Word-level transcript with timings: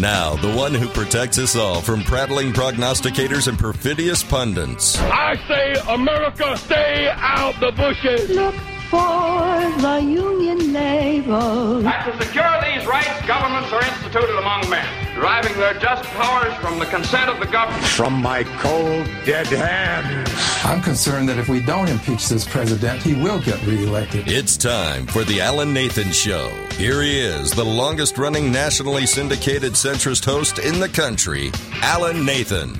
Now, 0.00 0.34
the 0.36 0.52
one 0.52 0.74
who 0.74 0.88
protects 0.88 1.38
us 1.38 1.56
all 1.56 1.80
from 1.80 2.02
prattling 2.02 2.52
prognosticators 2.52 3.48
and 3.48 3.58
perfidious 3.58 4.22
pundits. 4.22 4.98
I 4.98 5.36
say, 5.48 5.74
America, 5.88 6.56
stay 6.56 7.08
out 7.16 7.58
the 7.60 7.72
bushes. 7.72 8.28
Look 8.30 8.54
for 8.90 9.80
the 9.80 10.00
Union 10.02 10.72
label. 10.72 11.86
And 11.86 12.12
to 12.12 12.24
secure 12.24 12.60
these 12.62 12.86
rights, 12.86 13.26
governments 13.26 13.72
are 13.72 13.82
instituted 13.82 14.38
among 14.38 14.68
men, 14.68 15.14
deriving 15.14 15.54
their 15.54 15.74
just 15.74 16.04
powers 16.10 16.54
from 16.56 16.78
the 16.78 16.86
consent 16.86 17.30
of 17.30 17.38
the 17.40 17.46
government. 17.46 17.84
From 17.84 18.14
my 18.14 18.44
cold, 18.58 19.06
dead 19.24 19.46
hands. 19.46 20.30
I'm 20.64 20.82
concerned 20.82 21.28
that 21.28 21.38
if 21.38 21.48
we 21.48 21.60
don't 21.60 21.88
impeach 21.88 22.28
this 22.28 22.46
president, 22.46 23.02
he 23.02 23.14
will 23.14 23.40
get 23.40 23.64
reelected. 23.66 24.28
It's 24.28 24.56
time 24.56 25.06
for 25.06 25.24
the 25.24 25.40
Alan 25.40 25.72
Nathan 25.72 26.10
Show. 26.12 26.50
Here 26.76 27.02
he 27.02 27.20
is, 27.20 27.52
the 27.52 27.64
longest 27.64 28.18
running 28.18 28.50
nationally 28.50 29.06
syndicated 29.06 29.74
centrist 29.74 30.24
host 30.24 30.58
in 30.58 30.80
the 30.80 30.88
country, 30.88 31.52
Alan 31.74 32.26
Nathan. 32.26 32.76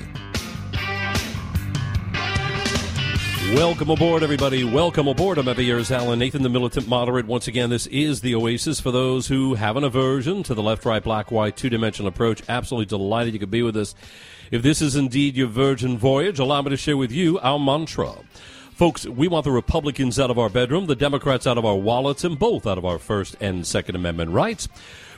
Welcome 3.55 3.91
aboard, 3.91 4.25
everybody. 4.25 4.65
Welcome 4.65 5.07
aboard. 5.07 5.39
I'm 5.39 5.47
every 5.47 5.65
year's 5.65 5.93
Alan 5.93 6.19
Nathan, 6.19 6.43
the 6.43 6.49
militant 6.49 6.89
moderate. 6.89 7.27
Once 7.27 7.47
again, 7.47 7.71
this 7.71 7.87
is 7.87 8.21
the 8.21 8.35
Oasis 8.35 8.81
for 8.81 8.91
those 8.91 9.29
who 9.29 9.55
have 9.55 9.77
an 9.77 9.85
aversion 9.85 10.43
to 10.43 10.55
the 10.55 10.63
left, 10.63 10.85
right, 10.85 11.03
black, 11.03 11.31
white, 11.31 11.57
two 11.57 11.71
dimensional 11.71 12.09
approach. 12.09 12.43
Absolutely 12.49 12.87
delighted 12.87 13.33
you 13.33 13.39
could 13.39 13.49
be 13.53 13.63
with 13.63 13.77
us. 13.77 13.95
If 14.51 14.63
this 14.63 14.83
is 14.83 14.97
indeed 14.97 15.37
your 15.37 15.47
virgin 15.47 15.99
voyage, 15.99 16.41
allow 16.41 16.61
me 16.63 16.71
to 16.71 16.77
share 16.77 16.97
with 16.97 17.13
you 17.13 17.39
our 17.39 17.61
mantra. 17.61 18.13
Folks, 18.75 19.07
we 19.07 19.29
want 19.29 19.45
the 19.45 19.53
Republicans 19.53 20.19
out 20.19 20.33
of 20.33 20.39
our 20.39 20.49
bedroom, 20.49 20.87
the 20.87 20.97
Democrats 20.97 21.47
out 21.47 21.57
of 21.57 21.65
our 21.65 21.77
wallets, 21.77 22.25
and 22.25 22.37
both 22.37 22.67
out 22.67 22.77
of 22.77 22.85
our 22.85 22.99
First 22.99 23.37
and 23.41 23.65
Second 23.65 23.95
Amendment 23.95 24.33
rights. 24.33 24.69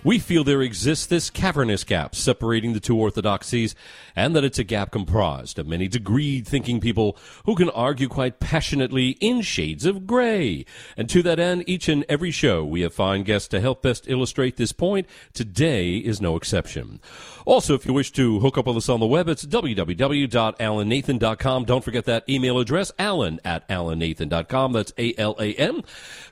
We 0.05 0.19
feel 0.19 0.45
there 0.45 0.61
exists 0.61 1.07
this 1.07 1.31
cavernous 1.31 1.83
gap 1.83 2.15
separating 2.15 2.75
the 2.75 2.81
two 2.81 2.97
orthodoxies, 2.97 3.75
and 4.15 4.37
that 4.37 4.45
it's 4.45 4.59
a 4.59 4.63
gap 4.63 4.91
comprised 4.93 5.59
of 5.59 5.67
many 5.67 5.89
degreed 5.89 6.47
thinking 6.47 6.81
people 6.81 7.17
who 7.47 7.55
can 7.55 7.71
argue 7.71 8.09
quite 8.09 8.41
passionately 8.41 9.17
in 9.21 9.41
shades 9.41 9.87
of 9.87 10.07
gray. 10.07 10.67
And 10.95 11.09
to 11.09 11.23
that 11.23 11.41
end, 11.41 11.65
each 11.67 11.89
and 11.89 12.05
every 12.11 12.31
show 12.31 12.63
we 12.63 12.83
have 12.83 12.93
fine 12.93 13.23
guests 13.23 13.49
to 13.49 13.61
help 13.61 13.81
best 13.81 14.07
illustrate 14.07 14.59
this 14.59 14.73
point. 14.73 15.07
Today 15.33 15.97
is 15.97 16.21
no 16.21 16.37
exception. 16.37 17.01
Also, 17.47 17.75
if 17.75 17.87
you 17.87 17.93
wish 17.93 18.11
to 18.11 18.41
hook 18.41 18.59
up 18.59 18.67
with 18.67 18.77
us 18.77 18.89
on 18.89 18.99
the 18.99 19.07
web, 19.07 19.29
it's 19.29 19.47
www.alannathan.com. 19.47 21.65
Don't 21.65 21.85
forget 21.85 22.05
that 22.07 22.29
email 22.29 22.59
address, 22.59 22.91
alan 22.99 23.39
at 23.45 23.69
alannathan.com. 23.69 24.73
That's 24.73 24.93
A-L-A-N. 24.99 25.85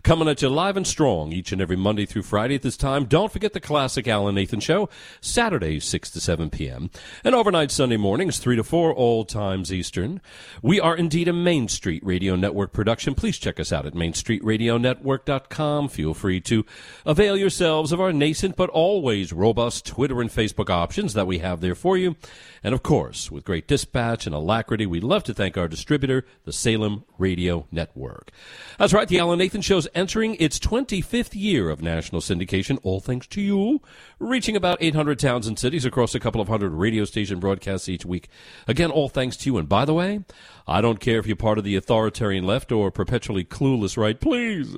Coming 0.02 0.26
at 0.26 0.42
you 0.42 0.48
live 0.48 0.76
and 0.76 0.84
strong 0.84 1.30
each 1.30 1.52
and 1.52 1.62
every 1.62 1.76
Monday 1.76 2.04
through 2.04 2.24
Friday 2.24 2.56
at 2.56 2.62
this 2.62 2.76
time. 2.76 3.04
Don't 3.04 3.30
forget 3.30 3.52
the 3.52 3.60
classic 3.60 4.08
Alan 4.08 4.34
Nathan 4.34 4.58
Show, 4.58 4.88
Saturdays 5.20 5.84
6 5.84 6.10
to 6.10 6.20
7 6.20 6.50
p.m. 6.50 6.90
And 7.22 7.36
overnight 7.36 7.70
Sunday 7.70 7.96
mornings 7.96 8.38
3 8.38 8.56
to 8.56 8.64
4, 8.64 8.92
all 8.92 9.24
times 9.24 9.72
Eastern. 9.72 10.20
We 10.62 10.80
are 10.80 10.96
indeed 10.96 11.28
a 11.28 11.32
Main 11.32 11.68
Street 11.68 12.04
Radio 12.04 12.34
Network 12.34 12.72
production. 12.72 13.14
Please 13.14 13.38
check 13.38 13.60
us 13.60 13.72
out 13.72 13.86
at 13.86 13.94
mainstreetradionetwork.com. 13.94 15.90
Feel 15.90 16.12
free 16.12 16.40
to 16.40 16.66
avail 17.06 17.36
yourselves 17.36 17.92
of 17.92 18.00
our 18.00 18.12
nascent 18.12 18.56
but 18.56 18.70
always 18.70 19.32
robust 19.32 19.86
Twitter 19.86 20.20
and 20.20 20.30
Facebook 20.30 20.70
options 20.70 21.03
that 21.12 21.26
we 21.26 21.38
have 21.38 21.60
there 21.60 21.74
for 21.74 21.98
you. 21.98 22.16
And 22.62 22.74
of 22.74 22.82
course, 22.82 23.30
with 23.30 23.44
great 23.44 23.68
dispatch 23.68 24.26
and 24.26 24.34
alacrity, 24.34 24.86
we'd 24.86 25.04
love 25.04 25.22
to 25.24 25.34
thank 25.34 25.58
our 25.58 25.68
distributor, 25.68 26.24
the 26.44 26.52
Salem 26.52 27.04
Radio 27.18 27.66
Network. 27.70 28.30
That's 28.78 28.94
right, 28.94 29.06
the 29.06 29.18
Alan 29.18 29.38
Nathan 29.38 29.60
Show's 29.60 29.86
entering 29.94 30.36
its 30.36 30.58
25th 30.58 31.34
year 31.34 31.68
of 31.68 31.82
national 31.82 32.22
syndication, 32.22 32.78
all 32.82 33.00
thanks 33.00 33.26
to 33.28 33.42
you, 33.42 33.82
reaching 34.18 34.56
about 34.56 34.78
800 34.80 35.18
towns 35.18 35.46
and 35.46 35.58
cities 35.58 35.84
across 35.84 36.14
a 36.14 36.20
couple 36.20 36.40
of 36.40 36.48
hundred 36.48 36.72
radio 36.72 37.04
station 37.04 37.38
broadcasts 37.38 37.88
each 37.88 38.06
week. 38.06 38.28
Again, 38.66 38.90
all 38.90 39.10
thanks 39.10 39.36
to 39.36 39.50
you. 39.50 39.58
And 39.58 39.68
by 39.68 39.84
the 39.84 39.94
way, 39.94 40.24
I 40.66 40.80
don't 40.80 41.00
care 41.00 41.18
if 41.18 41.26
you're 41.26 41.36
part 41.36 41.58
of 41.58 41.64
the 41.64 41.76
authoritarian 41.76 42.44
left 42.44 42.72
or 42.72 42.90
perpetually 42.90 43.44
clueless 43.44 43.98
right. 43.98 44.18
Please 44.18 44.76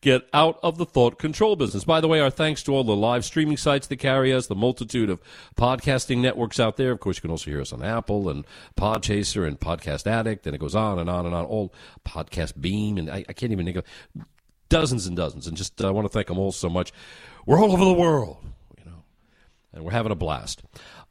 get 0.00 0.28
out 0.32 0.58
of 0.62 0.78
the 0.78 0.86
thought 0.86 1.18
control 1.18 1.54
business. 1.54 1.84
By 1.84 2.00
the 2.00 2.08
way, 2.08 2.20
our 2.20 2.30
thanks 2.30 2.62
to 2.64 2.74
all 2.74 2.82
the 2.82 2.96
live 2.96 3.24
streaming 3.24 3.56
sites 3.56 3.86
that 3.86 3.96
carry 3.96 4.32
us, 4.32 4.48
the 4.48 4.56
multitude 4.56 5.10
of 5.10 5.20
podcasting 5.76 6.18
networks 6.18 6.58
out 6.58 6.76
there. 6.76 6.92
Of 6.92 7.00
course, 7.00 7.18
you 7.18 7.22
can 7.22 7.30
also 7.30 7.50
hear 7.50 7.60
us 7.60 7.72
on 7.72 7.82
Apple 7.82 8.28
and 8.28 8.46
Podchaser 8.76 9.46
and 9.46 9.60
Podcast 9.60 10.06
Addict, 10.06 10.46
and 10.46 10.54
it 10.54 10.58
goes 10.58 10.74
on 10.74 10.98
and 10.98 11.10
on 11.10 11.26
and 11.26 11.34
on. 11.34 11.44
All 11.44 11.74
Podcast 12.06 12.60
Beam, 12.60 12.96
and 12.96 13.10
I, 13.10 13.24
I 13.28 13.32
can't 13.32 13.52
even 13.52 13.66
think 13.66 13.76
of 13.76 13.84
dozens 14.68 15.06
and 15.06 15.16
dozens. 15.16 15.46
And 15.46 15.56
just 15.56 15.82
uh, 15.82 15.88
I 15.88 15.90
want 15.90 16.06
to 16.06 16.12
thank 16.12 16.28
them 16.28 16.38
all 16.38 16.52
so 16.52 16.68
much. 16.68 16.92
We're 17.44 17.58
all 17.58 17.72
over 17.72 17.84
the 17.84 17.92
world, 17.92 18.38
you 18.78 18.84
know, 18.84 19.02
and 19.72 19.84
we're 19.84 19.92
having 19.92 20.12
a 20.12 20.16
blast. 20.16 20.62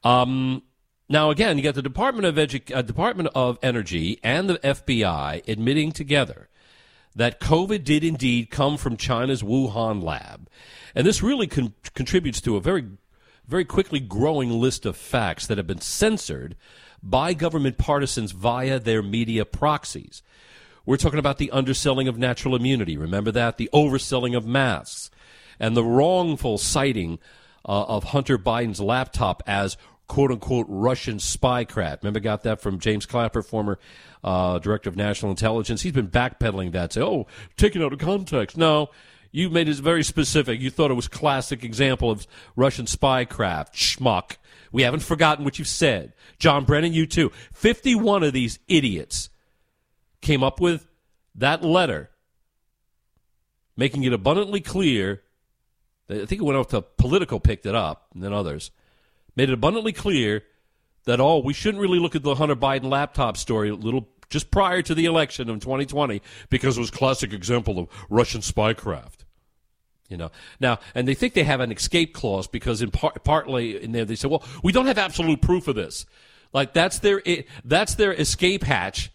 Um, 0.03 0.63
now, 1.09 1.29
again, 1.29 1.57
you 1.57 1.63
got 1.63 1.75
the 1.75 1.81
Department 1.81 2.25
of 2.25 2.35
Edu- 2.35 2.75
uh, 2.75 2.81
Department 2.81 3.29
of 3.35 3.59
Energy 3.61 4.19
and 4.23 4.49
the 4.49 4.57
FBI 4.59 5.47
admitting 5.47 5.91
together 5.91 6.49
that 7.15 7.39
COVID 7.39 7.83
did 7.83 8.03
indeed 8.03 8.49
come 8.49 8.77
from 8.77 8.97
China's 8.97 9.41
Wuhan 9.41 10.03
lab, 10.03 10.49
and 10.95 11.05
this 11.05 11.23
really 11.23 11.47
con- 11.47 11.73
contributes 11.93 12.41
to 12.41 12.55
a 12.55 12.61
very, 12.61 12.85
very 13.47 13.65
quickly 13.65 13.99
growing 13.99 14.49
list 14.49 14.85
of 14.85 14.97
facts 14.97 15.47
that 15.47 15.57
have 15.57 15.67
been 15.67 15.81
censored 15.81 16.55
by 17.01 17.33
government 17.33 17.77
partisans 17.77 18.31
via 18.31 18.79
their 18.79 19.01
media 19.01 19.45
proxies. 19.45 20.21
We're 20.85 20.97
talking 20.97 21.19
about 21.19 21.37
the 21.37 21.51
underselling 21.51 22.07
of 22.07 22.17
natural 22.17 22.55
immunity. 22.55 22.97
Remember 22.97 23.31
that 23.31 23.57
the 23.57 23.69
overselling 23.73 24.35
of 24.35 24.45
masks 24.45 25.11
and 25.59 25.75
the 25.75 25.83
wrongful 25.83 26.57
citing 26.57 27.19
uh, 27.65 27.83
of 27.83 28.05
Hunter 28.05 28.37
Biden's 28.37 28.79
laptop 28.79 29.43
as 29.45 29.77
quote 30.07 30.31
unquote 30.31 30.65
Russian 30.69 31.17
spycraft. 31.17 32.03
Remember, 32.03 32.19
got 32.19 32.43
that 32.43 32.61
from 32.61 32.79
James 32.79 33.05
Clapper, 33.05 33.41
former 33.41 33.79
uh, 34.23 34.59
director 34.59 34.89
of 34.89 34.95
national 34.95 35.31
intelligence. 35.31 35.81
He's 35.81 35.91
been 35.91 36.07
backpedaling 36.07 36.71
that, 36.71 36.93
say, 36.93 37.01
oh, 37.01 37.27
taken 37.57 37.81
out 37.81 37.93
of 37.93 37.99
context. 37.99 38.57
No, 38.57 38.89
you 39.37 39.51
made 39.51 39.69
it 39.69 39.75
very 39.75 40.03
specific. 40.03 40.59
You 40.59 40.71
thought 40.71 40.89
it 40.89 40.95
was 40.95 41.07
classic 41.07 41.63
example 41.63 42.09
of 42.09 42.25
Russian 42.55 42.85
spycraft. 42.85 43.73
Schmuck. 43.73 44.37
We 44.71 44.81
haven't 44.81 45.01
forgotten 45.01 45.45
what 45.45 45.59
you've 45.59 45.67
said. 45.67 46.13
John 46.39 46.65
Brennan, 46.65 46.93
you 46.93 47.05
too. 47.05 47.31
51 47.53 48.23
of 48.23 48.33
these 48.33 48.57
idiots 48.67 49.29
came 50.21 50.43
up 50.43 50.59
with 50.59 50.87
that 51.35 51.63
letter, 51.63 52.09
making 53.75 54.03
it 54.03 54.11
abundantly 54.11 54.59
clear. 54.59 55.21
I 56.09 56.25
think 56.25 56.41
it 56.41 56.45
went 56.45 56.57
off 56.57 56.69
to 56.69 56.81
Politico, 56.81 57.37
picked 57.37 57.67
it 57.67 57.75
up, 57.75 58.07
and 58.15 58.23
then 58.23 58.33
others 58.33 58.71
made 59.35 59.49
it 59.49 59.53
abundantly 59.53 59.93
clear 59.93 60.43
that 61.05 61.21
oh, 61.21 61.37
we 61.37 61.53
shouldn't 61.53 61.81
really 61.81 61.99
look 61.99 62.15
at 62.15 62.23
the 62.23 62.33
Hunter 62.35 62.55
Biden 62.55 62.89
laptop 62.89 63.37
story 63.37 63.69
a 63.69 63.75
little 63.75 64.09
just 64.29 64.49
prior 64.49 64.81
to 64.81 64.95
the 64.95 65.05
election 65.05 65.47
of 65.49 65.59
2020 65.59 66.23
because 66.49 66.75
it 66.75 66.81
was 66.81 66.89
classic 66.89 67.31
example 67.33 67.77
of 67.77 67.87
Russian 68.09 68.41
spycraft. 68.41 69.26
You 70.09 70.17
know 70.17 70.31
now, 70.59 70.79
and 70.95 71.07
they 71.07 71.13
think 71.13 71.33
they 71.33 71.43
have 71.43 71.59
an 71.59 71.71
escape 71.71 72.13
clause 72.13 72.47
because 72.47 72.81
in 72.81 72.91
part, 72.91 73.23
partly 73.23 73.81
in 73.81 73.91
there 73.91 74.05
they 74.05 74.15
say, 74.15 74.27
well, 74.27 74.43
we 74.63 74.71
don't 74.71 74.85
have 74.85 74.97
absolute 74.97 75.41
proof 75.41 75.67
of 75.67 75.75
this. 75.75 76.05
Like 76.53 76.73
that's 76.73 76.99
their 76.99 77.21
that's 77.65 77.95
their 77.95 78.13
escape 78.13 78.63
hatch 78.63 79.11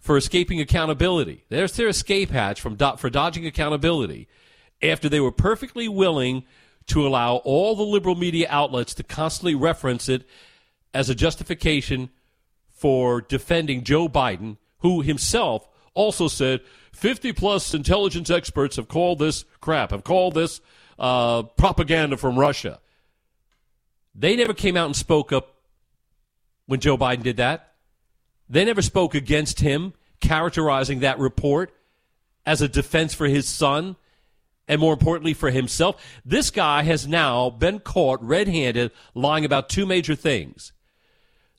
for 0.00 0.16
escaping 0.16 0.60
accountability. 0.60 1.44
There's 1.48 1.72
their 1.76 1.88
escape 1.88 2.30
hatch 2.30 2.60
from 2.60 2.76
for 2.76 3.08
dodging 3.08 3.46
accountability 3.46 4.28
after 4.82 5.08
they 5.08 5.20
were 5.20 5.32
perfectly 5.32 5.88
willing 5.88 6.44
to 6.86 7.06
allow 7.06 7.36
all 7.36 7.74
the 7.74 7.82
liberal 7.82 8.14
media 8.14 8.46
outlets 8.50 8.94
to 8.94 9.02
constantly 9.02 9.54
reference 9.54 10.08
it 10.08 10.26
as 10.92 11.08
a 11.08 11.14
justification 11.14 12.10
for 12.70 13.22
defending 13.22 13.82
Joe 13.82 14.08
Biden, 14.08 14.58
who 14.78 15.00
himself 15.00 15.66
also 15.94 16.28
said 16.28 16.60
50 16.92 17.32
plus 17.32 17.74
intelligence 17.74 18.30
experts 18.30 18.76
have 18.76 18.88
called 18.88 19.18
this 19.18 19.44
crap, 19.60 19.90
have 19.90 20.04
called 20.04 20.34
this 20.34 20.60
uh, 20.98 21.42
propaganda 21.42 22.16
from 22.16 22.38
Russia. 22.38 22.80
They 24.14 24.36
never 24.36 24.54
came 24.54 24.76
out 24.76 24.86
and 24.86 24.96
spoke 24.96 25.32
up 25.32 25.56
when 26.66 26.80
Joe 26.80 26.96
Biden 26.96 27.22
did 27.22 27.38
that. 27.38 27.74
They 28.48 28.64
never 28.64 28.82
spoke 28.82 29.14
against 29.14 29.60
him, 29.60 29.94
characterizing 30.20 31.00
that 31.00 31.18
report 31.18 31.74
as 32.46 32.62
a 32.62 32.68
defense 32.68 33.14
for 33.14 33.26
his 33.26 33.48
son 33.48 33.96
and 34.68 34.80
more 34.80 34.92
importantly 34.92 35.34
for 35.34 35.50
himself. 35.50 36.02
This 36.24 36.50
guy 36.50 36.82
has 36.82 37.06
now 37.06 37.50
been 37.50 37.80
caught 37.80 38.22
red 38.22 38.48
handed 38.48 38.92
lying 39.14 39.44
about 39.44 39.68
two 39.68 39.86
major 39.86 40.14
things 40.14 40.72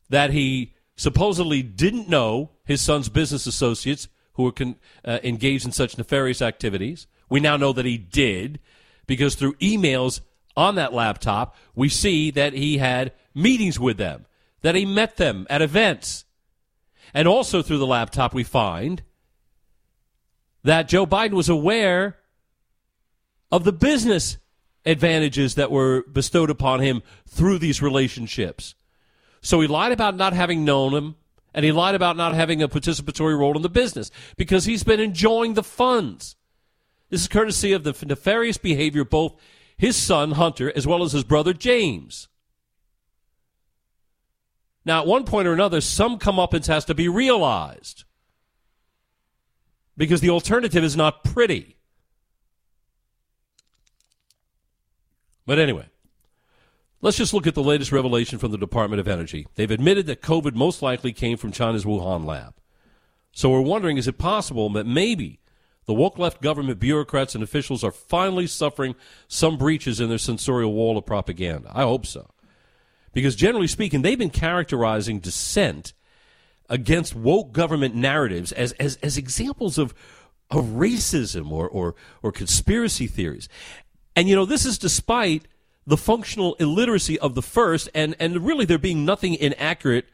that 0.10 0.32
he 0.32 0.74
supposedly 0.96 1.62
didn't 1.62 2.08
know 2.08 2.52
his 2.64 2.82
son's 2.82 3.10
business 3.10 3.46
associates 3.46 4.08
who 4.36 4.44
were 4.44 4.52
con- 4.52 4.76
uh, 5.04 5.20
engaged 5.24 5.66
in 5.66 5.72
such 5.72 5.98
nefarious 5.98 6.42
activities. 6.42 7.08
We 7.30 7.40
now 7.40 7.58
know 7.58 7.74
that 7.74 7.86
he 7.86 7.98
did 7.98 8.60
because 9.08 9.36
through 9.36 9.54
emails 9.56 10.22
on 10.56 10.76
that 10.76 10.94
laptop, 10.94 11.56
we 11.74 11.90
see 11.90 12.32
that 12.32 12.54
he 12.54 12.78
had 12.78 13.12
meetings 13.34 13.80
with 13.80 13.98
them, 13.98 14.26
that 14.62 14.76
he 14.76 14.86
met 14.86 15.18
them 15.18 15.46
at 15.50 15.62
events. 15.62 16.26
And 17.14 17.28
also 17.28 17.62
through 17.62 17.78
the 17.78 17.88
laptop, 17.88 18.34
we 18.34 18.44
find 18.44 19.04
that 20.64 20.88
Joe 20.88 21.06
Biden 21.06 21.34
was 21.34 21.50
aware 21.50 22.18
of 23.52 23.64
the 23.64 23.74
business 23.74 24.38
advantages 24.86 25.56
that 25.56 25.72
were 25.72 26.04
bestowed 26.12 26.50
upon 26.50 26.80
him 26.80 27.02
through 27.28 27.60
these 27.60 27.82
relationships. 27.82 28.76
So 29.42 29.62
he 29.62 29.68
lied 29.68 29.92
about 29.92 30.16
not 30.16 30.34
having 30.34 30.66
known 30.66 30.94
him, 30.94 31.16
and 31.56 31.63
he 31.63 31.72
lied 31.72 31.96
about 31.96 32.18
not 32.18 32.36
having 32.36 32.62
a 32.62 32.68
participatory 32.68 33.40
role 33.40 33.56
in 33.56 33.62
the 33.62 33.69
business 33.69 34.12
because 34.36 34.66
he's 34.66 34.84
been 34.84 35.00
enjoying 35.00 35.54
the 35.54 35.63
funds. 35.63 36.36
This 37.10 37.22
is 37.22 37.28
courtesy 37.30 37.72
of 37.72 37.86
the 37.86 37.96
nefarious 38.06 38.57
behavior 38.57 39.04
of 39.04 39.10
both 39.10 39.40
his 39.78 39.96
son, 39.96 40.31
Hunter, 40.31 40.72
as 40.75 40.86
well 40.86 41.02
as 41.02 41.13
his 41.13 41.24
brother, 41.24 41.54
James. 41.54 42.28
Now, 44.84 45.00
at 45.02 45.07
one 45.07 45.24
point 45.24 45.48
or 45.48 45.54
another, 45.54 45.80
some 45.80 46.19
comeuppance 46.19 46.68
has 46.68 46.84
to 46.86 46.94
be 46.94 47.07
realized 47.07 48.04
because 49.96 50.19
the 50.19 50.30
alternative 50.30 50.84
is 50.84 50.98
not 50.98 51.24
pretty. 51.24 51.78
But 55.46 55.58
anyway, 55.58 55.86
let's 57.02 57.18
just 57.18 57.34
look 57.34 57.48
at 57.48 57.56
the 57.56 57.64
latest 57.64 57.92
revelation 57.92 58.40
from 58.40 58.52
the 58.52 58.58
Department 58.58 59.00
of 59.00 59.08
Energy. 59.08 59.48
They've 59.56 59.72
admitted 59.72 60.06
that 60.08 60.22
COVID 60.22 60.56
most 60.56 60.82
likely 60.82 61.14
came 61.14 61.38
from 61.38 61.52
China's 61.52 61.86
Wuhan 61.86 62.26
lab. 62.26 62.54
So 63.32 63.50
we're 63.50 63.62
wondering 63.62 63.98
is 63.98 64.08
it 64.08 64.18
possible 64.18 64.70
that 64.72 64.86
maybe 64.86 65.40
the 65.86 65.94
woke 65.94 66.18
left 66.18 66.42
government 66.42 66.80
bureaucrats 66.80 67.36
and 67.36 67.44
officials 67.44 67.84
are 67.84 67.92
finally 67.92 68.48
suffering 68.48 68.96
some 69.28 69.58
breaches 69.58 70.00
in 70.00 70.10
their 70.10 70.18
censorial 70.18 70.74
wall 70.74 70.98
of 70.98 71.06
propaganda? 71.06 71.72
I 71.74 71.84
hope 71.84 72.06
so. 72.06 72.32
Because 73.14 73.36
generally 73.36 73.68
speaking, 73.68 74.02
they've 74.02 74.18
been 74.18 74.30
characterizing 74.30 75.20
dissent 75.20 75.94
against 76.70 77.16
woke 77.16 77.52
government 77.52 77.96
narratives 77.96 78.52
as, 78.52 78.72
as, 78.74 78.98
as 79.04 79.18
examples 79.18 79.78
of, 79.78 79.94
of 80.50 80.66
racism 80.66 81.52
or, 81.52 81.68
or, 81.70 81.96
or 82.24 82.32
conspiracy 82.32 83.08
theories. 83.08 83.48
And 84.16 84.28
you 84.28 84.36
know, 84.36 84.46
this 84.46 84.66
is 84.66 84.78
despite 84.78 85.48
the 85.88 85.98
functional 85.98 86.56
illiteracy 86.56 87.20
of 87.20 87.36
the 87.36 87.42
first, 87.42 87.90
and, 87.94 88.16
and 88.20 88.46
really 88.46 88.66
there 88.66 88.78
being 88.78 89.06
nothing 89.06 89.36
inaccurate 89.36 90.06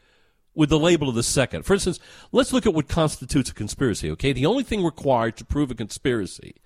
with 0.54 0.68
the 0.68 0.78
label 0.78 1.08
of 1.08 1.14
the 1.14 1.22
second. 1.22 1.62
For 1.62 1.72
instance, 1.72 1.98
let's 2.30 2.52
look 2.52 2.66
at 2.66 2.74
what 2.74 2.88
constitutes 2.88 3.50
a 3.50 3.54
conspiracy, 3.54 4.10
okay? 4.10 4.32
The 4.32 4.44
only 4.44 4.64
thing 4.64 4.84
required 4.84 5.36
to 5.38 5.46
prove 5.46 5.70
a 5.70 5.74
conspiracy 5.74 6.56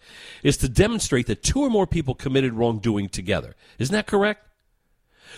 is 0.43 0.57
to 0.59 0.69
demonstrate 0.69 1.29
that 1.29 1.45
two 1.45 1.61
or 1.61 1.71
more 1.71 1.87
people 1.87 2.15
committed 2.15 2.55
wrongdoing 2.55 3.09
together. 3.09 3.55
Isn't 3.79 3.93
that 3.93 4.09
correct? 4.09 4.49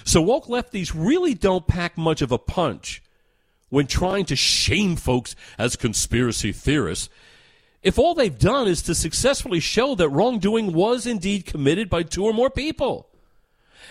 So 0.05 0.23
woke 0.23 0.47
lefties 0.47 0.93
really 0.95 1.35
don't 1.35 1.67
pack 1.67 1.99
much 1.99 2.23
of 2.23 2.33
a 2.33 2.39
punch 2.39 3.03
when 3.69 3.87
trying 3.87 4.25
to 4.27 4.37
shame 4.37 4.97
folks 4.97 5.37
as 5.59 5.77
conspiracy 5.77 6.53
theorists 6.53 7.11
if 7.83 7.99
all 7.99 8.15
they've 8.15 8.39
done 8.39 8.67
is 8.67 8.83
to 8.83 8.95
successfully 8.95 9.61
show 9.61 9.95
that 9.95 10.09
wrongdoing 10.09 10.73
was 10.73 11.07
indeed 11.07 11.47
committed 11.47 11.89
by 11.89 12.03
two 12.03 12.25
or 12.25 12.33
more 12.33 12.51
people. 12.51 13.08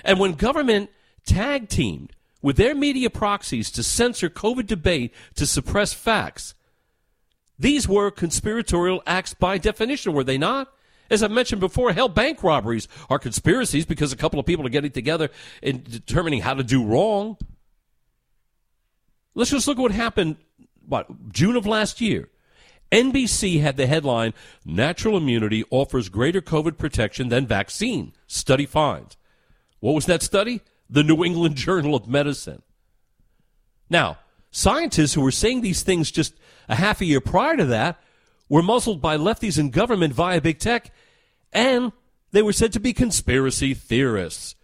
And 0.03 0.19
when 0.19 0.33
government 0.33 0.89
tag 1.25 1.69
teamed 1.69 2.13
with 2.41 2.57
their 2.57 2.75
media 2.75 3.09
proxies 3.09 3.71
to 3.71 3.83
censor 3.83 4.29
COVID 4.29 4.67
debate 4.67 5.13
to 5.35 5.45
suppress 5.45 5.93
facts, 5.93 6.53
these 7.59 7.87
were 7.87 8.11
conspiratorial 8.11 9.01
acts 9.07 9.33
by 9.33 9.57
definition, 9.57 10.13
were 10.13 10.23
they 10.23 10.37
not? 10.37 10.71
As 11.09 11.23
I 11.23 11.27
mentioned 11.27 11.61
before, 11.61 11.93
hell, 11.93 12.09
bank 12.09 12.43
robberies 12.43 12.87
are 13.09 13.17
conspiracies 13.17 13.85
because 13.85 14.11
a 14.11 14.17
couple 14.17 14.39
of 14.39 14.45
people 14.45 14.65
are 14.65 14.69
getting 14.69 14.91
together 14.91 15.29
and 15.63 15.83
determining 15.83 16.41
how 16.41 16.53
to 16.53 16.63
do 16.63 16.85
wrong. 16.85 17.37
Let's 19.33 19.51
just 19.51 19.67
look 19.67 19.77
at 19.77 19.81
what 19.81 19.91
happened, 19.91 20.37
what, 20.85 21.31
June 21.31 21.55
of 21.55 21.65
last 21.65 22.01
year. 22.01 22.29
NBC 22.91 23.61
had 23.61 23.77
the 23.77 23.87
headline 23.87 24.33
Natural 24.65 25.17
immunity 25.17 25.63
offers 25.69 26.09
greater 26.09 26.41
COVID 26.41 26.77
protection 26.77 27.29
than 27.29 27.45
vaccine. 27.45 28.13
Study 28.27 28.65
finds. 28.65 29.17
What 29.79 29.93
was 29.93 30.05
that 30.05 30.23
study? 30.23 30.61
The 30.89 31.03
New 31.03 31.23
England 31.23 31.55
Journal 31.67 31.95
of 31.95 32.07
Medicine. 32.07 32.61
Now, 33.89 34.17
scientists 34.51 35.13
who 35.13 35.21
were 35.21 35.31
saying 35.31 35.61
these 35.61 35.83
things 35.83 36.11
just 36.11 36.33
a 36.67 36.75
half 36.75 37.01
a 37.01 37.05
year 37.05 37.21
prior 37.21 37.57
to 37.57 37.65
that 37.65 38.01
were 38.49 38.63
muzzled 38.63 39.01
by 39.01 39.17
lefties 39.17 39.59
in 39.59 39.69
government 39.69 40.13
via 40.13 40.41
big 40.41 40.59
tech, 40.59 40.91
and 41.53 41.91
they 42.31 42.41
were 42.41 42.53
said 42.53 42.73
to 42.73 42.79
be 42.79 42.93
conspiracy 42.93 43.73
theorists. 43.73 44.55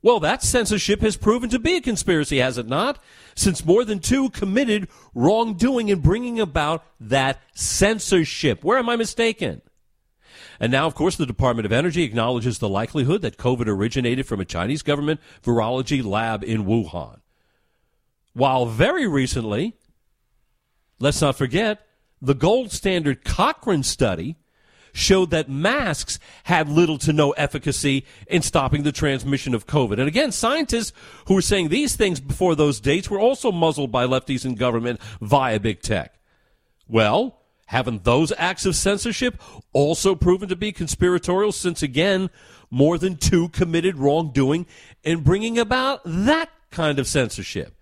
Well, 0.00 0.20
that 0.20 0.44
censorship 0.44 1.00
has 1.00 1.16
proven 1.16 1.50
to 1.50 1.58
be 1.58 1.76
a 1.76 1.80
conspiracy, 1.80 2.38
has 2.38 2.56
it 2.56 2.68
not? 2.68 3.02
Since 3.34 3.64
more 3.64 3.84
than 3.84 3.98
two 3.98 4.30
committed 4.30 4.88
wrongdoing 5.12 5.88
in 5.88 6.00
bringing 6.00 6.38
about 6.38 6.84
that 7.00 7.40
censorship. 7.54 8.62
Where 8.62 8.78
am 8.78 8.88
I 8.88 8.96
mistaken? 8.96 9.60
And 10.60 10.72
now, 10.72 10.86
of 10.86 10.94
course, 10.94 11.16
the 11.16 11.26
Department 11.26 11.66
of 11.66 11.72
Energy 11.72 12.02
acknowledges 12.02 12.58
the 12.58 12.68
likelihood 12.68 13.22
that 13.22 13.36
COVID 13.36 13.68
originated 13.68 14.26
from 14.26 14.40
a 14.40 14.44
Chinese 14.44 14.82
government 14.82 15.20
virology 15.42 16.04
lab 16.04 16.42
in 16.42 16.64
Wuhan. 16.64 17.20
While 18.32 18.66
very 18.66 19.06
recently, 19.06 19.74
let's 20.98 21.20
not 21.20 21.36
forget, 21.36 21.86
the 22.20 22.34
gold 22.34 22.72
standard 22.72 23.24
Cochrane 23.24 23.84
study 23.84 24.36
showed 24.92 25.30
that 25.30 25.48
masks 25.48 26.18
had 26.44 26.68
little 26.68 26.98
to 26.98 27.12
no 27.12 27.30
efficacy 27.32 28.04
in 28.26 28.42
stopping 28.42 28.82
the 28.82 28.92
transmission 28.92 29.54
of 29.54 29.66
COVID. 29.66 29.92
And 29.92 30.08
again, 30.08 30.32
scientists 30.32 30.92
who 31.26 31.34
were 31.34 31.42
saying 31.42 31.68
these 31.68 31.94
things 31.94 32.20
before 32.20 32.54
those 32.54 32.80
dates 32.80 33.08
were 33.08 33.20
also 33.20 33.52
muzzled 33.52 33.92
by 33.92 34.06
lefties 34.06 34.44
in 34.44 34.56
government 34.56 35.00
via 35.20 35.60
big 35.60 35.80
tech. 35.80 36.14
Well, 36.88 37.37
haven't 37.68 38.04
those 38.04 38.32
acts 38.38 38.64
of 38.64 38.74
censorship 38.74 39.38
also 39.74 40.14
proven 40.14 40.48
to 40.48 40.56
be 40.56 40.72
conspiratorial 40.72 41.52
since 41.52 41.82
again, 41.82 42.30
more 42.70 42.96
than 42.96 43.14
two 43.16 43.50
committed 43.50 43.98
wrongdoing 43.98 44.66
in 45.02 45.22
bringing 45.22 45.58
about 45.58 46.00
that 46.04 46.48
kind 46.70 46.98
of 46.98 47.06
censorship? 47.06 47.74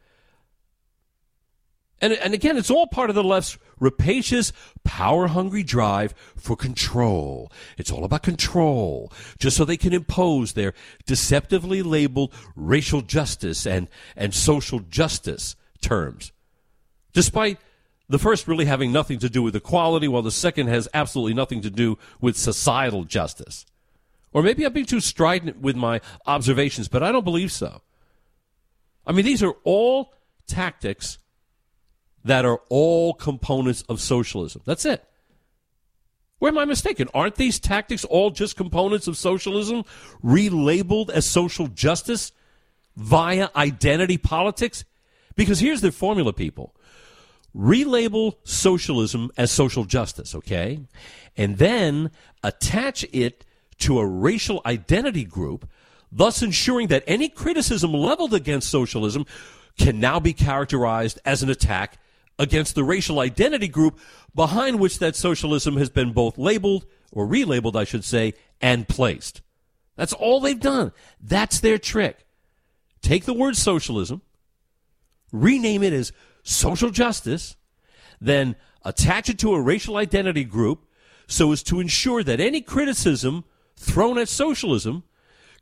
And, 2.00 2.14
and 2.14 2.34
again, 2.34 2.56
it's 2.56 2.70
all 2.70 2.88
part 2.88 3.10
of 3.10 3.16
the 3.16 3.22
left's 3.22 3.58
rapacious, 3.78 4.52
power 4.82 5.28
hungry 5.28 5.62
drive 5.62 6.14
for 6.36 6.56
control. 6.56 7.52
It's 7.78 7.92
all 7.92 8.04
about 8.04 8.24
control, 8.24 9.12
just 9.38 9.56
so 9.56 9.64
they 9.64 9.76
can 9.76 9.92
impose 9.92 10.54
their 10.54 10.74
deceptively 11.06 11.82
labeled 11.82 12.34
racial 12.56 13.02
justice 13.02 13.64
and, 13.68 13.88
and 14.16 14.34
social 14.34 14.80
justice 14.80 15.54
terms. 15.80 16.32
Despite 17.12 17.58
the 18.08 18.18
first 18.18 18.46
really 18.46 18.66
having 18.66 18.92
nothing 18.92 19.18
to 19.18 19.28
do 19.28 19.42
with 19.42 19.56
equality, 19.56 20.08
while 20.08 20.22
the 20.22 20.30
second 20.30 20.68
has 20.68 20.88
absolutely 20.94 21.34
nothing 21.34 21.60
to 21.62 21.70
do 21.70 21.98
with 22.20 22.36
societal 22.36 23.04
justice. 23.04 23.66
Or 24.32 24.42
maybe 24.42 24.64
I'm 24.64 24.72
being 24.72 24.86
too 24.86 25.00
strident 25.00 25.60
with 25.60 25.76
my 25.76 26.00
observations, 26.26 26.88
but 26.88 27.02
I 27.02 27.10
don't 27.10 27.24
believe 27.24 27.50
so. 27.50 27.82
I 29.06 29.12
mean, 29.12 29.25
these 29.25 29.42
are 29.42 29.54
all 29.64 30.12
tactics 30.46 31.18
that 32.25 32.44
are 32.44 32.60
all 32.68 33.14
components 33.14 33.82
of 33.88 34.00
socialism. 34.00 34.62
That's 34.64 34.84
it. 34.84 35.04
Where 36.38 36.50
am 36.50 36.58
I 36.58 36.64
mistaken? 36.64 37.08
Aren't 37.14 37.36
these 37.36 37.58
tactics 37.58 38.04
all 38.04 38.30
just 38.30 38.56
components 38.56 39.06
of 39.06 39.16
socialism, 39.16 39.84
relabeled 40.22 41.08
as 41.08 41.25
social 41.25 41.66
justice 41.68 42.32
via 42.94 43.48
identity 43.56 44.18
politics? 44.18 44.84
Because 45.34 45.60
here's 45.60 45.80
the 45.80 45.92
formula, 45.92 46.32
people. 46.32 46.75
Relabel 47.56 48.34
socialism 48.44 49.30
as 49.36 49.50
social 49.50 49.84
justice, 49.84 50.34
okay? 50.34 50.80
And 51.36 51.58
then 51.58 52.10
attach 52.42 53.04
it 53.12 53.44
to 53.78 53.98
a 53.98 54.06
racial 54.06 54.60
identity 54.66 55.25
group, 55.25 55.68
thus 56.12 56.42
ensuring 56.42 56.88
that 56.88 57.04
any 57.06 57.28
criticism 57.28 57.92
leveled 57.92 58.34
against 58.34 58.68
socialism 58.68 59.25
can 59.78 60.00
now 60.00 60.20
be 60.20 60.32
characterized 60.32 61.18
as 61.25 61.42
an 61.42 61.50
attack 61.50 61.98
against 62.38 62.75
the 62.75 62.84
racial 62.84 63.20
identity 63.20 63.68
group 63.68 63.98
behind 64.34 64.78
which 64.78 64.98
that 64.98 65.16
socialism 65.16 65.76
has 65.76 65.88
been 65.88 66.12
both 66.12 66.36
labeled, 66.36 66.86
or 67.12 67.26
relabeled, 67.26 67.76
I 67.76 67.84
should 67.84 68.04
say, 68.04 68.34
and 68.60 68.86
placed. 68.86 69.40
That's 69.96 70.12
all 70.12 70.40
they've 70.40 70.60
done. 70.60 70.92
That's 71.20 71.60
their 71.60 71.78
trick. 71.78 72.26
Take 73.00 73.25
the 73.25 73.32
word 73.32 73.56
socialism, 73.56 74.20
rename 75.32 75.82
it 75.82 75.92
as 75.92 76.12
social 76.46 76.90
justice, 76.90 77.56
then 78.20 78.56
attach 78.84 79.28
it 79.28 79.38
to 79.40 79.54
a 79.54 79.60
racial 79.60 79.96
identity 79.96 80.44
group 80.44 80.86
so 81.26 81.52
as 81.52 81.62
to 81.64 81.80
ensure 81.80 82.22
that 82.22 82.40
any 82.40 82.60
criticism 82.60 83.44
thrown 83.76 84.16
at 84.16 84.28
socialism 84.28 85.02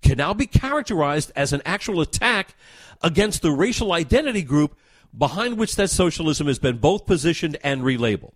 can 0.02 0.18
now 0.18 0.34
be 0.34 0.46
characterized 0.46 1.32
as 1.34 1.52
an 1.52 1.62
actual 1.64 2.00
attack 2.00 2.54
against 3.02 3.40
the 3.40 3.50
racial 3.50 3.92
identity 3.92 4.42
group 4.42 4.76
behind 5.16 5.56
which 5.56 5.76
that 5.76 5.88
socialism 5.88 6.46
has 6.46 6.58
been 6.58 6.76
both 6.76 7.06
positioned 7.06 7.56
and 7.64 7.82
relabeled. 7.82 8.34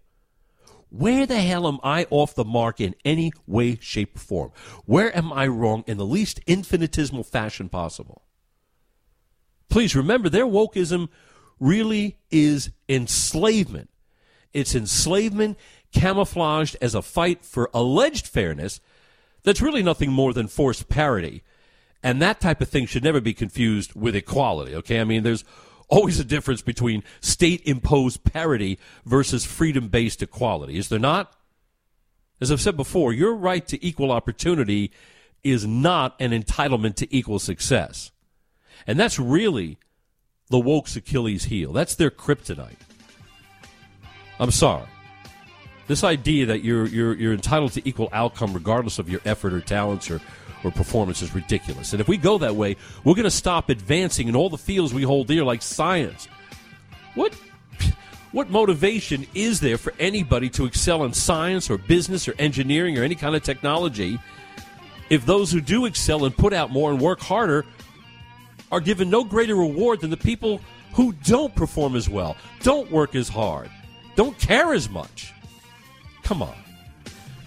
Where 0.90 1.26
the 1.26 1.40
hell 1.40 1.68
am 1.68 1.78
I 1.84 2.06
off 2.08 2.34
the 2.34 2.46
mark 2.46 2.80
in 2.80 2.94
any 3.04 3.32
way, 3.46 3.76
shape, 3.78 4.16
or 4.16 4.20
form? 4.20 4.52
Where 4.86 5.14
am 5.14 5.30
I 5.32 5.46
wrong 5.46 5.84
in 5.86 5.98
the 5.98 6.06
least 6.06 6.40
infinitesimal 6.46 7.24
fashion 7.24 7.68
possible? 7.68 8.22
Please 9.68 9.94
remember, 9.94 10.30
their 10.30 10.46
wokeism 10.46 11.10
really 11.60 12.16
is 12.30 12.70
enslavement. 12.88 13.90
It's 14.52 14.74
enslavement 14.74 15.58
camouflaged 15.92 16.76
as 16.80 16.94
a 16.94 17.02
fight 17.02 17.44
for 17.44 17.70
alleged 17.72 18.26
fairness 18.26 18.80
that's 19.42 19.62
really 19.62 19.82
nothing 19.82 20.12
more 20.12 20.32
than 20.32 20.48
forced 20.48 20.88
parity 20.88 21.42
And 22.02 22.22
that 22.22 22.40
type 22.40 22.60
of 22.60 22.68
thing 22.68 22.86
should 22.86 23.04
never 23.04 23.20
be 23.20 23.34
confused 23.34 23.94
with 23.94 24.14
equality, 24.14 24.74
okay? 24.76 25.00
I 25.00 25.04
mean, 25.04 25.22
there's 25.22 25.44
always 25.88 26.20
a 26.20 26.24
difference 26.24 26.62
between 26.62 27.02
state 27.20 27.62
imposed 27.64 28.24
parity 28.24 28.78
versus 29.04 29.44
freedom 29.44 29.88
based 29.88 30.22
equality, 30.22 30.78
is 30.78 30.88
there 30.88 30.98
not? 30.98 31.32
As 32.40 32.52
I've 32.52 32.60
said 32.60 32.76
before, 32.76 33.12
your 33.12 33.34
right 33.34 33.66
to 33.66 33.84
equal 33.84 34.12
opportunity 34.12 34.92
is 35.42 35.66
not 35.66 36.14
an 36.20 36.30
entitlement 36.30 36.94
to 36.96 37.14
equal 37.14 37.40
success. 37.40 38.12
And 38.86 38.98
that's 38.98 39.18
really 39.18 39.78
the 40.50 40.58
woke's 40.58 40.96
Achilles 40.96 41.44
heel. 41.44 41.72
That's 41.72 41.94
their 41.94 42.10
kryptonite. 42.10 42.76
I'm 44.40 44.50
sorry. 44.50 44.86
This 45.86 46.04
idea 46.04 46.46
that 46.46 46.62
you're, 46.62 46.86
you're, 46.86 47.14
you're 47.14 47.32
entitled 47.32 47.72
to 47.72 47.88
equal 47.88 48.08
outcome 48.12 48.52
regardless 48.52 48.98
of 48.98 49.08
your 49.08 49.20
effort 49.24 49.52
or 49.52 49.60
talents 49.60 50.10
or, 50.10 50.20
or 50.62 50.70
performance 50.70 51.22
is 51.22 51.34
ridiculous. 51.34 51.92
And 51.92 52.00
if 52.00 52.08
we 52.08 52.16
go 52.16 52.38
that 52.38 52.54
way, 52.54 52.76
we're 53.04 53.14
going 53.14 53.24
to 53.24 53.30
stop 53.30 53.68
advancing 53.70 54.28
in 54.28 54.36
all 54.36 54.50
the 54.50 54.58
fields 54.58 54.92
we 54.92 55.02
hold 55.02 55.28
dear, 55.28 55.44
like 55.44 55.62
science. 55.62 56.28
What, 57.14 57.34
what 58.32 58.50
motivation 58.50 59.26
is 59.34 59.60
there 59.60 59.78
for 59.78 59.94
anybody 59.98 60.50
to 60.50 60.66
excel 60.66 61.04
in 61.04 61.14
science 61.14 61.70
or 61.70 61.78
business 61.78 62.28
or 62.28 62.34
engineering 62.38 62.98
or 62.98 63.02
any 63.02 63.14
kind 63.14 63.34
of 63.34 63.42
technology 63.42 64.18
if 65.10 65.24
those 65.24 65.50
who 65.50 65.60
do 65.60 65.86
excel 65.86 66.26
and 66.26 66.36
put 66.36 66.52
out 66.52 66.70
more 66.70 66.90
and 66.90 67.00
work 67.00 67.20
harder 67.20 67.64
are 68.70 68.80
given 68.80 69.10
no 69.10 69.24
greater 69.24 69.54
reward 69.54 70.00
than 70.00 70.10
the 70.10 70.16
people 70.16 70.60
who 70.94 71.12
don't 71.24 71.54
perform 71.54 71.96
as 71.96 72.08
well, 72.08 72.36
don't 72.62 72.90
work 72.90 73.14
as 73.14 73.28
hard, 73.28 73.70
don't 74.16 74.38
care 74.38 74.72
as 74.74 74.88
much? 74.88 75.32
Come 76.22 76.42
on. 76.42 76.54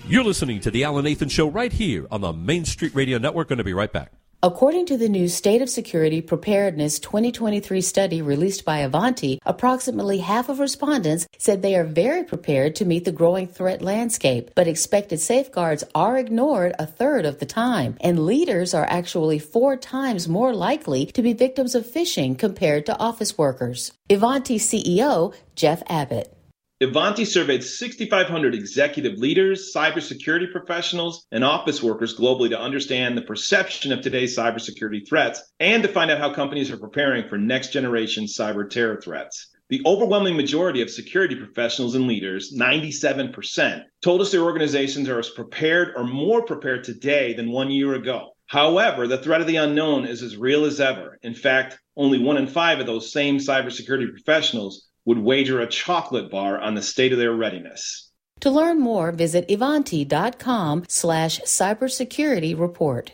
You're 0.08 0.24
listening 0.24 0.60
to 0.62 0.72
The 0.72 0.84
Alan 0.84 1.04
Nathan 1.04 1.30
Show 1.30 1.48
right 1.48 1.72
here 1.72 2.08
on 2.10 2.22
the 2.22 2.34
Main 2.34 2.66
Street 2.66 2.96
Radio 2.96 3.20
Network. 3.20 3.50
Going 3.50 3.58
to 3.58 3.64
be 3.64 3.74
right 3.74 3.92
back. 3.92 4.12
According 4.44 4.88
to 4.88 4.98
the 4.98 5.08
new 5.08 5.28
State 5.28 5.62
of 5.62 5.70
Security 5.70 6.20
Preparedness 6.20 6.98
2023 6.98 7.80
study 7.80 8.24
released 8.24 8.66
by 8.66 8.80
Ivanti, 8.80 9.40
approximately 9.46 10.18
half 10.18 10.50
of 10.50 10.60
respondents 10.60 11.28
said 11.38 11.62
they 11.62 11.76
are 11.76 11.84
very 11.84 12.24
prepared 12.24 12.76
to 12.78 12.86
meet 12.86 13.06
the 13.06 13.12
growing 13.12 13.46
threat 13.46 13.84
landscape, 13.84 14.50
but 14.56 14.68
expected 14.68 15.20
safeguards 15.20 15.84
are 15.94 16.18
ignored 16.18 16.74
a 16.80 16.88
third 16.88 17.24
of 17.24 17.38
the 17.38 17.46
time, 17.46 17.98
and 18.02 18.26
leaders 18.26 18.74
are 18.74 18.88
actually 18.90 19.38
four 19.38 19.78
times 19.78 20.28
more 20.28 20.56
likely 20.56 21.06
to 21.06 21.22
be 21.22 21.34
victims 21.34 21.76
of 21.76 21.86
phishing 21.86 22.36
compared 22.36 22.88
to 22.88 22.98
office 22.98 23.38
workers. 23.38 23.92
Ivanti 24.10 24.58
CEO 24.58 25.36
Jeff 25.54 25.84
Abbott. 25.88 26.36
Ivanti 26.82 27.26
surveyed 27.26 27.64
6,500 27.64 28.56
executive 28.56 29.20
leaders, 29.20 29.72
cybersecurity 29.72 30.52
professionals, 30.52 31.28
and 31.32 31.44
office 31.44 31.84
workers 31.84 32.18
globally 32.18 32.50
to 32.50 32.60
understand 32.60 33.16
the 33.16 33.22
perception 33.22 33.92
of 33.92 34.02
today's 34.02 34.36
cybersecurity 34.36 35.08
threats 35.08 35.44
and 35.60 35.84
to 35.84 35.90
find 35.90 36.10
out 36.10 36.18
how 36.18 36.34
companies 36.34 36.72
are 36.72 36.78
preparing 36.78 37.30
for 37.30 37.38
next 37.38 37.72
generation 37.72 38.24
cyber 38.24 38.68
terror 38.68 39.00
threats. 39.00 39.52
The 39.70 39.84
overwhelming 39.86 40.36
majority 40.36 40.82
of 40.82 40.90
security 40.90 41.36
professionals 41.36 41.94
and 41.94 42.08
leaders, 42.08 42.52
97%, 42.52 43.84
told 44.02 44.22
us 44.22 44.32
their 44.32 44.42
organizations 44.42 45.08
are 45.08 45.20
as 45.20 45.30
prepared 45.30 45.94
or 45.96 46.04
more 46.04 46.44
prepared 46.44 46.84
today 46.84 47.34
than 47.34 47.52
one 47.52 47.70
year 47.70 47.94
ago. 47.94 48.30
However, 48.48 49.06
the 49.06 49.20
threat 49.20 49.40
of 49.40 49.46
the 49.46 49.58
unknown 49.58 50.06
is 50.06 50.24
as 50.24 50.36
real 50.36 50.66
as 50.66 50.82
ever. 50.82 51.20
In 51.22 51.36
fact, 51.36 51.78
only 51.96 52.18
one 52.18 52.38
in 52.38 52.48
five 52.48 52.80
of 52.80 52.88
those 52.88 53.14
same 53.14 53.38
cybersecurity 53.38 54.10
professionals 54.10 54.88
would 55.06 55.18
wager 55.18 55.60
a 55.60 55.68
chocolate 55.68 56.30
bar 56.30 56.60
on 56.60 56.76
the 56.76 56.82
state 56.82 57.12
of 57.12 57.20
their 57.20 57.34
readiness. 57.34 58.12
To 58.42 58.50
learn 58.50 58.80
more, 58.80 59.12
visit 59.12 59.46
Ivanti.com 59.50 60.86
slash 60.88 61.40
cybersecurity 61.42 62.60
report. 62.60 63.12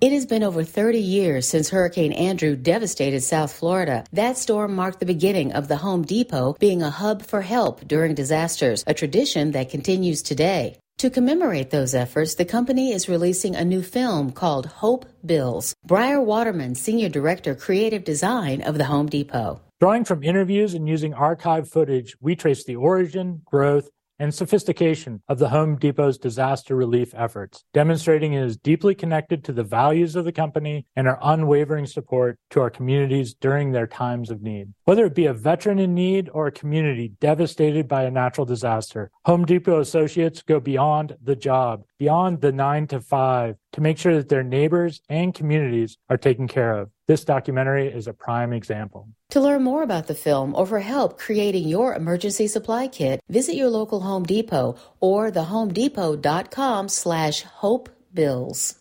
It 0.00 0.12
has 0.12 0.26
been 0.26 0.42
over 0.42 0.64
30 0.64 0.98
years 0.98 1.48
since 1.48 1.70
Hurricane 1.70 2.12
Andrew 2.12 2.56
devastated 2.56 3.22
South 3.22 3.52
Florida. 3.52 4.04
That 4.12 4.36
storm 4.36 4.74
marked 4.74 5.00
the 5.00 5.06
beginning 5.06 5.52
of 5.52 5.68
the 5.68 5.76
Home 5.76 6.02
Depot 6.02 6.56
being 6.58 6.82
a 6.82 6.90
hub 6.90 7.22
for 7.22 7.40
help 7.40 7.86
during 7.86 8.14
disasters, 8.14 8.84
a 8.86 8.94
tradition 8.94 9.52
that 9.52 9.70
continues 9.70 10.22
today. 10.22 10.76
To 10.98 11.10
commemorate 11.10 11.70
those 11.70 11.94
efforts, 11.94 12.34
the 12.34 12.44
company 12.44 12.92
is 12.92 13.08
releasing 13.08 13.56
a 13.56 13.64
new 13.64 13.82
film 13.82 14.32
called 14.32 14.66
Hope 14.66 15.06
Builds. 15.24 15.74
Briar 15.86 16.20
Waterman, 16.20 16.74
Senior 16.74 17.08
Director, 17.08 17.54
Creative 17.54 18.04
Design 18.04 18.60
of 18.62 18.78
the 18.78 18.84
Home 18.84 19.08
Depot. 19.08 19.60
Drawing 19.84 20.06
from 20.06 20.22
interviews 20.22 20.72
and 20.72 20.88
using 20.88 21.12
archive 21.12 21.68
footage, 21.68 22.16
we 22.18 22.34
trace 22.34 22.64
the 22.64 22.74
origin, 22.74 23.42
growth, 23.44 23.90
and 24.18 24.32
sophistication 24.32 25.20
of 25.28 25.38
the 25.38 25.50
Home 25.50 25.76
Depot's 25.76 26.16
disaster 26.16 26.74
relief 26.74 27.12
efforts, 27.14 27.64
demonstrating 27.74 28.32
it 28.32 28.42
is 28.42 28.56
deeply 28.56 28.94
connected 28.94 29.44
to 29.44 29.52
the 29.52 29.62
values 29.62 30.16
of 30.16 30.24
the 30.24 30.32
company 30.32 30.86
and 30.96 31.06
our 31.06 31.18
unwavering 31.20 31.84
support 31.84 32.38
to 32.48 32.62
our 32.62 32.70
communities 32.70 33.34
during 33.34 33.72
their 33.72 33.86
times 33.86 34.30
of 34.30 34.40
need. 34.40 34.72
Whether 34.86 35.06
it 35.06 35.14
be 35.14 35.24
a 35.24 35.32
veteran 35.32 35.78
in 35.78 35.94
need 35.94 36.28
or 36.30 36.46
a 36.46 36.52
community 36.52 37.14
devastated 37.18 37.88
by 37.88 38.02
a 38.04 38.10
natural 38.10 38.44
disaster, 38.44 39.10
Home 39.24 39.46
Depot 39.46 39.80
associates 39.80 40.42
go 40.42 40.60
beyond 40.60 41.16
the 41.22 41.34
job, 41.34 41.84
beyond 41.98 42.42
the 42.42 42.52
nine 42.52 42.86
to 42.88 43.00
five, 43.00 43.56
to 43.72 43.80
make 43.80 43.96
sure 43.96 44.14
that 44.16 44.28
their 44.28 44.42
neighbors 44.42 45.00
and 45.08 45.32
communities 45.32 45.96
are 46.10 46.18
taken 46.18 46.46
care 46.46 46.76
of. 46.76 46.90
This 47.08 47.24
documentary 47.24 47.88
is 47.88 48.06
a 48.06 48.12
prime 48.12 48.52
example. 48.52 49.08
To 49.30 49.40
learn 49.40 49.62
more 49.62 49.82
about 49.82 50.06
the 50.06 50.14
film 50.14 50.54
or 50.54 50.66
for 50.66 50.80
help 50.80 51.18
creating 51.18 51.66
your 51.66 51.94
emergency 51.94 52.46
supply 52.46 52.86
kit, 52.86 53.22
visit 53.30 53.54
your 53.56 53.70
local 53.70 54.00
Home 54.00 54.24
Depot 54.24 54.76
or 55.00 55.30
thehomedepot.com 55.30 56.90
slash 56.90 57.42
hopebuilds. 57.44 58.76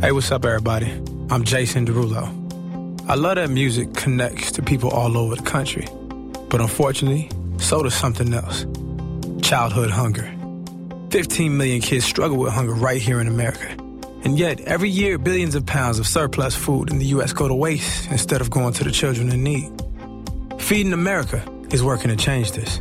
Hey, 0.00 0.12
what's 0.12 0.30
up, 0.30 0.44
everybody? 0.44 0.92
I'm 1.30 1.42
Jason 1.42 1.84
Derulo. 1.84 2.43
I 3.06 3.16
love 3.16 3.36
that 3.36 3.50
music 3.50 3.92
connects 3.92 4.52
to 4.52 4.62
people 4.62 4.88
all 4.88 5.18
over 5.18 5.36
the 5.36 5.42
country. 5.42 5.86
But 6.48 6.62
unfortunately, 6.62 7.30
so 7.58 7.82
does 7.82 7.92
something 7.92 8.32
else. 8.32 8.64
Childhood 9.42 9.90
hunger. 9.90 10.34
15 11.10 11.54
million 11.56 11.82
kids 11.82 12.06
struggle 12.06 12.38
with 12.38 12.54
hunger 12.54 12.72
right 12.72 13.00
here 13.00 13.20
in 13.20 13.28
America. 13.28 13.68
And 14.24 14.38
yet, 14.38 14.60
every 14.60 14.88
year, 14.88 15.18
billions 15.18 15.54
of 15.54 15.66
pounds 15.66 15.98
of 15.98 16.06
surplus 16.06 16.56
food 16.56 16.90
in 16.90 16.98
the 16.98 17.04
U.S. 17.06 17.34
go 17.34 17.46
to 17.46 17.54
waste 17.54 18.10
instead 18.10 18.40
of 18.40 18.48
going 18.48 18.72
to 18.72 18.84
the 18.84 18.90
children 18.90 19.30
in 19.30 19.44
need. 19.44 19.70
Feeding 20.58 20.94
America 20.94 21.44
is 21.70 21.82
working 21.82 22.08
to 22.08 22.16
change 22.16 22.52
this. 22.52 22.80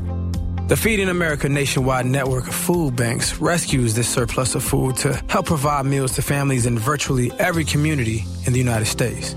The 0.67 0.77
Feeding 0.77 1.09
America 1.09 1.49
nationwide 1.49 2.05
network 2.05 2.47
of 2.47 2.55
food 2.55 2.95
banks 2.95 3.41
rescues 3.41 3.93
this 3.93 4.07
surplus 4.07 4.55
of 4.55 4.63
food 4.63 4.95
to 4.97 5.21
help 5.27 5.47
provide 5.47 5.85
meals 5.85 6.13
to 6.13 6.21
families 6.21 6.65
in 6.65 6.79
virtually 6.79 7.29
every 7.37 7.65
community 7.65 8.23
in 8.45 8.53
the 8.53 8.59
United 8.59 8.85
States, 8.85 9.35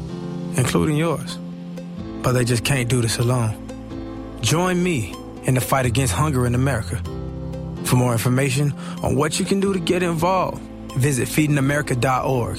including 0.57 0.97
yours. 0.97 1.39
But 2.23 2.33
they 2.33 2.45
just 2.45 2.65
can't 2.65 2.89
do 2.89 3.01
this 3.01 3.19
alone. 3.19 3.63
Join 4.41 4.83
me 4.83 5.15
in 5.45 5.55
the 5.55 5.61
fight 5.61 5.87
against 5.87 6.13
hunger 6.13 6.47
in 6.47 6.55
America. 6.55 7.01
For 7.85 7.97
more 7.97 8.13
information 8.13 8.73
on 9.03 9.15
what 9.17 9.39
you 9.39 9.45
can 9.45 9.61
do 9.61 9.73
to 9.73 9.79
get 9.79 10.03
involved, 10.03 10.61
visit 10.97 11.29
feedingamerica.org. 11.29 12.59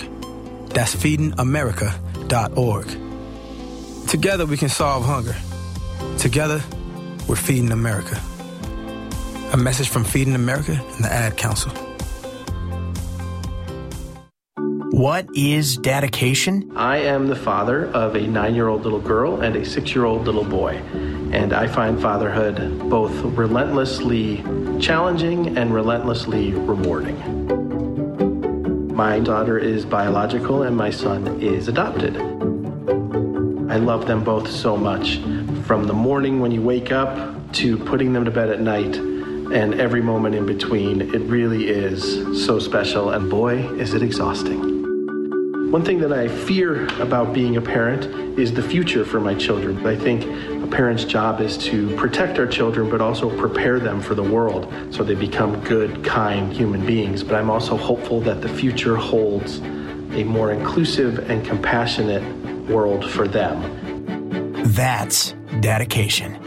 That's 0.70 0.96
feedingamerica.org. 0.96 2.88
Together 4.08 4.46
we 4.46 4.58
can 4.58 4.70
solve 4.70 5.04
hunger. 5.06 5.36
Together, 6.18 6.62
we're 7.28 7.36
feeding 7.36 7.72
America. 7.72 8.22
A 9.54 9.58
message 9.58 9.90
from 9.90 10.04
Feeding 10.04 10.36
America 10.36 10.74
and 10.74 11.04
the 11.04 11.12
Ad 11.12 11.36
Council. 11.38 11.87
What 14.98 15.30
is 15.36 15.78
dedication? 15.78 16.72
I 16.76 16.98
am 16.98 17.28
the 17.28 17.36
father 17.36 17.86
of 17.92 18.16
a 18.16 18.26
nine 18.26 18.56
year 18.56 18.68
old 18.68 18.82
little 18.82 19.00
girl 19.00 19.42
and 19.42 19.56
a 19.56 19.64
six 19.64 19.94
year 19.94 20.06
old 20.06 20.26
little 20.26 20.44
boy. 20.44 20.78
And 21.32 21.54
I 21.54 21.68
find 21.68 22.02
fatherhood 22.02 22.90
both 22.90 23.12
relentlessly 23.38 24.38
challenging 24.80 25.56
and 25.56 25.72
relentlessly 25.72 26.54
rewarding. 26.54 27.16
My 28.96 29.20
daughter 29.20 29.60
is 29.60 29.86
biological 29.86 30.64
and 30.64 30.76
my 30.76 30.90
son 30.90 31.44
is 31.44 31.68
adopted. 31.68 32.18
I 33.70 33.78
love 33.78 34.08
them 34.08 34.24
both 34.24 34.50
so 34.50 34.76
much. 34.76 35.20
From 35.68 35.86
the 35.86 35.94
morning 35.94 36.40
when 36.40 36.50
you 36.50 36.64
wake 36.64 36.92
up 36.92 37.54
to 37.54 37.78
putting 37.78 38.14
them 38.14 38.26
to 38.26 38.32
bed 38.32 38.50
at 38.50 38.62
night 38.62 38.96
and 38.96 39.80
every 39.80 40.02
moment 40.02 40.34
in 40.34 40.48
between, 40.48 41.02
it 41.02 41.22
really 41.30 41.68
is 41.68 42.44
so 42.48 42.58
special. 42.58 43.12
And 43.12 43.30
boy, 43.30 43.60
is 43.78 43.94
it 43.94 44.02
exhausting. 44.02 44.77
One 45.72 45.84
thing 45.84 46.00
that 46.00 46.14
I 46.14 46.30
fear 46.30 46.88
about 47.02 47.34
being 47.34 47.58
a 47.58 47.62
parent 47.62 48.06
is 48.40 48.54
the 48.54 48.62
future 48.64 49.04
for 49.04 49.20
my 49.20 49.36
children. 49.36 49.86
I 49.86 49.98
think 49.98 50.24
a 50.64 50.68
parent's 50.68 51.04
job 51.04 51.42
is 51.42 51.58
to 51.66 51.94
protect 51.98 52.40
our 52.40 52.48
children, 52.48 52.90
but 52.90 53.02
also 53.02 53.30
prepare 53.38 53.78
them 53.78 54.00
for 54.00 54.16
the 54.16 54.24
world 54.24 54.74
so 54.92 55.04
they 55.04 55.14
become 55.14 55.60
good, 55.66 56.06
kind 56.06 56.54
human 56.54 56.86
beings. 56.86 57.22
But 57.22 57.36
I'm 57.36 57.50
also 57.50 57.76
hopeful 57.76 58.22
that 58.22 58.42
the 58.42 58.48
future 58.48 58.96
holds 58.96 59.58
a 59.58 60.24
more 60.24 60.54
inclusive 60.54 61.30
and 61.30 61.46
compassionate 61.46 62.24
world 62.70 63.10
for 63.12 63.28
them. 63.28 64.54
That's 64.72 65.34
dedication. 65.60 66.40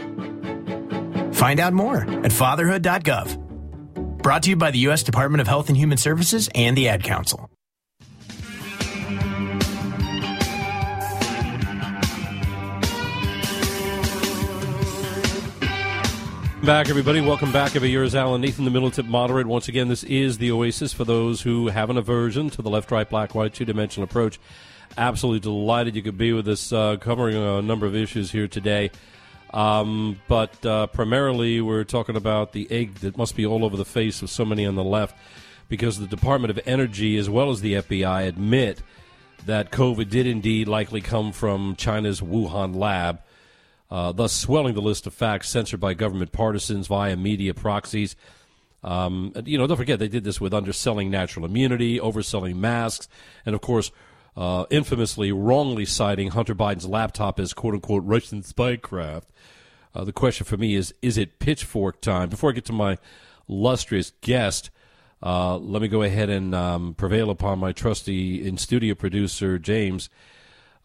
Find 1.31 1.59
out 1.59 1.73
more 1.73 2.09
at 2.25 2.31
fatherhood.gov. 2.31 3.37
Brought 4.23 4.43
to 4.43 4.49
you 4.49 4.55
by 4.55 4.71
the 4.71 4.79
U.S. 4.79 5.03
Department 5.03 5.41
of 5.41 5.47
Health 5.47 5.69
and 5.69 5.77
Human 5.77 5.99
Services 5.99 6.49
and 6.55 6.75
the 6.75 6.89
Ad 6.89 7.03
Council. 7.03 7.50
Back, 16.63 16.89
everybody. 16.89 17.21
Welcome 17.21 17.51
back. 17.51 17.75
Every 17.75 17.89
year 17.89 18.03
is 18.03 18.13
Alan 18.13 18.39
Nathan, 18.39 18.65
the 18.65 18.71
militant 18.71 19.09
moderate. 19.09 19.47
Once 19.47 19.67
again, 19.67 19.87
this 19.87 20.03
is 20.03 20.37
the 20.37 20.51
Oasis 20.51 20.93
for 20.93 21.03
those 21.03 21.41
who 21.41 21.69
have 21.69 21.89
an 21.89 21.97
aversion 21.97 22.51
to 22.51 22.61
the 22.61 22.69
left, 22.69 22.91
right, 22.91 23.09
black, 23.09 23.33
white, 23.33 23.55
two 23.55 23.65
dimensional 23.65 24.03
approach. 24.03 24.39
Absolutely 24.95 25.39
delighted 25.39 25.95
you 25.95 26.03
could 26.03 26.19
be 26.19 26.33
with 26.33 26.47
us, 26.47 26.71
uh, 26.71 26.97
covering 26.97 27.35
a 27.35 27.63
number 27.63 27.87
of 27.87 27.95
issues 27.95 28.31
here 28.31 28.47
today. 28.47 28.91
Um, 29.55 30.21
but 30.27 30.63
uh, 30.63 30.85
primarily, 30.85 31.61
we're 31.61 31.83
talking 31.83 32.15
about 32.15 32.51
the 32.51 32.71
egg 32.71 32.93
that 32.95 33.17
must 33.17 33.35
be 33.35 33.43
all 33.43 33.65
over 33.65 33.75
the 33.75 33.83
face 33.83 34.21
of 34.21 34.29
so 34.29 34.45
many 34.45 34.63
on 34.63 34.75
the 34.75 34.83
left 34.83 35.17
because 35.67 35.97
the 35.97 36.05
Department 36.05 36.51
of 36.51 36.59
Energy, 36.67 37.17
as 37.17 37.27
well 37.27 37.49
as 37.49 37.61
the 37.61 37.73
FBI, 37.73 38.27
admit 38.27 38.83
that 39.47 39.71
COVID 39.71 40.11
did 40.11 40.27
indeed 40.27 40.67
likely 40.67 41.01
come 41.01 41.31
from 41.31 41.75
China's 41.75 42.21
Wuhan 42.21 42.75
lab 42.75 43.19
uh, 43.91 44.13
thus 44.13 44.31
swelling 44.31 44.73
the 44.73 44.81
list 44.81 45.05
of 45.05 45.13
facts 45.13 45.49
censored 45.49 45.81
by 45.81 45.93
government 45.93 46.31
partisans 46.31 46.87
via 46.87 47.17
media 47.17 47.53
proxies. 47.53 48.15
Um, 48.83 49.33
you 49.45 49.57
know, 49.57 49.67
don't 49.67 49.77
forget 49.77 49.99
they 49.99 50.07
did 50.07 50.23
this 50.23 50.39
with 50.39 50.53
underselling 50.53 51.11
natural 51.11 51.45
immunity, 51.45 51.99
overselling 51.99 52.55
masks, 52.55 53.09
and 53.45 53.53
of 53.53 53.61
course, 53.61 53.91
uh, 54.37 54.65
infamously 54.69 55.31
wrongly 55.31 55.85
citing 55.85 56.29
Hunter 56.29 56.55
Biden's 56.55 56.87
laptop 56.87 57.39
as 57.39 57.53
"quote 57.53 57.73
unquote" 57.73 58.03
Russian 58.05 58.41
spycraft. 58.41 59.25
Uh, 59.93 60.05
the 60.05 60.13
question 60.13 60.45
for 60.45 60.57
me 60.57 60.73
is: 60.73 60.95
Is 61.01 61.17
it 61.17 61.39
pitchfork 61.39 62.01
time? 62.01 62.29
Before 62.29 62.49
I 62.49 62.53
get 62.53 62.65
to 62.65 62.73
my 62.73 62.97
illustrious 63.47 64.13
guest, 64.21 64.71
uh, 65.21 65.57
let 65.57 65.81
me 65.81 65.89
go 65.89 66.01
ahead 66.01 66.29
and 66.29 66.55
um, 66.55 66.93
prevail 66.95 67.29
upon 67.29 67.59
my 67.59 67.73
trusty 67.73 68.47
in 68.47 68.57
studio 68.57 68.95
producer 68.95 69.59
James 69.59 70.09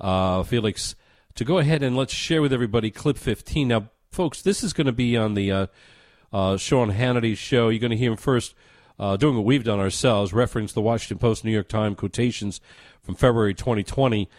uh, 0.01 0.43
Felix 0.43 0.97
to 1.37 1.45
go 1.45 1.59
ahead 1.59 1.83
and 1.83 1.97
let's 1.97 2.15
share 2.15 2.41
with 2.41 2.53
everybody 2.53 2.91
clip 2.91 3.19
15. 3.19 3.69
Now, 3.69 3.91
folks, 4.11 4.41
this 4.43 4.65
is 4.65 4.73
going 4.73 4.87
to 4.87 4.93
be 4.93 5.17
on 5.17 5.35
the 5.35 5.53
uh, 5.53 5.67
uh, 6.33 6.57
Sean 6.57 6.91
Hannity 6.91 7.37
show. 7.37 7.69
You're 7.69 7.79
going 7.79 7.91
to 7.91 7.97
hear 7.97 8.11
him 8.11 8.17
first 8.17 8.55
uh, 8.99 9.17
doing 9.19 9.37
what 9.37 9.45
we've 9.45 9.63
done 9.63 9.79
ourselves, 9.79 10.33
reference 10.33 10.73
the 10.73 10.81
Washington 10.81 11.19
Post, 11.19 11.45
New 11.45 11.51
York 11.51 11.69
Times 11.69 11.99
quotations 11.99 12.63
from 13.03 13.15
February 13.15 13.53
2020, 13.53 14.31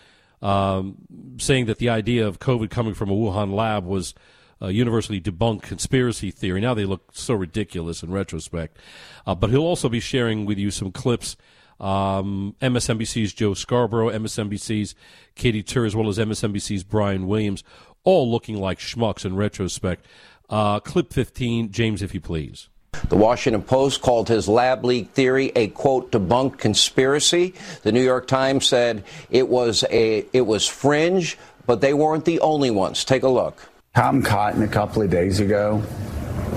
um, 0.41 0.97
saying 1.37 1.67
that 1.67 1.77
the 1.77 1.89
idea 1.89 2.27
of 2.27 2.39
COVID 2.39 2.71
coming 2.71 2.95
from 2.95 3.11
a 3.11 3.15
Wuhan 3.15 3.53
lab 3.53 3.85
was 3.85 4.15
a 4.59 4.71
universally 4.71 5.21
debunked 5.21 5.61
conspiracy 5.61 6.31
theory. 6.31 6.61
Now 6.61 6.73
they 6.73 6.85
look 6.85 7.11
so 7.13 7.35
ridiculous 7.35 8.01
in 8.01 8.11
retrospect. 8.11 8.75
Uh, 9.27 9.35
but 9.35 9.51
he'll 9.51 9.59
also 9.59 9.87
be 9.87 9.99
sharing 9.99 10.47
with 10.47 10.57
you 10.57 10.71
some 10.71 10.91
clips 10.91 11.37
um, 11.79 12.55
MSNBC's 12.61 13.33
Joe 13.33 13.53
Scarborough, 13.53 14.09
MSNBC's 14.09 14.95
Katy 15.35 15.63
Tur, 15.63 15.85
as 15.85 15.95
well 15.95 16.09
as 16.09 16.17
MSNBC's 16.17 16.83
Brian 16.83 17.27
Williams, 17.27 17.63
all 18.03 18.29
looking 18.29 18.59
like 18.59 18.79
schmucks 18.79 19.25
in 19.25 19.35
retrospect. 19.35 20.05
Uh, 20.49 20.79
clip 20.79 21.11
15, 21.11 21.71
James, 21.71 22.01
if 22.01 22.13
you 22.13 22.21
please. 22.21 22.69
The 23.09 23.17
Washington 23.17 23.61
Post 23.61 24.01
called 24.01 24.27
his 24.27 24.47
lab 24.47 24.83
leak 24.83 25.11
theory 25.11 25.51
a 25.55 25.67
quote 25.67 26.11
debunked 26.11 26.57
conspiracy. 26.57 27.53
The 27.83 27.91
New 27.91 28.01
York 28.01 28.27
Times 28.27 28.65
said 28.65 29.03
it 29.29 29.47
was 29.47 29.83
a 29.91 30.25
it 30.33 30.47
was 30.47 30.67
fringe, 30.67 31.37
but 31.67 31.81
they 31.81 31.93
weren't 31.93 32.25
the 32.25 32.39
only 32.39 32.71
ones. 32.71 33.05
Take 33.05 33.23
a 33.23 33.29
look. 33.29 33.69
Tom 33.93 34.23
Cotton 34.23 34.63
a 34.63 34.67
couple 34.67 35.01
of 35.01 35.09
days 35.09 35.39
ago 35.39 35.83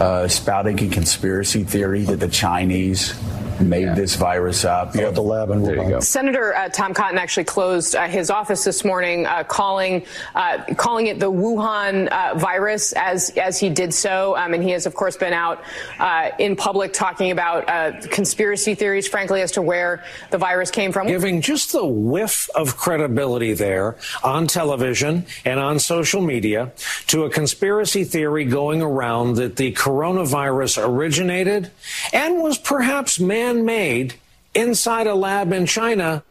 uh, 0.00 0.28
spouting 0.28 0.80
a 0.80 0.88
conspiracy 0.88 1.64
theory 1.64 2.04
that 2.04 2.20
the 2.20 2.28
Chinese 2.28 3.14
made 3.60 3.82
yeah. 3.82 3.94
this 3.94 4.16
virus 4.16 4.64
up. 4.64 4.94
You 4.94 5.02
have 5.02 5.14
the 5.14 5.22
lab 5.22 5.50
in 5.50 5.60
Wuhan. 5.62 6.02
Senator 6.02 6.54
uh, 6.54 6.68
Tom 6.68 6.94
Cotton 6.94 7.18
actually 7.18 7.44
closed 7.44 7.94
uh, 7.94 8.06
his 8.08 8.30
office 8.30 8.64
this 8.64 8.84
morning, 8.84 9.26
uh, 9.26 9.44
calling 9.44 10.04
uh, 10.34 10.62
calling 10.76 11.06
it 11.06 11.18
the 11.18 11.30
Wuhan 11.30 12.08
uh, 12.08 12.38
virus 12.38 12.92
as 12.92 13.30
as 13.30 13.58
he 13.58 13.68
did 13.68 13.92
so, 13.92 14.36
um, 14.36 14.54
and 14.54 14.62
he 14.62 14.70
has 14.70 14.86
of 14.86 14.94
course 14.94 15.16
been 15.16 15.32
out 15.32 15.62
uh, 15.98 16.30
in 16.38 16.56
public 16.56 16.92
talking 16.92 17.30
about 17.30 17.66
conspiracy 18.10 18.74
theories, 18.74 19.08
frankly, 19.08 19.42
as 19.42 19.52
to 19.52 19.62
where 19.62 20.04
the 20.30 20.38
virus 20.38 20.70
came 20.70 20.92
from. 20.92 21.06
Giving 21.06 21.40
just 21.40 21.72
the 21.72 21.86
whiff 21.86 22.48
of 22.54 22.76
credibility 22.76 23.52
there 23.52 23.96
on 24.22 24.46
television 24.46 25.26
and 25.44 25.60
on 25.60 25.78
social 25.78 26.20
media 26.20 26.72
to 27.08 27.24
a 27.24 27.30
conspiracy 27.30 28.04
theory 28.04 28.44
going 28.44 28.82
around 28.82 29.34
that 29.36 29.56
the 29.56 29.72
coronavirus 29.72 30.86
originated 30.86 31.70
and 32.12 32.42
was 32.42 32.58
perhaps 32.58 33.18
man 33.18 33.49
made 33.54 34.14
inside 34.54 35.06
a 35.06 35.14
lab 35.14 35.52
in 35.52 35.66
China. 35.66 36.24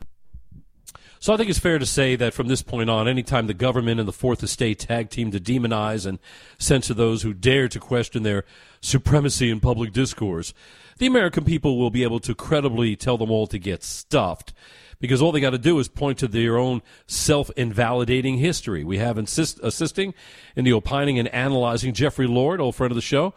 So 1.22 1.34
I 1.34 1.38
think 1.38 1.50
it's 1.50 1.60
fair 1.60 1.80
to 1.80 1.86
say 1.86 2.16
that 2.16 2.34
from 2.34 2.48
this 2.48 2.62
point 2.62 2.90
on, 2.90 3.08
anytime 3.08 3.48
the 3.48 3.54
government 3.54 4.00
and 4.00 4.08
the 4.08 4.14
Fourth 4.14 4.42
Estate 4.42 4.80
tag 4.80 5.10
team 5.10 5.32
to 5.32 5.40
demonize 5.40 6.06
and 6.06 6.18
censor 6.58 6.94
those 6.94 7.24
who 7.24 7.34
dare 7.34 7.68
to 7.68 7.80
question 7.80 8.24
their 8.24 8.46
supremacy 8.80 9.50
in 9.50 9.60
public 9.60 9.92
discourse, 9.92 10.54
the 10.98 11.08
American 11.08 11.44
people 11.44 11.78
will 11.78 11.90
be 11.90 12.04
able 12.04 12.22
to 12.22 12.34
credibly 12.34 12.96
tell 12.96 13.18
them 13.18 13.32
all 13.32 13.48
to 13.48 13.60
get 13.60 13.84
stuffed. 13.84 14.54
Because 15.02 15.22
all 15.22 15.34
they 15.34 15.42
got 15.42 15.50
to 15.50 15.58
do 15.58 15.78
is 15.80 15.90
point 15.90 16.20
to 16.20 16.28
their 16.28 16.58
own 16.58 16.82
self 17.06 17.50
invalidating 17.58 18.38
history. 18.38 18.86
We 18.86 18.98
have 18.98 19.18
insist- 19.18 19.60
assisting 19.62 20.14
in 20.56 20.64
the 20.64 20.74
opining 20.74 21.20
and 21.20 21.28
analyzing 21.30 21.94
Jeffrey 21.94 22.28
Lord, 22.28 22.62
old 22.62 22.76
friend 22.76 22.92
of 22.92 22.96
the 22.96 23.02
show, 23.02 23.34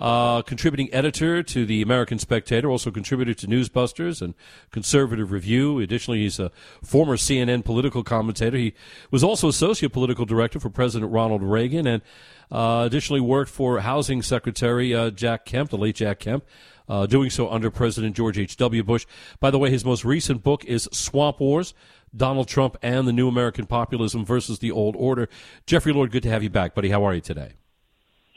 uh, 0.00 0.42
contributing 0.42 0.92
editor 0.92 1.42
to 1.42 1.66
the 1.66 1.82
American 1.82 2.18
Spectator, 2.18 2.70
also 2.70 2.90
contributor 2.90 3.34
to 3.34 3.46
Newsbusters 3.46 4.22
and 4.22 4.34
Conservative 4.70 5.30
Review. 5.30 5.78
Additionally, 5.80 6.20
he's 6.20 6.38
a 6.38 6.50
former 6.82 7.16
CNN 7.16 7.64
political 7.64 8.02
commentator. 8.02 8.56
He 8.56 8.74
was 9.10 9.22
also 9.22 9.48
associate 9.48 9.92
political 9.92 10.24
director 10.24 10.58
for 10.58 10.70
President 10.70 11.12
Ronald 11.12 11.42
Reagan 11.42 11.86
and 11.86 12.02
uh, 12.50 12.84
additionally 12.86 13.20
worked 13.20 13.50
for 13.50 13.80
Housing 13.80 14.22
Secretary 14.22 14.94
uh, 14.94 15.10
Jack 15.10 15.44
Kemp, 15.44 15.70
the 15.70 15.78
late 15.78 15.96
Jack 15.96 16.18
Kemp. 16.18 16.44
Uh, 16.88 17.06
doing 17.06 17.30
so 17.30 17.48
under 17.48 17.70
President 17.70 18.16
George 18.16 18.36
H.W. 18.36 18.82
Bush. 18.82 19.06
By 19.38 19.52
the 19.52 19.60
way, 19.60 19.70
his 19.70 19.84
most 19.84 20.04
recent 20.04 20.42
book 20.42 20.64
is 20.64 20.88
Swamp 20.90 21.38
Wars 21.38 21.72
Donald 22.16 22.48
Trump 22.48 22.76
and 22.82 23.06
the 23.06 23.12
New 23.12 23.28
American 23.28 23.66
Populism 23.66 24.24
versus 24.24 24.58
the 24.58 24.70
Old 24.70 24.96
Order. 24.96 25.28
Jeffrey 25.66 25.92
Lord, 25.92 26.10
good 26.10 26.22
to 26.24 26.30
have 26.30 26.42
you 26.42 26.50
back, 26.50 26.74
buddy. 26.74 26.88
How 26.88 27.04
are 27.04 27.14
you 27.14 27.20
today? 27.20 27.59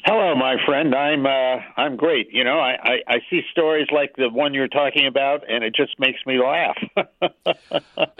Hello, 0.06 0.36
my 0.36 0.58
friend. 0.66 0.94
I'm 0.94 1.26
uh, 1.26 1.62
I'm 1.78 1.96
great. 1.96 2.28
You 2.34 2.44
know, 2.44 2.60
I, 2.60 2.76
I, 2.84 2.96
I 3.08 3.16
see 3.30 3.42
stories 3.52 3.88
like 3.90 4.14
the 4.18 4.28
one 4.30 4.54
you're 4.54 4.68
talking 4.68 5.08
about, 5.08 5.50
and 5.50 5.64
it 5.64 5.74
just 5.74 5.98
makes 5.98 6.20
me 6.26 6.42
laugh. 6.42 6.78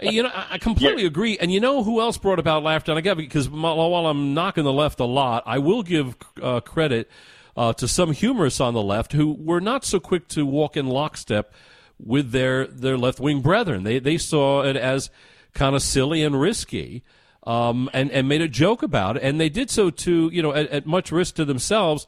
you 0.00 0.22
know, 0.22 0.30
I 0.32 0.56
completely 0.56 1.02
yeah. 1.02 1.08
agree. 1.08 1.36
And 1.36 1.52
you 1.52 1.60
know 1.60 1.82
who 1.82 2.00
else 2.00 2.16
brought 2.16 2.38
about 2.38 2.62
laughter? 2.62 2.90
And 2.90 2.98
I 2.98 3.02
get 3.02 3.18
because 3.18 3.50
while 3.50 4.06
I'm 4.06 4.32
knocking 4.32 4.64
the 4.64 4.72
left 4.72 4.98
a 4.98 5.04
lot, 5.04 5.42
I 5.44 5.58
will 5.58 5.82
give 5.82 6.16
uh, 6.42 6.60
credit 6.60 7.10
uh, 7.54 7.74
to 7.74 7.86
some 7.86 8.12
humorists 8.12 8.62
on 8.62 8.72
the 8.72 8.82
left 8.82 9.12
who 9.12 9.34
were 9.34 9.60
not 9.60 9.84
so 9.84 10.00
quick 10.00 10.26
to 10.28 10.46
walk 10.46 10.78
in 10.78 10.86
lockstep 10.86 11.52
with 11.98 12.30
their 12.30 12.66
their 12.66 12.96
left 12.96 13.20
wing 13.20 13.42
brethren. 13.42 13.84
They 13.84 13.98
they 13.98 14.16
saw 14.16 14.62
it 14.62 14.76
as 14.76 15.10
kind 15.52 15.76
of 15.76 15.82
silly 15.82 16.22
and 16.22 16.40
risky 16.40 17.04
um, 17.44 17.90
and 17.92 18.10
and 18.10 18.28
made 18.28 18.40
a 18.40 18.48
joke 18.48 18.82
about 18.82 19.16
it, 19.16 19.22
and 19.22 19.40
they 19.40 19.48
did 19.48 19.70
so 19.70 19.90
to 19.90 20.30
you 20.32 20.42
know 20.42 20.52
at, 20.52 20.68
at 20.68 20.86
much 20.86 21.12
risk 21.12 21.36
to 21.36 21.44
themselves. 21.44 22.06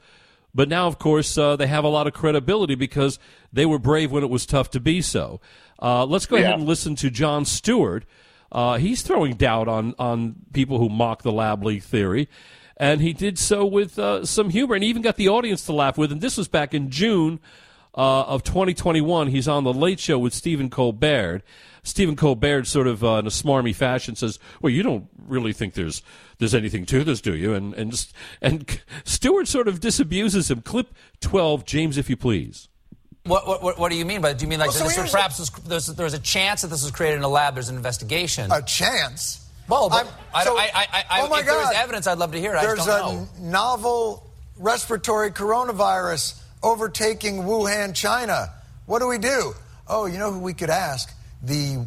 But 0.55 0.71
now, 0.71 0.87
of 0.87 0.99
course, 0.99 1.37
uh, 1.37 1.57
they 1.57 1.67
have 1.67 1.85
a 1.85 1.89
lot 1.89 2.07
of 2.07 2.15
credibility 2.15 2.75
because 2.75 3.19
they 3.53 3.67
were 3.67 3.79
brave 3.79 4.11
when 4.11 4.23
it 4.23 4.31
was 4.31 4.47
tough 4.47 4.71
to 4.71 4.81
be 4.81 5.03
so. 5.03 5.39
Uh, 5.81 6.07
let's 6.07 6.25
go 6.25 6.37
yeah. 6.37 6.45
ahead 6.45 6.59
and 6.61 6.67
listen 6.67 6.97
to 6.97 7.11
Jon 7.11 7.45
Stewart. 7.45 8.07
Uh, 8.51 8.79
he's 8.79 9.03
throwing 9.03 9.35
doubt 9.35 9.69
on 9.69 9.95
on 9.99 10.37
people 10.53 10.79
who 10.79 10.89
mock 10.89 11.23
the 11.23 11.33
lab 11.33 11.63
leak 11.63 11.83
theory, 11.83 12.29
and 12.79 13.03
he 13.03 13.13
did 13.13 13.39
so 13.39 13.67
with 13.67 13.99
uh, 13.99 14.25
some 14.25 14.49
humor, 14.49 14.75
and 14.75 14.85
even 14.85 15.03
got 15.03 15.17
the 15.17 15.29
audience 15.29 15.67
to 15.67 15.73
laugh 15.73 15.99
with 15.99 16.11
him. 16.11 16.21
This 16.21 16.39
was 16.39 16.49
back 16.49 16.73
in 16.73 16.91
June 16.91 17.39
uh, 17.95 18.23
of 18.23 18.43
2021. 18.43 19.29
He's 19.29 19.49
on 19.49 19.65
the 19.65 19.75
Late 19.75 20.01
Show 20.01 20.19
with 20.19 20.33
Stephen 20.33 20.71
Colbert. 20.71 21.43
Stephen 21.87 22.17
Colbert, 22.17 22.67
sort 22.67 22.89
of 22.89 23.05
uh, 23.05 23.15
in 23.15 23.27
a 23.27 23.31
smarmy 23.31 23.75
fashion, 23.75 24.17
says, 24.17 24.41
"Well, 24.61 24.73
you 24.73 24.83
don't 24.83 25.09
really 25.27 25.53
think 25.53 25.75
there's 25.75 26.03
there's 26.39 26.55
anything 26.55 26.85
to 26.87 27.05
this, 27.05 27.21
do 27.21 27.35
you?" 27.35 27.55
And 27.55 27.75
and 27.75 28.07
and 28.43 28.81
Stewart 29.05 29.47
sort 29.47 29.69
of 29.69 29.79
disabuses 29.79 30.51
him. 30.51 30.63
Clip 30.63 30.93
twelve, 31.21 31.65
James, 31.65 31.97
if 31.97 32.11
you 32.11 32.17
please. 32.17 32.69
What, 33.25 33.63
what, 33.63 33.79
what 33.79 33.91
do 33.91 33.97
you 33.97 34.05
mean 34.05 34.21
by? 34.21 34.31
That? 34.31 34.39
Do 34.39 34.45
you 34.45 34.49
mean 34.49 34.59
like 34.59 34.71
well, 34.71 34.89
so 34.89 35.01
this 35.01 35.11
perhaps 35.13 35.39
was, 35.39 35.51
there's, 35.51 35.87
there's 35.87 36.15
a 36.15 36.19
chance 36.21 36.63
that 36.63 36.69
this 36.69 36.83
was 36.83 36.93
created 36.93 37.17
in 37.17 37.23
a 37.23 37.29
lab? 37.29 37.55
There's 37.55 37.69
an 37.69 37.77
investigation. 37.77 38.53
A 38.53 38.63
chance. 38.63 39.45
Well, 39.69 39.89
but 39.89 40.13
I, 40.33 40.45
so, 40.45 40.57
I, 40.57 40.71
I, 40.73 41.05
I, 41.11 41.21
oh 41.23 41.29
my 41.29 41.41
if 41.41 41.47
God. 41.47 41.53
there 41.53 41.59
was 41.59 41.75
evidence, 41.75 42.07
I'd 42.07 42.19
love 42.19 42.33
to 42.33 42.41
hear 42.41 42.55
it. 42.55 42.61
There's 42.61 42.87
a 42.87 42.87
know. 42.87 43.29
novel 43.41 44.31
respiratory 44.59 45.33
coronavirus 45.33 46.41
overtaking 46.63 47.43
Wuhan, 47.43 47.95
China. 47.95 48.53
What 48.87 49.01
do 49.01 49.09
we 49.09 49.19
do? 49.19 49.55
Oh, 49.89 50.07
you 50.07 50.19
know 50.19 50.33
who 50.33 50.39
we 50.39 50.55
could 50.55 50.71
ask? 50.71 51.13
The 51.43 51.85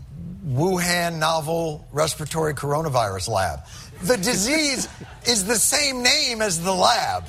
Wuhan 0.48 1.20
novel 1.20 1.88
respiratory 1.92 2.54
coronavirus 2.54 3.30
lab. 3.30 3.60
The 4.04 4.18
disease 4.18 4.88
is 5.28 5.46
the 5.46 5.56
same 5.56 6.02
name 6.04 6.42
as 6.42 6.64
the 6.64 6.74
lab. 6.74 7.26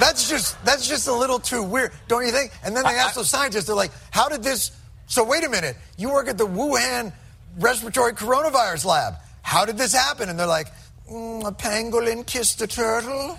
that's 0.00 0.28
just 0.28 0.62
that's 0.64 0.88
just 0.88 1.08
a 1.08 1.12
little 1.12 1.38
too 1.38 1.62
weird, 1.62 1.92
don't 2.08 2.24
you 2.26 2.32
think? 2.32 2.52
And 2.64 2.76
then 2.76 2.84
they 2.84 2.96
ask 2.96 3.14
those 3.14 3.30
scientists, 3.30 3.66
they're 3.66 3.76
like, 3.76 3.92
"How 4.10 4.28
did 4.28 4.42
this?" 4.42 4.72
So 5.06 5.24
wait 5.24 5.44
a 5.44 5.48
minute, 5.48 5.76
you 5.96 6.12
work 6.12 6.28
at 6.28 6.36
the 6.36 6.46
Wuhan 6.46 7.12
respiratory 7.58 8.12
coronavirus 8.12 8.84
lab. 8.84 9.14
How 9.42 9.64
did 9.64 9.78
this 9.78 9.94
happen? 9.94 10.28
And 10.28 10.38
they're 10.38 10.46
like, 10.46 10.68
mm, 11.10 11.46
a 11.46 11.52
pangolin 11.52 12.26
kissed 12.26 12.60
a 12.62 12.66
turtle? 12.66 13.38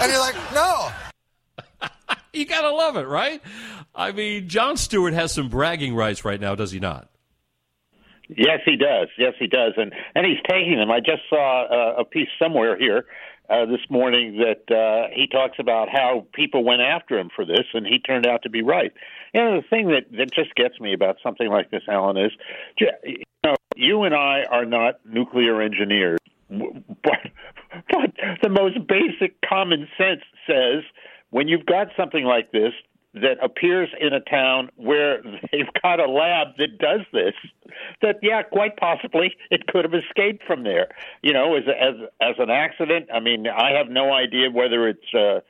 and 0.00 0.10
you're 0.12 0.20
like, 0.20 0.34
no. 0.52 0.90
you 2.32 2.44
gotta 2.44 2.70
love 2.70 2.96
it, 2.96 3.06
right? 3.06 3.40
I 3.98 4.12
mean, 4.12 4.48
Jon 4.48 4.76
Stewart 4.76 5.12
has 5.12 5.32
some 5.32 5.48
bragging 5.48 5.92
rights 5.92 6.24
right 6.24 6.40
now, 6.40 6.54
does 6.54 6.70
he 6.70 6.78
not? 6.78 7.08
Yes, 8.28 8.60
he 8.64 8.76
does. 8.76 9.08
Yes, 9.18 9.34
he 9.40 9.48
does, 9.48 9.72
and 9.76 9.92
and 10.14 10.24
he's 10.24 10.38
taking 10.48 10.76
them. 10.76 10.90
I 10.90 11.00
just 11.00 11.22
saw 11.28 11.64
uh, 11.64 12.00
a 12.00 12.04
piece 12.04 12.28
somewhere 12.38 12.78
here 12.78 13.06
uh, 13.50 13.64
this 13.66 13.80
morning 13.90 14.38
that 14.38 14.72
uh, 14.72 15.08
he 15.12 15.26
talks 15.26 15.56
about 15.58 15.88
how 15.88 16.26
people 16.34 16.62
went 16.62 16.82
after 16.82 17.18
him 17.18 17.30
for 17.34 17.44
this, 17.44 17.64
and 17.72 17.86
he 17.86 17.98
turned 17.98 18.26
out 18.26 18.42
to 18.42 18.50
be 18.50 18.62
right. 18.62 18.92
Know, 19.34 19.60
the 19.60 19.66
thing 19.68 19.88
that 19.88 20.12
that 20.16 20.32
just 20.32 20.54
gets 20.54 20.78
me 20.78 20.92
about 20.92 21.16
something 21.22 21.48
like 21.48 21.70
this, 21.70 21.82
Alan, 21.88 22.18
is 22.18 22.32
you 22.78 22.88
know 23.42 23.56
you 23.74 24.04
and 24.04 24.14
I 24.14 24.44
are 24.50 24.66
not 24.66 25.00
nuclear 25.06 25.60
engineers, 25.62 26.18
but 26.50 27.32
but 27.90 28.12
the 28.42 28.50
most 28.50 28.78
basic 28.86 29.40
common 29.40 29.88
sense 29.96 30.22
says 30.46 30.84
when 31.30 31.48
you've 31.48 31.66
got 31.66 31.88
something 31.96 32.24
like 32.24 32.52
this 32.52 32.72
that 33.22 33.42
appears 33.42 33.88
in 34.00 34.12
a 34.12 34.20
town 34.20 34.70
where 34.76 35.22
they've 35.52 35.72
got 35.82 36.00
a 36.00 36.10
lab 36.10 36.48
that 36.58 36.78
does 36.78 37.00
this, 37.12 37.34
that 38.02 38.16
yeah, 38.22 38.42
quite 38.42 38.76
possibly 38.76 39.36
it 39.50 39.66
could 39.66 39.84
have 39.84 39.94
escaped 39.94 40.44
from 40.46 40.64
there. 40.64 40.88
You 41.22 41.32
know, 41.32 41.56
as 41.56 41.64
as 41.68 41.94
as 42.20 42.34
an 42.38 42.50
accident. 42.50 43.08
I 43.12 43.20
mean, 43.20 43.46
I 43.46 43.76
have 43.76 43.88
no 43.88 44.12
idea 44.12 44.50
whether 44.50 44.88
it's 44.88 45.14
uh, 45.14 45.40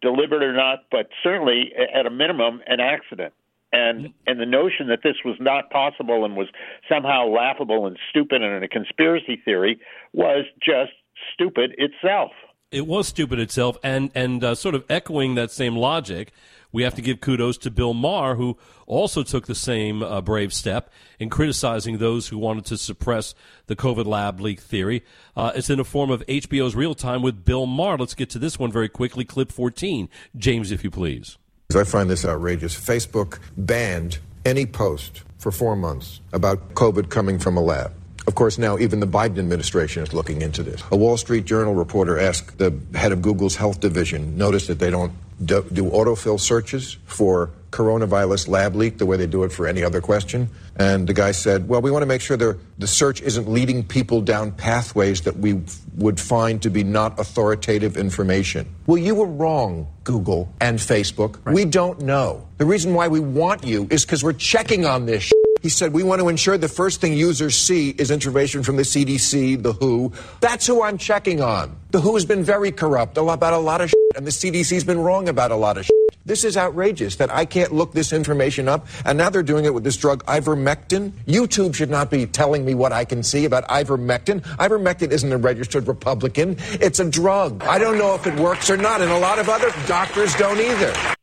deliberate 0.00 0.42
or 0.42 0.52
not, 0.52 0.84
but 0.90 1.08
certainly 1.22 1.72
at 1.94 2.06
a 2.06 2.10
minimum, 2.10 2.60
an 2.66 2.80
accident. 2.80 3.34
And 3.70 4.14
and 4.26 4.40
the 4.40 4.46
notion 4.46 4.88
that 4.88 5.00
this 5.02 5.16
was 5.24 5.36
not 5.40 5.70
possible 5.70 6.24
and 6.24 6.36
was 6.36 6.48
somehow 6.88 7.26
laughable 7.26 7.86
and 7.86 7.98
stupid 8.08 8.42
and 8.42 8.64
a 8.64 8.68
conspiracy 8.68 9.40
theory 9.44 9.78
was 10.14 10.46
just 10.62 10.92
stupid 11.34 11.74
itself. 11.76 12.30
It 12.70 12.86
was 12.86 13.08
stupid 13.08 13.38
itself, 13.38 13.76
and 13.82 14.10
and 14.14 14.42
uh, 14.42 14.54
sort 14.54 14.74
of 14.74 14.84
echoing 14.88 15.34
that 15.34 15.50
same 15.50 15.76
logic 15.76 16.32
we 16.72 16.82
have 16.82 16.94
to 16.94 17.02
give 17.02 17.20
kudos 17.20 17.58
to 17.58 17.70
Bill 17.70 17.94
Maher, 17.94 18.34
who 18.34 18.56
also 18.86 19.22
took 19.22 19.46
the 19.46 19.54
same 19.54 20.02
uh, 20.02 20.20
brave 20.20 20.52
step 20.52 20.90
in 21.18 21.30
criticizing 21.30 21.98
those 21.98 22.28
who 22.28 22.38
wanted 22.38 22.64
to 22.66 22.76
suppress 22.76 23.34
the 23.66 23.76
COVID 23.76 24.06
lab 24.06 24.40
leak 24.40 24.60
theory. 24.60 25.04
Uh, 25.36 25.52
it's 25.54 25.70
in 25.70 25.78
the 25.78 25.84
form 25.84 26.10
of 26.10 26.24
HBO's 26.26 26.74
Real 26.74 26.94
Time 26.94 27.22
with 27.22 27.44
Bill 27.44 27.66
Maher. 27.66 27.98
Let's 27.98 28.14
get 28.14 28.30
to 28.30 28.38
this 28.38 28.58
one 28.58 28.72
very 28.72 28.88
quickly. 28.88 29.24
Clip 29.24 29.50
14. 29.50 30.08
James, 30.36 30.70
if 30.70 30.84
you 30.84 30.90
please. 30.90 31.38
I 31.74 31.84
find 31.84 32.08
this 32.08 32.24
outrageous. 32.24 32.74
Facebook 32.74 33.38
banned 33.56 34.18
any 34.44 34.64
post 34.64 35.22
for 35.38 35.52
four 35.52 35.76
months 35.76 36.20
about 36.32 36.74
COVID 36.74 37.10
coming 37.10 37.38
from 37.38 37.56
a 37.56 37.60
lab. 37.60 37.92
Of 38.28 38.34
course, 38.34 38.58
now 38.58 38.76
even 38.76 39.00
the 39.00 39.06
Biden 39.06 39.38
administration 39.38 40.02
is 40.02 40.12
looking 40.12 40.42
into 40.42 40.62
this. 40.62 40.82
A 40.90 40.96
Wall 40.96 41.16
Street 41.16 41.46
Journal 41.46 41.74
reporter 41.74 42.18
asked 42.18 42.58
the 42.58 42.78
head 42.94 43.10
of 43.10 43.22
Google's 43.22 43.56
health 43.56 43.80
division, 43.80 44.36
notice 44.36 44.66
that 44.66 44.78
they 44.78 44.90
don't 44.90 45.12
do, 45.42 45.64
do 45.72 45.84
autofill 45.84 46.38
searches 46.38 46.98
for 47.06 47.48
coronavirus 47.70 48.48
lab 48.48 48.74
leak 48.74 48.98
the 48.98 49.06
way 49.06 49.16
they 49.16 49.26
do 49.26 49.44
it 49.44 49.52
for 49.52 49.66
any 49.66 49.82
other 49.82 50.02
question. 50.02 50.50
And 50.76 51.06
the 51.06 51.14
guy 51.14 51.32
said, 51.32 51.70
well, 51.70 51.80
we 51.80 51.90
want 51.90 52.02
to 52.02 52.06
make 52.06 52.20
sure 52.20 52.36
the, 52.36 52.58
the 52.76 52.86
search 52.86 53.22
isn't 53.22 53.48
leading 53.48 53.82
people 53.82 54.20
down 54.20 54.52
pathways 54.52 55.22
that 55.22 55.38
we 55.38 55.62
would 55.96 56.20
find 56.20 56.60
to 56.62 56.70
be 56.70 56.84
not 56.84 57.18
authoritative 57.18 57.96
information. 57.96 58.68
Well, 58.86 58.98
you 58.98 59.14
were 59.14 59.26
wrong, 59.26 59.88
Google 60.04 60.52
and 60.60 60.78
Facebook. 60.78 61.38
Right. 61.44 61.54
We 61.54 61.64
don't 61.64 62.02
know. 62.02 62.46
The 62.58 62.66
reason 62.66 62.92
why 62.92 63.08
we 63.08 63.20
want 63.20 63.64
you 63.64 63.88
is 63.90 64.04
because 64.04 64.22
we're 64.22 64.34
checking 64.34 64.84
on 64.84 65.06
this. 65.06 65.32
He 65.60 65.68
said, 65.68 65.92
We 65.92 66.02
want 66.02 66.20
to 66.20 66.28
ensure 66.28 66.58
the 66.58 66.68
first 66.68 67.00
thing 67.00 67.14
users 67.14 67.56
see 67.56 67.90
is 67.90 68.10
information 68.10 68.62
from 68.62 68.76
the 68.76 68.82
CDC, 68.82 69.62
the 69.62 69.72
WHO. 69.72 70.12
That's 70.40 70.66
who 70.66 70.82
I'm 70.82 70.98
checking 70.98 71.40
on. 71.40 71.76
The 71.90 72.00
WHO 72.00 72.14
has 72.14 72.24
been 72.24 72.44
very 72.44 72.70
corrupt 72.70 73.16
about 73.16 73.52
a 73.52 73.58
lot 73.58 73.80
of 73.80 73.90
shit, 73.90 74.16
and 74.16 74.26
the 74.26 74.30
CDC's 74.30 74.84
been 74.84 75.00
wrong 75.00 75.28
about 75.28 75.50
a 75.50 75.56
lot 75.56 75.78
of 75.78 75.84
shit. 75.84 75.94
This 76.24 76.44
is 76.44 76.58
outrageous 76.58 77.16
that 77.16 77.32
I 77.32 77.46
can't 77.46 77.72
look 77.72 77.92
this 77.92 78.12
information 78.12 78.68
up, 78.68 78.86
and 79.06 79.16
now 79.16 79.30
they're 79.30 79.42
doing 79.42 79.64
it 79.64 79.72
with 79.72 79.82
this 79.82 79.96
drug 79.96 80.22
ivermectin. 80.26 81.12
YouTube 81.26 81.74
should 81.74 81.88
not 81.88 82.10
be 82.10 82.26
telling 82.26 82.66
me 82.66 82.74
what 82.74 82.92
I 82.92 83.06
can 83.06 83.22
see 83.22 83.46
about 83.46 83.66
ivermectin. 83.68 84.42
Ivermectin 84.58 85.10
isn't 85.10 85.32
a 85.32 85.38
registered 85.38 85.88
Republican, 85.88 86.56
it's 86.72 87.00
a 87.00 87.08
drug. 87.08 87.64
I 87.64 87.78
don't 87.78 87.96
know 87.96 88.14
if 88.14 88.26
it 88.26 88.38
works 88.38 88.68
or 88.68 88.76
not, 88.76 89.00
and 89.00 89.10
a 89.10 89.18
lot 89.18 89.38
of 89.38 89.48
other 89.48 89.72
doctors 89.86 90.34
don't 90.36 90.60
either. 90.60 91.17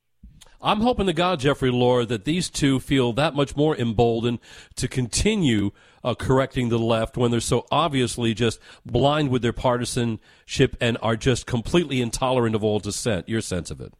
I'm 0.65 0.81
hoping 0.81 1.05
to 1.05 1.13
God, 1.13 1.39
Jeffrey 1.41 1.69
Lord, 1.69 2.09
that 2.09 2.25
these 2.25 2.49
two 2.49 2.79
feel 2.79 3.13
that 3.13 3.35
much 3.35 3.55
more 3.55 3.77
emboldened 3.77 4.39
to 4.77 4.87
continue 4.87 5.69
uh, 6.03 6.15
correcting 6.15 6.69
the 6.69 6.79
left 6.79 7.17
when 7.17 7.29
they're 7.29 7.39
so 7.39 7.67
obviously 7.69 8.33
just 8.33 8.59
blind 8.83 9.29
with 9.29 9.43
their 9.43 9.53
partisanship 9.53 10.75
and 10.81 10.97
are 11.03 11.15
just 11.15 11.45
completely 11.45 12.01
intolerant 12.01 12.55
of 12.55 12.63
all 12.63 12.79
dissent. 12.79 13.29
Your 13.29 13.41
sense 13.41 13.69
of 13.69 13.79
it? 13.79 13.93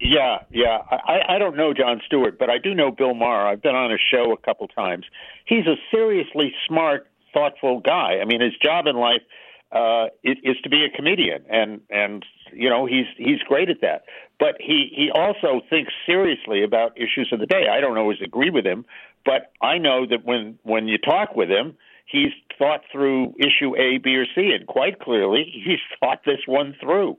Yeah, 0.00 0.38
yeah. 0.50 0.78
I, 0.90 1.36
I 1.36 1.38
don't 1.38 1.56
know 1.56 1.72
Jon 1.72 2.00
Stewart, 2.06 2.40
but 2.40 2.50
I 2.50 2.58
do 2.58 2.74
know 2.74 2.90
Bill 2.90 3.14
Maher. 3.14 3.46
I've 3.46 3.62
been 3.62 3.76
on 3.76 3.92
his 3.92 4.00
show 4.10 4.32
a 4.32 4.36
couple 4.36 4.66
times. 4.66 5.04
He's 5.44 5.66
a 5.66 5.76
seriously 5.92 6.52
smart, 6.66 7.06
thoughtful 7.32 7.78
guy. 7.78 8.18
I 8.20 8.24
mean, 8.24 8.40
his 8.40 8.54
job 8.60 8.88
in 8.88 8.96
life 8.96 9.22
uh, 9.70 10.06
is, 10.24 10.38
is 10.42 10.56
to 10.64 10.70
be 10.70 10.84
a 10.84 10.90
comedian, 10.90 11.44
and 11.48 11.80
and 11.90 12.24
you 12.52 12.68
know 12.68 12.86
he's 12.86 13.06
he's 13.16 13.38
great 13.46 13.70
at 13.70 13.82
that. 13.82 14.02
But 14.40 14.56
he 14.58 14.90
he 14.96 15.10
also 15.14 15.60
thinks 15.68 15.92
seriously 16.06 16.64
about 16.64 16.96
issues 16.96 17.28
of 17.30 17.40
the 17.40 17.46
day. 17.46 17.68
I 17.70 17.80
don't 17.80 17.98
always 17.98 18.18
agree 18.24 18.48
with 18.50 18.66
him, 18.66 18.86
but 19.24 19.52
I 19.60 19.76
know 19.76 20.06
that 20.06 20.24
when 20.24 20.58
when 20.62 20.88
you 20.88 20.96
talk 20.96 21.36
with 21.36 21.50
him, 21.50 21.76
he's 22.06 22.32
thought 22.58 22.80
through 22.90 23.34
issue 23.38 23.76
A, 23.76 23.98
B, 23.98 24.16
or 24.16 24.24
C, 24.34 24.52
and 24.58 24.66
quite 24.66 24.98
clearly 24.98 25.44
he's 25.64 25.78
thought 26.00 26.22
this 26.24 26.40
one 26.46 26.74
through, 26.80 27.18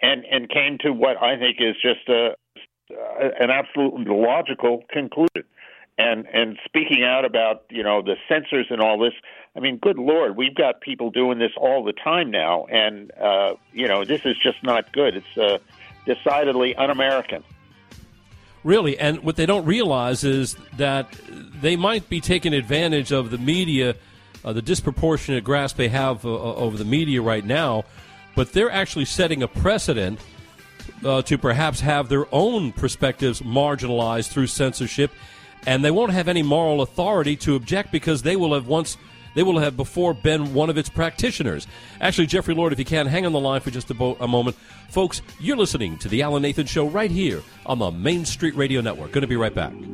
and 0.00 0.24
and 0.24 0.48
came 0.48 0.78
to 0.82 0.92
what 0.92 1.20
I 1.20 1.36
think 1.36 1.56
is 1.60 1.74
just 1.82 2.08
a 2.08 2.36
an 3.40 3.50
absolutely 3.50 4.04
logical 4.06 4.84
conclusion 4.90 5.44
and 6.00 6.26
and 6.32 6.58
speaking 6.64 7.04
out 7.04 7.24
about 7.24 7.64
you 7.68 7.82
know 7.82 8.02
the 8.02 8.16
censors 8.28 8.66
and 8.70 8.80
all 8.80 8.98
this. 8.98 9.12
I 9.56 9.60
mean, 9.60 9.78
good 9.78 9.98
lord, 9.98 10.36
we've 10.36 10.54
got 10.54 10.80
people 10.80 11.10
doing 11.10 11.38
this 11.38 11.50
all 11.56 11.82
the 11.84 11.92
time 11.92 12.30
now, 12.30 12.66
and 12.66 13.10
uh, 13.20 13.54
you 13.72 13.88
know 13.88 14.04
this 14.04 14.24
is 14.24 14.36
just 14.42 14.62
not 14.62 14.92
good. 14.92 15.16
It's 15.16 15.38
uh, 15.38 15.58
decidedly 16.06 16.74
un-American. 16.76 17.44
Really, 18.62 18.98
and 18.98 19.20
what 19.20 19.36
they 19.36 19.46
don't 19.46 19.64
realize 19.64 20.22
is 20.22 20.56
that 20.76 21.10
they 21.60 21.76
might 21.76 22.08
be 22.08 22.20
taking 22.20 22.52
advantage 22.52 23.10
of 23.10 23.30
the 23.30 23.38
media, 23.38 23.96
uh, 24.44 24.52
the 24.52 24.62
disproportionate 24.62 25.44
grasp 25.44 25.76
they 25.76 25.88
have 25.88 26.26
uh, 26.26 26.34
uh, 26.34 26.54
over 26.56 26.76
the 26.76 26.84
media 26.84 27.22
right 27.22 27.44
now, 27.44 27.84
but 28.34 28.52
they're 28.52 28.70
actually 28.70 29.06
setting 29.06 29.42
a 29.42 29.48
precedent 29.48 30.20
uh, 31.04 31.22
to 31.22 31.38
perhaps 31.38 31.80
have 31.80 32.08
their 32.08 32.26
own 32.34 32.72
perspectives 32.72 33.40
marginalized 33.40 34.28
through 34.28 34.46
censorship 34.46 35.10
and 35.66 35.84
they 35.84 35.90
won't 35.90 36.12
have 36.12 36.28
any 36.28 36.42
moral 36.42 36.80
authority 36.80 37.36
to 37.36 37.54
object 37.54 37.92
because 37.92 38.22
they 38.22 38.36
will 38.36 38.54
have 38.54 38.66
once 38.66 38.96
they 39.34 39.42
will 39.42 39.58
have 39.58 39.76
before 39.76 40.14
been 40.14 40.54
one 40.54 40.70
of 40.70 40.78
its 40.78 40.88
practitioners. 40.88 41.66
Actually, 42.00 42.26
Jeffrey 42.26 42.54
Lord, 42.54 42.72
if 42.72 42.78
you 42.78 42.84
can, 42.84 43.06
hang 43.06 43.26
on 43.26 43.32
the 43.32 43.40
line 43.40 43.60
for 43.60 43.70
just 43.70 43.90
a, 43.90 43.94
bo- 43.94 44.16
a 44.20 44.28
moment. 44.28 44.56
Folks, 44.90 45.22
you're 45.38 45.56
listening 45.56 45.96
to 45.98 46.08
The 46.08 46.22
Alan 46.22 46.42
Nathan 46.42 46.66
Show 46.66 46.88
right 46.88 47.10
here 47.10 47.42
on 47.66 47.78
the 47.78 47.90
Main 47.90 48.24
Street 48.24 48.56
Radio 48.56 48.80
Network. 48.80 49.12
Going 49.12 49.22
to 49.22 49.28
be 49.28 49.36
right 49.36 49.54
back. 49.54 49.72
We 49.72 49.86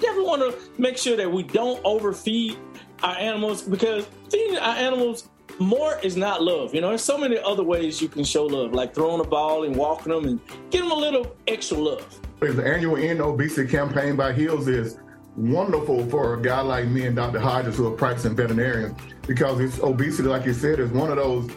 definitely 0.00 0.24
want 0.24 0.42
to 0.42 0.58
make 0.80 0.96
sure 0.96 1.16
that 1.16 1.30
we 1.30 1.42
don't 1.42 1.84
overfeed 1.84 2.56
our 3.02 3.16
animals 3.16 3.62
because 3.62 4.06
feeding 4.30 4.58
our 4.58 4.76
animals 4.76 5.28
more 5.58 5.98
is 6.02 6.16
not 6.16 6.42
love. 6.42 6.74
You 6.74 6.80
know, 6.80 6.88
there's 6.88 7.02
so 7.02 7.18
many 7.18 7.38
other 7.38 7.62
ways 7.62 8.00
you 8.00 8.08
can 8.08 8.24
show 8.24 8.46
love, 8.46 8.72
like 8.72 8.94
throwing 8.94 9.20
a 9.20 9.24
ball 9.24 9.64
and 9.64 9.76
walking 9.76 10.12
them 10.12 10.24
and 10.24 10.40
give 10.70 10.82
them 10.82 10.90
a 10.90 10.96
little 10.96 11.36
extra 11.46 11.76
love. 11.76 12.20
The 12.40 12.64
annual 12.64 12.96
End 12.96 13.20
Obesity 13.20 13.70
campaign 13.70 14.16
by 14.16 14.32
Hill's 14.32 14.68
is 14.68 14.96
wonderful 15.36 16.08
for 16.08 16.34
a 16.34 16.42
guy 16.42 16.60
like 16.60 16.86
me 16.86 17.06
and 17.06 17.16
Dr. 17.16 17.40
Hodges 17.40 17.76
who 17.76 17.86
are 17.86 17.96
practicing 17.96 18.34
veterinarians 18.34 18.98
because 19.26 19.60
it's 19.60 19.78
obesity, 19.80 20.28
like 20.28 20.44
you 20.44 20.52
said, 20.52 20.80
is 20.80 20.90
one 20.90 21.10
of 21.10 21.16
those 21.16 21.50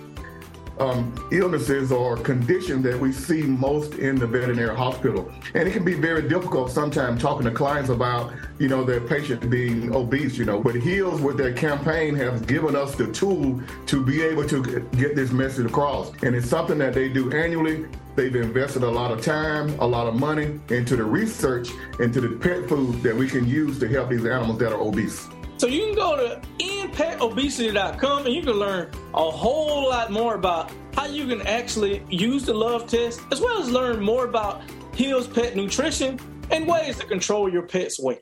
um, 0.79 1.13
illnesses 1.31 1.91
or 1.91 2.17
conditions 2.17 2.83
that 2.83 2.99
we 2.99 3.11
see 3.11 3.43
most 3.43 3.95
in 3.95 4.15
the 4.15 4.25
veterinary 4.25 4.75
hospital. 4.75 5.31
And 5.53 5.67
it 5.67 5.71
can 5.71 5.85
be 5.85 5.93
very 5.93 6.27
difficult 6.27 6.71
sometimes 6.71 7.21
talking 7.21 7.45
to 7.45 7.51
clients 7.51 7.89
about, 7.89 8.33
you 8.59 8.67
know, 8.67 8.83
their 8.83 9.01
patient 9.01 9.49
being 9.49 9.95
obese, 9.95 10.37
you 10.37 10.45
know. 10.45 10.59
But 10.59 10.75
Hill's 10.75 11.21
with 11.21 11.37
their 11.37 11.53
campaign 11.53 12.15
has 12.15 12.41
given 12.41 12.75
us 12.75 12.95
the 12.95 13.11
tool 13.11 13.61
to 13.87 14.03
be 14.03 14.21
able 14.23 14.47
to 14.47 14.63
get 14.97 15.15
this 15.15 15.31
message 15.31 15.65
across. 15.65 16.11
And 16.23 16.35
it's 16.35 16.49
something 16.49 16.77
that 16.79 16.93
they 16.93 17.09
do 17.09 17.31
annually. 17.31 17.85
They've 18.15 18.35
invested 18.35 18.83
a 18.83 18.89
lot 18.89 19.11
of 19.11 19.21
time, 19.21 19.69
a 19.79 19.87
lot 19.87 20.07
of 20.07 20.15
money 20.15 20.59
into 20.69 20.95
the 20.95 21.03
research, 21.03 21.69
into 21.99 22.21
the 22.21 22.37
pet 22.37 22.69
food 22.69 23.01
that 23.01 23.15
we 23.15 23.27
can 23.27 23.47
use 23.47 23.79
to 23.79 23.87
help 23.87 24.09
these 24.09 24.25
animals 24.25 24.59
that 24.59 24.71
are 24.71 24.79
obese. 24.79 25.27
So 25.57 25.67
you 25.67 25.85
can 25.85 25.95
go 25.95 26.15
to 26.17 26.41
endpetobesity.com 26.59 28.25
and 28.25 28.35
you 28.35 28.41
can 28.41 28.53
learn 28.53 28.91
a 29.13 29.31
whole 29.31 29.89
lot 29.89 30.11
more 30.11 30.35
about 30.35 30.71
how 30.93 31.05
you 31.05 31.25
can 31.25 31.41
actually 31.47 32.03
use 32.09 32.43
the 32.45 32.53
love 32.53 32.87
test, 32.87 33.21
as 33.31 33.41
well 33.41 33.61
as 33.61 33.71
learn 33.71 34.03
more 34.03 34.25
about 34.25 34.61
Hill's 34.93 35.27
Pet 35.27 35.55
Nutrition 35.55 36.19
and 36.51 36.67
ways 36.67 36.99
to 36.99 37.05
control 37.05 37.51
your 37.51 37.63
pet's 37.63 37.99
weight. 37.99 38.21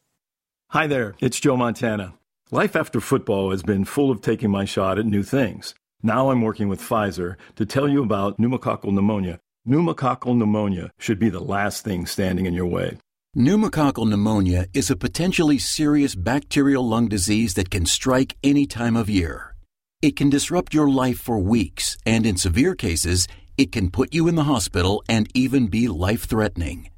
Hi 0.70 0.88
there, 0.88 1.16
it's 1.20 1.40
Joe 1.40 1.58
Montana. 1.58 2.14
Life 2.50 2.76
after 2.78 3.02
football 3.02 3.52
has 3.52 3.64
been 3.64 3.84
full 3.84 4.12
of 4.12 4.22
taking 4.22 4.52
my 4.52 4.64
shot 4.64 5.00
at 5.00 5.06
new 5.06 5.24
things. 5.24 5.74
Now 6.04 6.32
I'm 6.32 6.42
working 6.42 6.70
with 6.70 6.80
Pfizer 6.80 7.36
to 7.56 7.66
tell 7.66 7.90
you 7.90 8.04
about 8.04 8.40
pneumococcal 8.40 8.94
pneumonia. 8.94 9.40
Pneumococcal 9.68 10.36
pneumonia 10.36 10.90
should 10.98 11.20
be 11.20 11.30
the 11.30 11.40
last 11.40 11.84
thing 11.84 12.08
standing 12.08 12.48
in 12.48 12.54
your 12.56 12.66
way. 12.66 12.98
Pneumococcal 13.38 14.10
pneumonia 14.10 14.66
is 14.74 14.90
a 14.90 14.96
potentially 14.96 15.60
serious 15.60 16.16
bacterial 16.16 16.88
lung 16.88 17.08
disease 17.08 17.54
that 17.54 17.70
can 17.70 17.86
strike 17.86 18.36
any 18.44 18.66
time 18.66 18.96
of 18.96 19.08
year. 19.08 19.56
It 20.02 20.16
can 20.16 20.32
disrupt 20.32 20.74
your 20.74 20.90
life 20.90 21.20
for 21.20 21.38
weeks, 21.38 21.96
and 22.08 22.26
in 22.26 22.38
severe 22.38 22.74
cases, 22.74 23.28
it 23.56 23.72
can 23.72 23.92
put 23.92 24.16
you 24.16 24.28
in 24.28 24.34
the 24.34 24.46
hospital 24.46 25.04
and 25.08 25.30
even 25.36 25.68
be 25.68 25.88
life 25.88 26.24
threatening. 26.24 26.90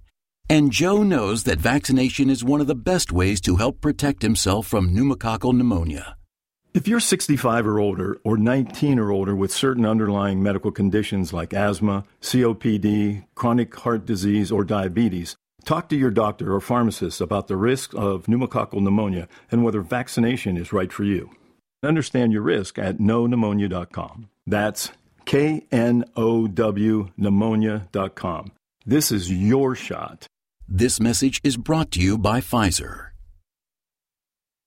And 0.48 0.72
Joe 0.72 1.04
knows 1.04 1.44
that 1.44 1.60
vaccination 1.60 2.30
is 2.30 2.46
one 2.46 2.62
of 2.62 2.68
the 2.68 2.76
best 2.76 3.12
ways 3.12 3.42
to 3.42 3.58
help 3.58 3.82
protect 3.82 4.22
himself 4.22 4.68
from 4.68 4.96
pneumococcal 4.96 5.54
pneumonia. 5.54 6.16
If 6.74 6.88
you're 6.88 7.00
65 7.00 7.68
or 7.68 7.80
older 7.80 8.20
or 8.24 8.36
19 8.36 8.98
or 8.98 9.12
older 9.12 9.36
with 9.36 9.52
certain 9.52 9.86
underlying 9.86 10.42
medical 10.42 10.72
conditions 10.72 11.32
like 11.32 11.54
asthma, 11.54 12.04
COPD, 12.20 13.26
chronic 13.36 13.76
heart 13.76 14.08
disease, 14.08 14.52
or 14.52 14.64
diabetes, 14.64 15.36
talk 15.66 15.88
to 15.90 15.96
your 15.96 16.10
doctor 16.10 16.52
or 16.52 16.60
pharmacist 16.60 17.22
about 17.22 17.48
the 17.48 17.58
risk 17.58 17.94
of 17.94 18.26
pneumococcal 18.26 18.82
pneumonia 18.82 19.28
and 19.52 19.64
whether 19.64 19.82
vaccination 19.82 20.58
is 20.58 20.74
right 20.74 20.92
for 20.92 21.04
you. 21.04 21.30
Understand 21.84 22.34
your 22.34 22.42
risk 22.42 22.80
at 22.80 22.98
knowpneumonia.com. 22.98 24.30
That's 24.48 24.92
K 25.26 25.68
N 25.72 26.06
O 26.16 26.48
W 26.48 27.10
pneumonia.com. 27.16 28.52
This 28.84 29.12
is 29.12 29.32
your 29.32 29.76
shot. 29.76 30.26
This 30.68 31.00
message 31.00 31.40
is 31.44 31.56
brought 31.56 31.92
to 31.92 32.02
you 32.02 32.18
by 32.18 32.42
Pfizer. 32.42 33.10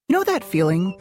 You 0.09 0.19
Know 0.19 0.25
that 0.25 0.45
feeling? 0.45 1.01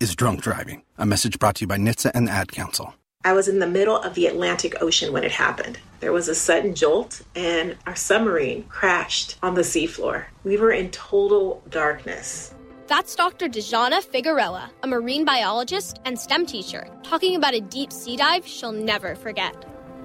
is 0.00 0.16
drunk 0.16 0.40
driving. 0.40 0.82
A 0.98 1.06
message 1.06 1.38
brought 1.38 1.56
to 1.56 1.60
you 1.62 1.66
by 1.66 1.76
NHTSA 1.76 2.10
and 2.14 2.26
the 2.26 2.32
Ad 2.32 2.50
Council. 2.50 2.94
I 3.22 3.34
was 3.34 3.48
in 3.48 3.58
the 3.58 3.66
middle 3.66 3.98
of 3.98 4.14
the 4.14 4.26
Atlantic 4.26 4.80
Ocean 4.80 5.12
when 5.12 5.24
it 5.24 5.30
happened. 5.30 5.78
There 6.00 6.12
was 6.12 6.26
a 6.26 6.34
sudden 6.34 6.74
jolt, 6.74 7.20
and 7.36 7.76
our 7.86 7.94
submarine 7.94 8.64
crashed 8.64 9.36
on 9.42 9.54
the 9.54 9.60
seafloor. 9.60 10.24
We 10.42 10.56
were 10.56 10.72
in 10.72 10.90
total 10.90 11.62
darkness. 11.68 12.54
That's 12.86 13.14
Dr. 13.14 13.46
Dejana 13.46 14.02
Figueroa, 14.02 14.70
a 14.82 14.86
marine 14.86 15.26
biologist 15.26 16.00
and 16.06 16.18
STEM 16.18 16.46
teacher, 16.46 16.88
talking 17.02 17.36
about 17.36 17.54
a 17.54 17.60
deep 17.60 17.92
sea 17.92 18.16
dive 18.16 18.46
she'll 18.46 18.72
never 18.72 19.14
forget. 19.14 19.54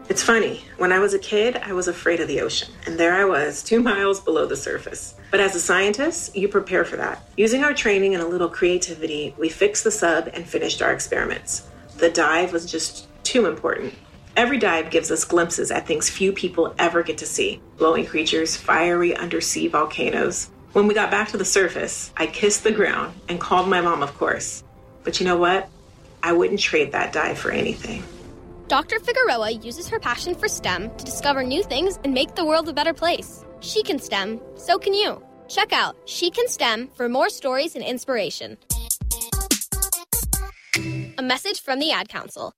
It's 0.07 0.21
funny, 0.21 0.63
when 0.77 0.91
I 0.91 0.99
was 0.99 1.15
a 1.15 1.19
kid, 1.19 1.57
I 1.57 1.73
was 1.73 1.87
afraid 1.87 2.19
of 2.19 2.27
the 2.27 2.41
ocean, 2.41 2.71
and 2.85 2.99
there 2.99 3.15
I 3.15 3.25
was, 3.25 3.63
two 3.63 3.79
miles 3.91 4.19
below 4.19 4.45
the 4.45 4.55
surface. 4.55 5.15
But 5.31 5.39
as 5.39 5.55
a 5.55 5.59
scientist, 5.59 6.35
you 6.35 6.47
prepare 6.47 6.85
for 6.85 6.95
that. 6.97 7.23
Using 7.37 7.63
our 7.63 7.73
training 7.73 8.13
and 8.13 8.21
a 8.21 8.27
little 8.27 8.47
creativity, 8.47 9.33
we 9.39 9.49
fixed 9.49 9.83
the 9.83 9.89
sub 9.89 10.29
and 10.33 10.47
finished 10.47 10.83
our 10.83 10.93
experiments. 10.93 11.67
The 11.97 12.11
dive 12.11 12.53
was 12.53 12.69
just 12.69 13.07
too 13.23 13.47
important. 13.47 13.95
Every 14.37 14.59
dive 14.59 14.91
gives 14.91 15.09
us 15.09 15.23
glimpses 15.23 15.71
at 15.71 15.87
things 15.87 16.09
few 16.09 16.31
people 16.31 16.75
ever 16.77 17.01
get 17.01 17.17
to 17.19 17.25
see 17.25 17.61
glowing 17.77 18.05
creatures, 18.05 18.55
fiery 18.55 19.15
undersea 19.15 19.69
volcanoes. 19.69 20.51
When 20.73 20.87
we 20.87 20.93
got 20.93 21.09
back 21.09 21.29
to 21.29 21.37
the 21.37 21.45
surface, 21.45 22.11
I 22.15 22.27
kissed 22.27 22.63
the 22.63 22.71
ground 22.71 23.19
and 23.27 23.39
called 23.39 23.69
my 23.69 23.81
mom, 23.81 24.03
of 24.03 24.15
course. 24.17 24.63
But 25.03 25.19
you 25.19 25.25
know 25.25 25.37
what? 25.37 25.67
I 26.21 26.33
wouldn't 26.33 26.59
trade 26.59 26.91
that 26.91 27.11
dive 27.11 27.37
for 27.39 27.49
anything. 27.49 28.03
Dr. 28.67 28.99
Figueroa 28.99 29.51
uses 29.51 29.87
her 29.89 29.99
passion 29.99 30.33
for 30.33 30.47
STEM 30.47 30.89
to 30.97 31.05
discover 31.05 31.43
new 31.43 31.61
things 31.61 31.99
and 32.03 32.15
make 32.15 32.33
the 32.33 32.43
world 32.43 32.67
a 32.67 32.73
better 32.73 32.93
place. 32.93 33.45
She 33.59 33.83
can 33.83 33.99
STEM, 33.99 34.41
so 34.55 34.79
can 34.79 34.93
you. 34.93 35.23
Check 35.47 35.71
out 35.71 35.95
She 36.05 36.31
Can 36.31 36.47
STEM 36.47 36.89
for 36.95 37.07
more 37.07 37.29
stories 37.29 37.75
and 37.75 37.83
inspiration. 37.83 38.57
A 41.19 41.21
message 41.21 41.61
from 41.61 41.77
the 41.77 41.91
Ad 41.91 42.09
Council. 42.09 42.53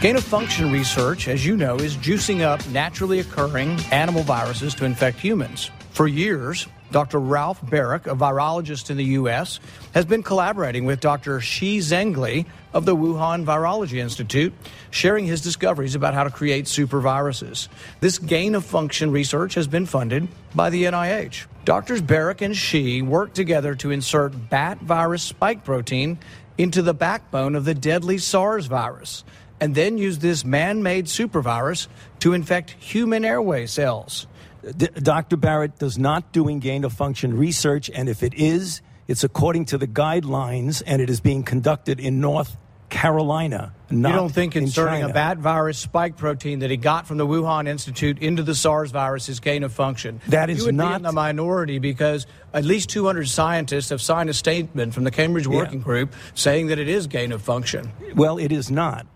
Gain 0.00 0.14
of 0.14 0.22
function 0.22 0.70
research, 0.70 1.26
as 1.26 1.44
you 1.44 1.56
know, 1.56 1.74
is 1.74 1.96
juicing 1.96 2.42
up 2.42 2.64
naturally 2.68 3.18
occurring 3.18 3.76
animal 3.90 4.22
viruses 4.22 4.72
to 4.76 4.84
infect 4.84 5.18
humans. 5.18 5.72
For 5.90 6.06
years, 6.06 6.68
Dr. 6.90 7.18
Ralph 7.18 7.60
Baric, 7.62 8.06
a 8.06 8.14
virologist 8.14 8.90
in 8.90 8.96
the 8.96 9.04
U.S., 9.04 9.60
has 9.92 10.04
been 10.04 10.22
collaborating 10.22 10.84
with 10.84 11.00
Dr. 11.00 11.40
Shi 11.40 11.78
Zhengli 11.78 12.46
of 12.72 12.84
the 12.84 12.96
Wuhan 12.96 13.44
Virology 13.44 13.98
Institute, 13.98 14.52
sharing 14.90 15.26
his 15.26 15.40
discoveries 15.40 15.94
about 15.94 16.14
how 16.14 16.24
to 16.24 16.30
create 16.30 16.66
superviruses. 16.66 17.68
This 18.00 18.18
gain 18.18 18.54
of 18.54 18.64
function 18.64 19.10
research 19.10 19.54
has 19.54 19.66
been 19.66 19.86
funded 19.86 20.28
by 20.54 20.70
the 20.70 20.84
NIH. 20.84 21.46
Doctors 21.64 22.02
Baric 22.02 22.42
and 22.42 22.56
Shi 22.56 23.02
worked 23.02 23.34
together 23.34 23.74
to 23.76 23.90
insert 23.90 24.50
bat 24.50 24.78
virus 24.78 25.22
spike 25.22 25.64
protein 25.64 26.18
into 26.58 26.82
the 26.82 26.94
backbone 26.94 27.54
of 27.54 27.64
the 27.64 27.74
deadly 27.74 28.18
SARS 28.18 28.66
virus 28.66 29.24
and 29.60 29.74
then 29.74 29.98
use 29.98 30.18
this 30.18 30.44
man 30.44 30.82
made 30.82 31.06
supervirus 31.06 31.88
to 32.20 32.34
infect 32.34 32.70
human 32.70 33.24
airway 33.24 33.66
cells. 33.66 34.26
D- 34.72 34.88
Dr. 34.94 35.36
Barrett 35.36 35.78
does 35.78 35.98
not 35.98 36.32
doing 36.32 36.58
gain 36.58 36.84
of 36.84 36.92
function 36.92 37.36
research, 37.36 37.90
and 37.94 38.08
if 38.08 38.22
it 38.22 38.34
is, 38.34 38.80
it's 39.06 39.24
according 39.24 39.66
to 39.66 39.78
the 39.78 39.86
guidelines, 39.86 40.82
and 40.86 41.00
it 41.00 41.10
is 41.10 41.20
being 41.20 41.42
conducted 41.42 42.00
in 42.00 42.20
North 42.20 42.56
Carolina. 42.88 43.74
you 43.90 44.02
don't 44.02 44.32
think 44.32 44.56
inserting 44.56 45.02
in 45.02 45.10
a 45.10 45.12
bat 45.12 45.38
virus 45.38 45.78
spike 45.78 46.16
protein 46.16 46.60
that 46.60 46.70
he 46.70 46.76
got 46.76 47.06
from 47.06 47.18
the 47.18 47.26
Wuhan 47.26 47.66
Institute 47.68 48.18
into 48.20 48.42
the 48.42 48.54
SARS 48.54 48.90
virus 48.90 49.28
is 49.28 49.40
gain 49.40 49.64
of 49.64 49.72
function? 49.72 50.20
That 50.28 50.50
is 50.50 50.58
you 50.58 50.66
would 50.66 50.74
not 50.74 50.90
be 50.90 50.96
in 50.96 51.02
the 51.02 51.12
minority 51.12 51.78
because 51.78 52.26
at 52.54 52.64
least 52.64 52.90
200 52.90 53.28
scientists 53.28 53.90
have 53.90 54.00
signed 54.00 54.30
a 54.30 54.34
statement 54.34 54.94
from 54.94 55.04
the 55.04 55.10
Cambridge 55.10 55.46
Working 55.46 55.80
yeah. 55.80 55.84
Group 55.84 56.14
saying 56.34 56.68
that 56.68 56.78
it 56.78 56.88
is 56.88 57.06
gain 57.06 57.32
of 57.32 57.42
function. 57.42 57.90
Well, 58.14 58.38
it 58.38 58.52
is 58.52 58.70
not. 58.70 59.06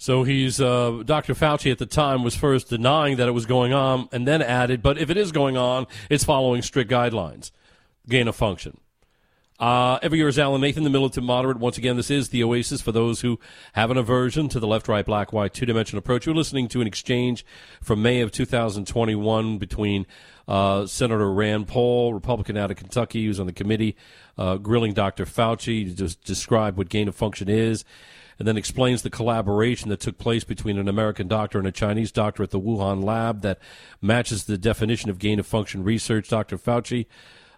So 0.00 0.22
he's 0.22 0.60
uh, 0.60 1.02
Dr. 1.04 1.34
Fauci 1.34 1.72
at 1.72 1.78
the 1.78 1.86
time 1.86 2.22
was 2.22 2.36
first 2.36 2.70
denying 2.70 3.16
that 3.16 3.28
it 3.28 3.32
was 3.32 3.46
going 3.46 3.72
on, 3.72 4.08
and 4.12 4.26
then 4.26 4.40
added, 4.40 4.80
"But 4.80 4.96
if 4.96 5.10
it 5.10 5.16
is 5.16 5.32
going 5.32 5.56
on, 5.56 5.88
it's 6.08 6.22
following 6.22 6.62
strict 6.62 6.90
guidelines, 6.90 7.50
gain 8.08 8.28
of 8.28 8.36
function." 8.36 8.78
Uh, 9.58 9.98
every 10.02 10.18
year 10.18 10.28
is 10.28 10.38
Alan 10.38 10.60
Nathan, 10.60 10.84
the 10.84 10.90
militant 10.90 11.26
moderate. 11.26 11.58
Once 11.58 11.78
again, 11.78 11.96
this 11.96 12.12
is 12.12 12.28
the 12.28 12.44
oasis 12.44 12.80
for 12.80 12.92
those 12.92 13.22
who 13.22 13.40
have 13.72 13.90
an 13.90 13.96
aversion 13.96 14.48
to 14.50 14.60
the 14.60 14.68
left, 14.68 14.86
right, 14.86 15.04
black, 15.04 15.32
white, 15.32 15.52
two 15.52 15.66
dimensional 15.66 15.98
approach. 15.98 16.26
You're 16.26 16.34
listening 16.34 16.68
to 16.68 16.80
an 16.80 16.86
exchange 16.86 17.44
from 17.82 18.00
May 18.00 18.20
of 18.20 18.30
2021 18.30 19.58
between 19.58 20.06
uh, 20.46 20.86
Senator 20.86 21.32
Rand 21.32 21.66
Paul, 21.66 22.14
Republican 22.14 22.56
out 22.56 22.70
of 22.70 22.76
Kentucky, 22.76 23.26
who's 23.26 23.40
on 23.40 23.46
the 23.46 23.52
committee, 23.52 23.96
uh, 24.38 24.58
grilling 24.58 24.92
Dr. 24.92 25.24
Fauci 25.24 25.86
to 25.86 25.90
just 25.92 26.22
describe 26.22 26.78
what 26.78 26.88
gain 26.88 27.08
of 27.08 27.16
function 27.16 27.48
is, 27.48 27.84
and 28.38 28.46
then 28.46 28.56
explains 28.56 29.02
the 29.02 29.10
collaboration 29.10 29.88
that 29.88 30.00
took 30.00 30.18
place 30.18 30.44
between 30.44 30.78
an 30.78 30.88
American 30.88 31.28
doctor 31.28 31.58
and 31.58 31.66
a 31.66 31.72
Chinese 31.72 32.12
doctor 32.12 32.42
at 32.42 32.50
the 32.50 32.60
Wuhan 32.60 33.02
lab 33.02 33.42
that 33.42 33.58
matches 34.00 34.44
the 34.44 34.58
definition 34.58 35.10
of 35.10 35.18
gain 35.18 35.38
of 35.38 35.46
function 35.46 35.82
research. 35.82 36.28
Dr. 36.28 36.56
Fauci 36.56 37.06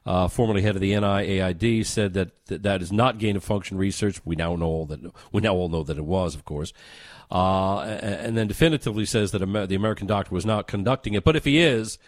uh, 0.06 0.28
formerly 0.28 0.62
head 0.62 0.74
of 0.74 0.80
the 0.80 0.92
NIAID, 0.92 1.84
said 1.84 2.14
that, 2.14 2.46
that 2.46 2.62
that 2.62 2.82
is 2.82 2.92
not 2.92 3.18
gain 3.18 3.36
of 3.36 3.44
function 3.44 3.76
research. 3.76 4.20
We 4.24 4.36
now 4.36 4.56
know 4.56 4.86
that 4.86 5.00
we 5.32 5.42
now 5.42 5.54
all 5.54 5.68
know 5.68 5.82
that 5.82 5.98
it 5.98 6.04
was, 6.04 6.34
of 6.34 6.44
course, 6.44 6.72
uh, 7.30 7.80
and 7.80 8.36
then 8.36 8.46
definitively 8.46 9.04
says 9.04 9.32
that 9.32 9.38
the 9.40 9.74
American 9.74 10.06
doctor 10.06 10.34
was 10.34 10.46
not 10.46 10.66
conducting 10.66 11.14
it. 11.14 11.24
But 11.24 11.36
if 11.36 11.44
he 11.44 11.58
is, 11.58 11.98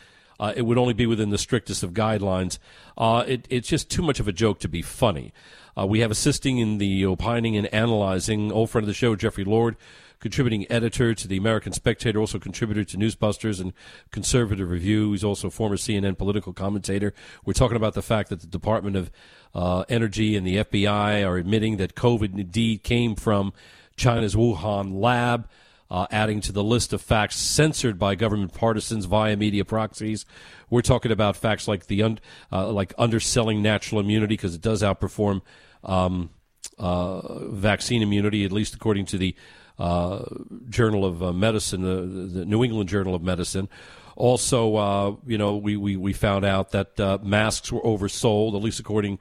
uh, 0.41 0.53
it 0.57 0.63
would 0.63 0.79
only 0.79 0.95
be 0.95 1.07
within 1.07 1.31
the 1.31 1.39
strictest 1.39 1.83
of 1.83 1.93
guidelines. 1.93 2.59
Uh, 2.97 3.25
it, 3.27 3.47
it's 3.51 3.69
just 3.69 3.91
too 3.91 4.03
much 4.03 4.21
of 4.21 4.27
a 4.27 4.33
joke 4.33 4.59
to 4.61 4.69
be 4.69 4.83
funny. 4.83 5.33
Uh, 5.77 5.87
we 5.87 6.01
have 6.01 6.11
assisting 6.11 6.59
in 6.59 6.79
the 6.79 7.05
opining 7.07 7.57
and 7.57 7.73
analyzing, 7.73 8.53
old 8.53 8.71
friend 8.71 8.85
of 8.85 8.89
the 8.89 8.95
show, 8.95 9.17
Jeffrey 9.17 9.45
Lord, 9.45 9.77
contributing 10.21 10.71
editor 10.71 11.15
to 11.15 11.27
the 11.27 11.37
American 11.37 11.73
Spectator, 11.73 12.21
also 12.21 12.39
contributor 12.39 12.85
to 12.85 12.97
Newsbusters 12.97 13.61
and 13.61 13.73
Conservative 14.11 14.71
Review. 14.71 15.11
He's 15.13 15.25
also 15.25 15.49
a 15.49 15.51
former 15.51 15.77
CNN 15.77 16.17
political 16.17 16.53
commentator. 16.53 17.13
We're 17.45 17.55
talking 17.55 17.77
about 17.77 17.95
the 17.95 18.03
fact 18.03 18.29
that 18.29 18.41
the 18.41 18.47
Department 18.47 18.97
of 18.97 19.11
uh, 19.55 19.85
Energy 19.89 20.37
and 20.37 20.47
the 20.47 20.59
FBI 20.59 21.27
are 21.27 21.37
admitting 21.39 21.77
that 21.79 21.97
COVID 21.97 22.39
indeed 22.39 22.85
came 22.85 23.17
from 23.17 23.53
China's 23.97 24.35
Wuhan 24.35 25.01
lab. 25.01 25.49
Uh, 25.93 26.07
adding 26.11 26.41
to 26.41 26.53
the 26.53 26.65
list 26.65 26.95
of 26.95 27.03
facts 27.03 27.37
censored 27.37 27.99
by 27.99 28.15
government 28.15 28.55
partisans 28.55 29.05
via 29.05 29.37
media 29.37 29.63
proxies. 29.63 30.25
We're 30.71 30.81
talking 30.81 31.13
about 31.13 31.37
facts 31.37 31.69
like 31.69 31.87
the 31.87 32.03
un- 32.03 32.19
uh, 32.51 32.73
like 32.73 32.95
underselling 32.97 33.61
natural 33.61 34.01
immunity 34.01 34.33
because 34.33 34.55
it 34.55 34.63
does 34.63 34.83
outperform 34.83 35.43
um, 35.85 36.31
uh, 36.79 37.45
vaccine 37.51 38.01
immunity, 38.01 38.47
at 38.47 38.53
least 38.53 38.75
according 38.75 39.05
to 39.05 39.19
the 39.19 39.37
uh, 39.79 40.25
Journal 40.71 41.05
of 41.05 41.23
uh, 41.23 41.31
Medicine, 41.35 41.83
the, 41.83 42.39
the, 42.39 42.47
New 42.47 42.65
England 42.65 42.89
Journal 42.89 43.15
of 43.15 43.23
Medicine. 43.23 43.69
Also, 44.17 44.77
uh, 44.77 45.17
you 45.27 45.37
know, 45.37 45.59
we, 45.59 45.77
we, 45.77 45.99
we 45.99 46.15
found 46.15 46.47
out 46.47 46.71
that 46.71 47.23
masks 47.23 47.71
were 47.71 47.83
oversold, 47.83 48.57
at 48.57 48.63
least 48.63 48.81
according 48.81 49.19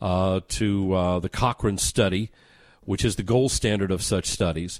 to 0.00 1.18
the 1.20 1.30
Cochrane 1.32 1.78
study, 1.78 2.30
which 2.82 3.04
is 3.04 3.16
the 3.16 3.24
gold 3.24 3.50
standard 3.50 3.90
of 3.90 4.04
such 4.04 4.26
studies. 4.26 4.78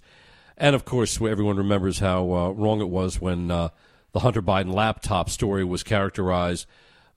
And 0.62 0.76
of 0.76 0.84
course, 0.84 1.20
everyone 1.20 1.56
remembers 1.56 1.98
how 1.98 2.24
wrong 2.52 2.80
it 2.80 2.88
was 2.88 3.20
when 3.20 3.48
the 3.48 3.72
Hunter 4.14 4.40
Biden 4.40 4.72
laptop 4.72 5.28
story 5.28 5.64
was 5.64 5.82
characterized 5.82 6.68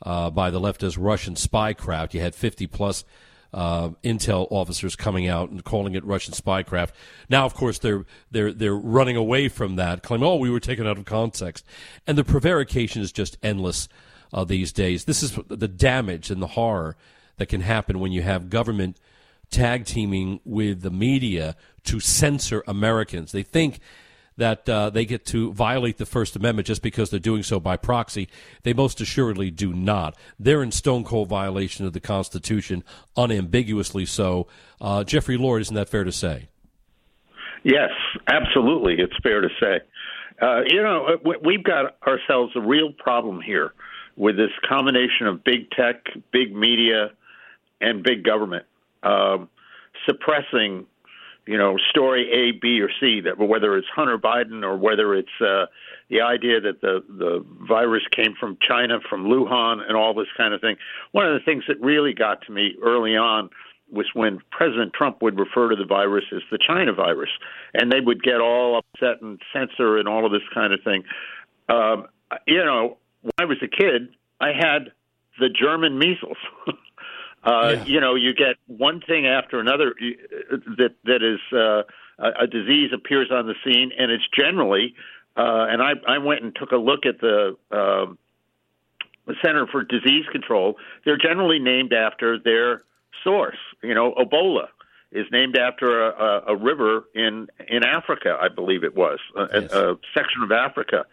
by 0.04 0.50
the 0.50 0.60
left 0.60 0.82
as 0.82 0.98
Russian 0.98 1.36
spycraft. 1.36 2.16
You 2.16 2.22
had 2.22 2.34
50 2.34 2.66
plus 2.66 3.06
uh, 3.54 3.90
intel 4.04 4.48
officers 4.50 4.96
coming 4.96 5.28
out 5.28 5.52
and 5.52 5.64
calling 5.64 5.94
it 5.94 6.04
Russian 6.04 6.34
spycraft. 6.34 6.90
Now, 7.30 7.46
of 7.46 7.54
course, 7.54 7.78
they're 7.78 8.08
they're 8.32 8.52
they're 8.52 8.76
running 8.76 9.16
away 9.16 9.48
from 9.48 9.76
that, 9.76 10.02
claiming, 10.02 10.28
"Oh, 10.28 10.38
we 10.38 10.50
were 10.50 10.60
taken 10.60 10.88
out 10.88 10.98
of 10.98 11.06
context," 11.06 11.64
and 12.08 12.18
the 12.18 12.24
prevarication 12.24 13.04
is 13.04 13.12
just 13.12 13.38
endless 13.44 13.88
uh, 14.34 14.44
these 14.44 14.74
days. 14.74 15.06
This 15.06 15.22
is 15.22 15.40
the 15.48 15.68
damage 15.68 16.32
and 16.32 16.42
the 16.42 16.48
horror 16.48 16.98
that 17.38 17.46
can 17.46 17.62
happen 17.62 18.00
when 18.00 18.12
you 18.12 18.24
have 18.24 18.50
government 18.50 19.00
tag 19.50 19.86
teaming 19.86 20.40
with 20.44 20.82
the 20.82 20.92
media 20.92 21.56
to 21.86 22.00
censor 22.00 22.64
Americans. 22.68 23.32
They 23.32 23.44
think 23.44 23.80
that 24.38 24.68
uh, 24.68 24.90
they 24.90 25.06
get 25.06 25.26
to 25.26 25.54
violate 25.54 25.98
the 25.98 26.06
First 26.06 26.36
Amendment 26.36 26.68
just 26.68 26.82
because 26.82 27.10
they're 27.10 27.20
doing 27.20 27.44
so 27.44 27.60
by 27.60 27.78
proxy. 27.78 28.28
They 28.64 28.74
most 28.74 29.00
assuredly 29.00 29.50
do 29.50 29.74
not. 29.74 30.18
They're 30.40 30.62
in 30.62 30.72
stone 30.72 31.04
cold 31.04 31.30
violation 31.30 31.86
of 31.86 31.94
the 31.94 32.00
Constitution, 32.00 32.84
unambiguously 33.16 34.06
so. 34.06 34.48
Uh, 34.82 35.04
Jeffrey 35.04 35.38
Lord, 35.38 35.62
isn't 35.62 35.76
that 35.76 35.90
fair 35.90 36.04
to 36.04 36.12
say? 36.12 36.50
Yes, 37.64 37.92
absolutely. 38.28 38.96
It's 39.00 39.16
fair 39.24 39.42
to 39.42 39.50
say. 39.60 39.80
Uh, 40.42 40.62
you 40.68 40.84
know, 40.84 41.18
we've 41.44 41.64
got 41.64 41.98
ourselves 42.06 42.52
a 42.56 42.62
real 42.62 42.92
problem 42.92 43.42
here 43.42 43.74
with 44.18 44.36
this 44.36 44.52
combination 44.68 45.28
of 45.28 45.44
big 45.44 45.72
tech, 45.72 46.06
big 46.32 46.54
media, 46.54 47.12
and 47.80 48.04
big 48.04 48.24
government 48.24 48.66
um, 49.06 49.50
suppressing 50.06 50.86
you 51.48 51.58
know, 51.58 51.78
story 51.91 52.30
A, 52.32 52.60
B, 52.60 52.82
or 52.82 52.89
C. 53.00 53.22
That 53.22 53.38
whether 53.38 53.78
it's 53.78 53.88
Hunter 53.96 54.18
Biden 54.18 54.63
or 54.63 54.78
whether 54.78 55.13
it's 55.13 55.30
uh, 55.39 55.65
the 56.10 56.22
idea 56.22 56.60
that 56.62 56.82
the 56.82 57.04
the 57.08 57.46
virus 57.68 58.04
came 58.12 58.34
from 58.39 58.58
China, 58.68 59.00
from 59.08 59.26
Wuhan, 59.26 59.82
and 59.88 59.96
all 59.96 60.13
this 60.13 60.28
kind 60.36 60.54
of 60.54 60.62
thing. 60.62 60.78
One 61.12 61.28
of 61.28 61.34
the 61.34 61.46
things 61.46 61.63
that 61.68 61.80
really 61.82 62.13
got 62.13 62.41
to 62.48 62.52
me 62.52 62.76
early 62.82 63.15
on 63.15 63.50
was 63.91 64.08
when 64.13 64.39
President 64.52 64.94
Trump 64.94 65.22
would 65.22 65.39
refer 65.39 65.70
to 65.70 65.76
the 65.76 65.86
virus 65.86 66.26
as 66.36 66.41
the 66.50 66.58
China 66.58 66.94
virus, 66.94 67.30
and 67.76 67.91
they 67.91 68.02
would 68.02 68.24
get 68.24 68.41
all 68.41 68.80
upset 68.80 69.22
and 69.22 69.39
censor 69.54 69.98
and 69.98 70.08
all 70.08 70.26
of 70.26 70.32
this 70.32 70.41
kind 70.54 70.74
of 70.74 70.82
thing. 70.84 71.04
Um, 71.70 72.08
you 72.48 72.65
know, 72.65 72.98
when 73.22 73.34
I 73.38 73.46
was 73.46 73.58
a 73.62 73.68
kid, 73.68 74.10
I 74.41 74.48
had 74.48 74.91
the 75.39 75.50
German 75.50 76.00
measles. 76.00 76.38
Uh, 77.46 77.76
yeah. 77.78 77.84
You 77.86 78.00
know, 78.02 78.16
you 78.16 78.34
get 78.34 78.56
one 78.68 79.02
thing 79.02 79.28
after 79.28 79.60
another 79.60 79.94
that 80.78 80.96
that 81.04 81.22
is 81.22 81.40
uh, 81.54 81.84
a, 82.18 82.44
a 82.44 82.48
disease 82.48 82.92
appears 82.94 83.30
on 83.32 83.46
the 83.46 83.56
scene, 83.64 83.92
and 83.98 84.12
it's 84.12 84.28
generally. 84.38 84.96
Uh, 85.38 85.68
and 85.70 85.82
I, 85.82 85.92
I 86.08 86.18
went 86.18 86.44
and 86.44 86.56
took 86.56 86.72
a 86.72 86.78
look 86.78 87.06
at 87.06 87.20
the, 87.20 87.58
uh, 87.70 88.06
the 89.28 89.36
Center 89.44 89.68
for 89.68 89.84
Disease 89.84 90.24
Control. 90.32 90.78
They're 91.04 91.18
generally 91.18 91.60
named 91.60 91.92
after 91.92 92.40
their 92.40 92.84
source. 93.22 93.58
You 93.84 93.94
know, 93.94 94.14
Ebola 94.14 94.68
is 95.12 95.26
named 95.32 95.58
after 95.58 96.08
a, 96.08 96.10
a, 96.10 96.44
a 96.54 96.56
river 96.56 97.06
in 97.14 97.48
in 97.68 97.84
Africa, 97.84 98.38
I 98.40 98.48
believe 98.48 98.84
it 98.84 98.96
was 98.96 99.20
a, 99.36 99.62
yes. 99.62 99.74
a, 99.74 99.92
a 99.92 99.96
section 100.14 100.42
of 100.42 100.52
Africa. 100.52 101.06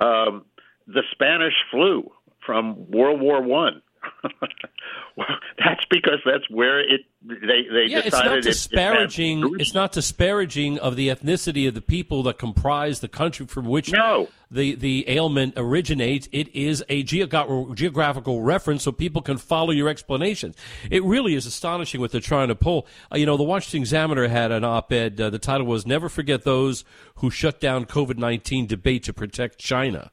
Um, 0.00 0.44
the 0.86 1.02
Spanish 1.10 1.54
flu 1.70 2.10
from 2.44 2.90
World 2.90 3.20
War 3.20 3.42
One 3.42 3.82
well, 5.16 5.26
that's 5.58 5.84
because 5.90 6.20
that's 6.24 6.48
where 6.50 6.80
it 6.80 7.02
they 7.22 7.66
they 7.70 7.86
yeah, 7.88 8.02
decided 8.02 8.06
it's 8.06 8.12
not 8.12 8.42
disparaging. 8.42 9.40
It, 9.40 9.60
it's 9.60 9.74
not 9.74 9.92
disparaging 9.92 10.78
of 10.78 10.96
the 10.96 11.08
ethnicity 11.08 11.66
of 11.66 11.74
the 11.74 11.80
people 11.80 12.22
that 12.24 12.38
comprise 12.38 13.00
the 13.00 13.08
country 13.08 13.46
from 13.46 13.66
which 13.66 13.92
no. 13.92 14.28
the 14.50 14.74
the 14.74 15.04
ailment 15.08 15.54
originates. 15.56 16.28
It 16.32 16.54
is 16.54 16.84
a 16.88 17.02
geog- 17.02 17.74
geographical 17.74 18.42
reference, 18.42 18.84
so 18.84 18.92
people 18.92 19.22
can 19.22 19.38
follow 19.38 19.72
your 19.72 19.88
explanations. 19.88 20.56
It 20.90 21.02
really 21.02 21.34
is 21.34 21.46
astonishing 21.46 22.00
what 22.00 22.12
they're 22.12 22.20
trying 22.20 22.48
to 22.48 22.54
pull. 22.54 22.86
Uh, 23.12 23.16
you 23.16 23.26
know, 23.26 23.36
the 23.36 23.42
Washington 23.42 23.80
Examiner 23.80 24.28
had 24.28 24.52
an 24.52 24.64
op-ed. 24.64 25.20
Uh, 25.20 25.30
the 25.30 25.38
title 25.38 25.66
was 25.66 25.86
"Never 25.86 26.08
Forget 26.08 26.44
Those 26.44 26.84
Who 27.16 27.30
Shut 27.30 27.60
Down 27.60 27.86
COVID 27.86 28.18
nineteen 28.18 28.66
Debate 28.66 29.04
to 29.04 29.12
Protect 29.12 29.58
China." 29.58 30.10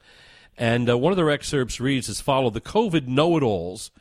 And 0.57 0.89
uh, 0.89 0.97
one 0.97 1.11
of 1.11 1.17
their 1.17 1.29
excerpts 1.29 1.79
reads 1.79 2.09
as 2.09 2.21
follows 2.21 2.53
The 2.53 2.61
COVID 2.61 3.07
know 3.07 3.37
it 3.37 3.43
alls, 3.43 3.91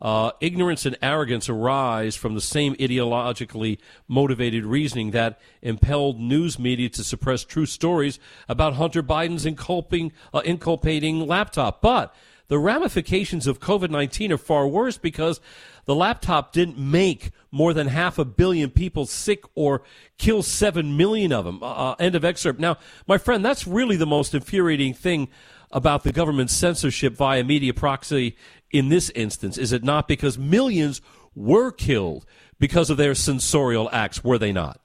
uh, 0.00 0.30
ignorance 0.40 0.86
and 0.86 0.96
arrogance 1.02 1.48
arise 1.48 2.14
from 2.14 2.34
the 2.34 2.40
same 2.40 2.74
ideologically 2.76 3.78
motivated 4.06 4.64
reasoning 4.64 5.10
that 5.10 5.40
impelled 5.60 6.20
news 6.20 6.58
media 6.58 6.88
to 6.88 7.02
suppress 7.02 7.44
true 7.44 7.66
stories 7.66 8.18
about 8.48 8.74
Hunter 8.74 9.02
Biden's 9.02 9.44
inculping, 9.44 10.12
uh, 10.32 10.42
inculpating 10.44 11.26
laptop. 11.26 11.82
But 11.82 12.14
the 12.46 12.58
ramifications 12.58 13.46
of 13.46 13.60
COVID 13.60 13.90
19 13.90 14.32
are 14.32 14.38
far 14.38 14.68
worse 14.68 14.96
because 14.96 15.40
the 15.84 15.94
laptop 15.94 16.52
didn't 16.52 16.78
make 16.78 17.30
more 17.50 17.72
than 17.72 17.88
half 17.88 18.18
a 18.18 18.24
billion 18.24 18.70
people 18.70 19.04
sick 19.04 19.42
or 19.54 19.82
kill 20.16 20.42
seven 20.42 20.96
million 20.96 21.32
of 21.32 21.44
them. 21.44 21.62
Uh, 21.62 21.66
uh 21.66 21.94
end 21.98 22.14
of 22.14 22.24
excerpt. 22.24 22.60
Now, 22.60 22.78
my 23.06 23.18
friend, 23.18 23.44
that's 23.44 23.66
really 23.66 23.96
the 23.96 24.06
most 24.06 24.32
infuriating 24.32 24.94
thing 24.94 25.28
about 25.70 26.02
the 26.02 26.12
government's 26.12 26.54
censorship 26.54 27.14
via 27.14 27.44
media 27.44 27.74
proxy 27.74 28.36
in 28.70 28.88
this 28.88 29.10
instance, 29.10 29.58
is 29.58 29.72
it 29.72 29.82
not? 29.82 30.08
Because 30.08 30.38
millions 30.38 31.00
were 31.34 31.70
killed 31.70 32.26
because 32.58 32.90
of 32.90 32.96
their 32.96 33.14
censorial 33.14 33.88
acts, 33.92 34.22
were 34.24 34.38
they 34.38 34.52
not? 34.52 34.80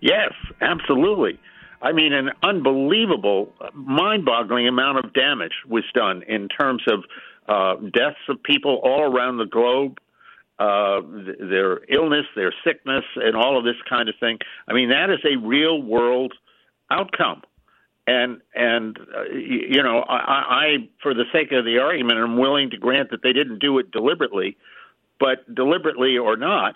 Yes, 0.00 0.32
absolutely. 0.60 1.38
I 1.80 1.92
mean, 1.92 2.12
an 2.12 2.30
unbelievable, 2.42 3.52
mind-boggling 3.74 4.68
amount 4.68 5.04
of 5.04 5.12
damage 5.12 5.52
was 5.68 5.84
done 5.94 6.22
in 6.28 6.48
terms 6.48 6.82
of 6.86 7.04
uh, 7.48 7.80
deaths 7.90 8.16
of 8.28 8.42
people 8.42 8.80
all 8.82 9.02
around 9.02 9.38
the 9.38 9.46
globe, 9.46 9.98
uh, 10.58 11.00
their 11.40 11.80
illness, 11.92 12.26
their 12.36 12.54
sickness, 12.64 13.04
and 13.16 13.36
all 13.36 13.58
of 13.58 13.64
this 13.64 13.76
kind 13.88 14.08
of 14.08 14.14
thing. 14.20 14.38
I 14.68 14.72
mean, 14.72 14.90
that 14.90 15.10
is 15.10 15.18
a 15.24 15.36
real 15.36 15.82
world 15.82 16.32
outcome. 16.90 17.42
And 18.06 18.42
and 18.54 18.98
uh, 18.98 19.32
you 19.32 19.82
know, 19.82 20.00
I, 20.00 20.16
I, 20.16 20.66
for 21.02 21.14
the 21.14 21.24
sake 21.32 21.52
of 21.52 21.64
the 21.64 21.78
argument, 21.78 22.18
I'm 22.18 22.36
willing 22.36 22.70
to 22.70 22.76
grant 22.76 23.10
that 23.10 23.22
they 23.22 23.32
didn't 23.32 23.60
do 23.60 23.78
it 23.78 23.90
deliberately, 23.92 24.58
but 25.18 25.52
deliberately 25.54 26.18
or 26.18 26.36
not, 26.36 26.74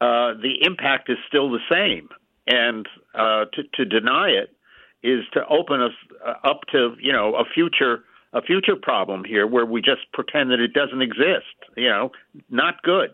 uh, 0.00 0.34
the 0.40 0.58
impact 0.62 1.10
is 1.10 1.18
still 1.26 1.50
the 1.50 1.58
same. 1.70 2.08
And 2.46 2.86
uh, 3.12 3.46
to, 3.54 3.62
to 3.74 3.84
deny 3.84 4.28
it 4.28 4.54
is 5.02 5.24
to 5.32 5.44
open 5.48 5.82
us 5.82 5.92
uh, 6.24 6.34
up 6.48 6.60
to 6.72 6.94
you 7.00 7.12
know 7.12 7.34
a 7.34 7.44
future 7.52 8.04
a 8.32 8.42
future 8.42 8.76
problem 8.80 9.24
here 9.24 9.46
where 9.46 9.66
we 9.66 9.80
just 9.80 10.12
pretend 10.12 10.50
that 10.50 10.60
it 10.60 10.72
doesn't 10.72 11.02
exist. 11.02 11.56
You 11.76 11.88
know, 11.88 12.12
not 12.50 12.82
good. 12.82 13.10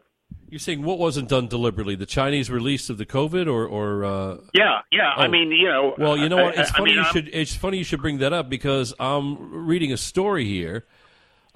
You're 0.52 0.58
saying 0.58 0.82
what 0.82 0.98
wasn't 0.98 1.30
done 1.30 1.48
deliberately? 1.48 1.94
The 1.94 2.04
Chinese 2.04 2.50
release 2.50 2.90
of 2.90 2.98
the 2.98 3.06
COVID, 3.06 3.46
or, 3.46 3.66
or 3.66 4.04
uh... 4.04 4.36
yeah, 4.52 4.80
yeah. 4.90 5.14
Oh. 5.16 5.22
I 5.22 5.28
mean, 5.28 5.50
you 5.50 5.66
know. 5.66 5.94
Well, 5.96 6.14
you 6.14 6.28
know 6.28 6.44
what? 6.44 6.58
It's 6.58 6.70
I, 6.72 6.76
funny 6.76 6.90
I 6.90 6.94
mean, 6.94 6.94
you 6.96 7.00
I'm... 7.00 7.12
should. 7.14 7.28
It's 7.32 7.54
funny 7.54 7.78
you 7.78 7.84
should 7.84 8.02
bring 8.02 8.18
that 8.18 8.34
up 8.34 8.50
because 8.50 8.92
I'm 9.00 9.66
reading 9.66 9.94
a 9.94 9.96
story 9.96 10.44
here. 10.44 10.84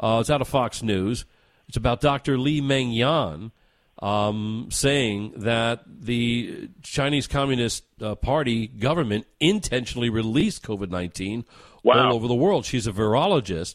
Uh, 0.00 0.16
it's 0.22 0.30
out 0.30 0.40
of 0.40 0.48
Fox 0.48 0.82
News. 0.82 1.26
It's 1.68 1.76
about 1.76 2.00
Dr. 2.00 2.38
Li 2.38 2.62
Meng 2.62 2.90
Yan 2.90 3.52
um, 3.98 4.68
saying 4.70 5.34
that 5.36 5.82
the 5.86 6.70
Chinese 6.82 7.26
Communist 7.26 7.84
uh, 8.00 8.14
Party 8.14 8.66
government 8.66 9.26
intentionally 9.40 10.08
released 10.08 10.62
COVID 10.62 10.88
19 10.88 11.44
wow. 11.82 12.08
all 12.08 12.14
over 12.14 12.26
the 12.26 12.34
world. 12.34 12.64
She's 12.64 12.86
a 12.86 12.92
virologist. 12.92 13.74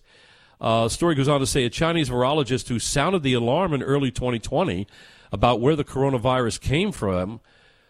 Uh, 0.61 0.87
story 0.87 1.15
goes 1.15 1.27
on 1.27 1.39
to 1.39 1.47
say 1.47 1.65
a 1.65 1.69
Chinese 1.69 2.09
virologist 2.09 2.67
who 2.67 2.77
sounded 2.77 3.23
the 3.23 3.33
alarm 3.33 3.73
in 3.73 3.81
early 3.81 4.11
2020 4.11 4.87
about 5.31 5.59
where 5.59 5.75
the 5.75 5.83
coronavirus 5.83 6.61
came 6.61 6.91
from 6.91 7.41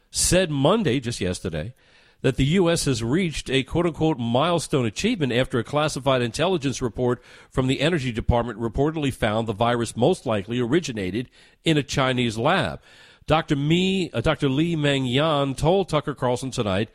said 0.09 0.49
Monday, 0.49 0.99
just 0.99 1.19
yesterday, 1.19 1.74
that 2.22 2.38
the 2.38 2.45
U.S. 2.45 2.86
has 2.86 3.03
reached 3.03 3.49
a 3.49 3.63
quote 3.63 3.86
unquote 3.86 4.19
milestone 4.19 4.86
achievement 4.86 5.34
after 5.34 5.59
a 5.59 5.63
classified 5.63 6.22
intelligence 6.22 6.82
report 6.82 7.22
from 7.49 7.67
the 7.67 7.82
Energy 7.82 8.11
Department 8.11 8.59
reportedly 8.59 9.13
found 9.13 9.47
the 9.47 9.53
virus 9.53 9.97
most 9.97 10.26
likely 10.26 10.59
originated 10.59 11.30
in 11.65 11.78
a 11.78 11.84
Chinese 11.84 12.38
lab. 12.38 12.80
Dr. 13.28 13.55
Me, 13.55 14.09
uh, 14.13 14.22
Dr. 14.22 14.49
Li 14.49 14.76
Meng 14.76 15.05
Yan 15.05 15.55
told 15.55 15.89
Tucker 15.89 16.15
Carlson 16.15 16.51
tonight 16.51 16.89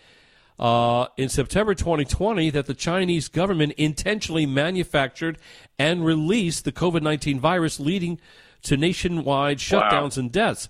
uh, 0.58 1.06
in 1.16 1.28
September 1.28 1.74
2020 1.74 2.50
that 2.50 2.66
the 2.66 2.74
Chinese 2.74 3.28
government 3.28 3.72
intentionally 3.76 4.46
manufactured 4.46 5.38
and 5.78 6.04
released 6.04 6.64
the 6.64 6.72
COVID 6.72 7.02
19 7.02 7.38
virus, 7.40 7.78
leading 7.78 8.18
to 8.62 8.76
nationwide 8.76 9.58
shutdowns 9.58 10.16
wow. 10.16 10.20
and 10.20 10.32
deaths. 10.32 10.68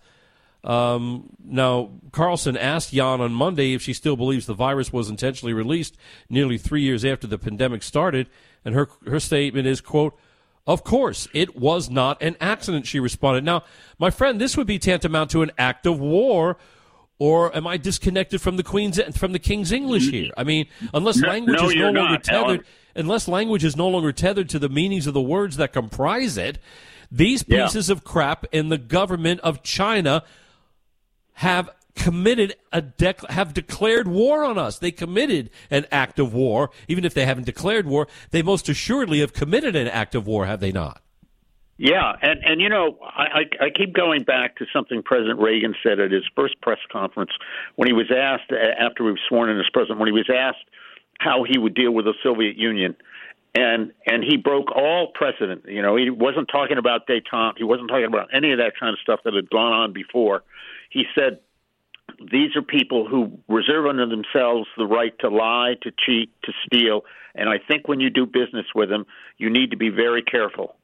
Um, 0.64 1.30
now, 1.44 1.92
Carlson 2.10 2.56
asked 2.56 2.92
Yan 2.92 3.20
on 3.20 3.32
Monday 3.32 3.72
if 3.74 3.82
she 3.82 3.92
still 3.92 4.16
believes 4.16 4.46
the 4.46 4.54
virus 4.54 4.92
was 4.92 5.08
intentionally 5.08 5.52
released 5.52 5.96
nearly 6.28 6.58
three 6.58 6.82
years 6.82 7.04
after 7.04 7.28
the 7.28 7.38
pandemic 7.38 7.84
started, 7.84 8.26
and 8.64 8.74
her 8.74 8.88
her 9.06 9.20
statement 9.20 9.68
is, 9.68 9.80
"quote 9.80 10.18
Of 10.66 10.82
course, 10.82 11.28
it 11.32 11.56
was 11.56 11.88
not 11.88 12.20
an 12.20 12.36
accident." 12.40 12.86
She 12.86 12.98
responded. 12.98 13.44
Now, 13.44 13.62
my 14.00 14.10
friend, 14.10 14.40
this 14.40 14.56
would 14.56 14.66
be 14.66 14.80
tantamount 14.80 15.30
to 15.30 15.42
an 15.42 15.52
act 15.56 15.86
of 15.86 16.00
war. 16.00 16.56
Or 17.18 17.54
am 17.56 17.66
I 17.66 17.78
disconnected 17.78 18.42
from 18.42 18.56
the 18.58 18.62
Queen's 18.62 19.00
from 19.16 19.32
the 19.32 19.38
King's 19.38 19.72
English 19.72 20.10
here? 20.10 20.32
I 20.36 20.44
mean, 20.44 20.66
unless 20.92 21.20
language 21.22 21.58
no, 21.58 21.68
is 21.68 21.74
no 21.74 21.84
longer 21.84 22.00
not, 22.00 22.24
tethered, 22.24 22.44
Alan. 22.44 22.64
unless 22.94 23.26
language 23.26 23.64
is 23.64 23.74
no 23.74 23.88
longer 23.88 24.12
tethered 24.12 24.50
to 24.50 24.58
the 24.58 24.68
meanings 24.68 25.06
of 25.06 25.14
the 25.14 25.22
words 25.22 25.56
that 25.56 25.72
comprise 25.72 26.36
it, 26.36 26.58
these 27.10 27.42
pieces 27.42 27.88
yeah. 27.88 27.92
of 27.92 28.04
crap 28.04 28.44
in 28.52 28.68
the 28.68 28.76
government 28.76 29.40
of 29.40 29.62
China 29.62 30.24
have 31.34 31.70
committed 31.94 32.54
a 32.72 32.82
dec- 32.82 33.28
have 33.30 33.54
declared 33.54 34.06
war 34.06 34.44
on 34.44 34.58
us. 34.58 34.78
They 34.78 34.90
committed 34.90 35.50
an 35.70 35.86
act 35.90 36.18
of 36.18 36.34
war, 36.34 36.70
even 36.86 37.04
if 37.04 37.14
they 37.14 37.24
haven't 37.24 37.44
declared 37.44 37.86
war. 37.86 38.06
They 38.30 38.42
most 38.42 38.68
assuredly 38.68 39.20
have 39.20 39.32
committed 39.32 39.74
an 39.74 39.88
act 39.88 40.14
of 40.14 40.26
war, 40.26 40.46
have 40.46 40.60
they 40.60 40.72
not? 40.72 41.02
Yeah, 41.78 42.12
and 42.22 42.40
and 42.44 42.60
you 42.60 42.68
know, 42.68 42.98
I, 43.02 43.42
I 43.60 43.70
keep 43.70 43.92
going 43.92 44.22
back 44.22 44.56
to 44.56 44.66
something 44.72 45.02
President 45.02 45.38
Reagan 45.40 45.74
said 45.82 46.00
at 46.00 46.10
his 46.10 46.24
first 46.34 46.60
press 46.62 46.78
conference 46.90 47.32
when 47.74 47.86
he 47.86 47.92
was 47.92 48.10
asked 48.10 48.50
after 48.50 49.04
he 49.04 49.10
was 49.10 49.20
sworn 49.28 49.50
in 49.50 49.58
as 49.58 49.66
president 49.72 49.98
when 49.98 50.08
he 50.08 50.12
was 50.12 50.30
asked 50.34 50.64
how 51.18 51.44
he 51.44 51.58
would 51.58 51.74
deal 51.74 51.90
with 51.92 52.06
the 52.06 52.14
Soviet 52.22 52.56
Union. 52.56 52.96
And 53.54 53.92
and 54.06 54.24
he 54.24 54.38
broke 54.38 54.70
all 54.74 55.08
precedent. 55.14 55.64
You 55.66 55.82
know, 55.82 55.96
he 55.96 56.08
wasn't 56.08 56.48
talking 56.48 56.78
about 56.78 57.06
détente. 57.06 57.58
He 57.58 57.64
wasn't 57.64 57.88
talking 57.88 58.06
about 58.06 58.28
any 58.34 58.52
of 58.52 58.58
that 58.58 58.72
kind 58.80 58.92
of 58.92 58.98
stuff 59.00 59.20
that 59.24 59.34
had 59.34 59.50
gone 59.50 59.72
on 59.72 59.92
before 59.92 60.44
he 60.90 61.04
said, 61.14 61.40
these 62.30 62.56
are 62.56 62.62
people 62.62 63.06
who 63.06 63.38
reserve 63.48 63.86
unto 63.86 64.06
themselves 64.08 64.66
the 64.78 64.86
right 64.86 65.12
to 65.20 65.28
lie, 65.28 65.74
to 65.82 65.90
cheat, 65.90 66.30
to 66.44 66.52
steal, 66.64 67.02
and 67.34 67.48
I 67.48 67.58
think 67.58 67.88
when 67.88 68.00
you 68.00 68.08
do 68.08 68.24
business 68.24 68.66
with 68.74 68.88
them, 68.88 69.04
you 69.36 69.50
need 69.50 69.72
to 69.72 69.76
be 69.76 69.90
very 69.90 70.22
careful. 70.22 70.76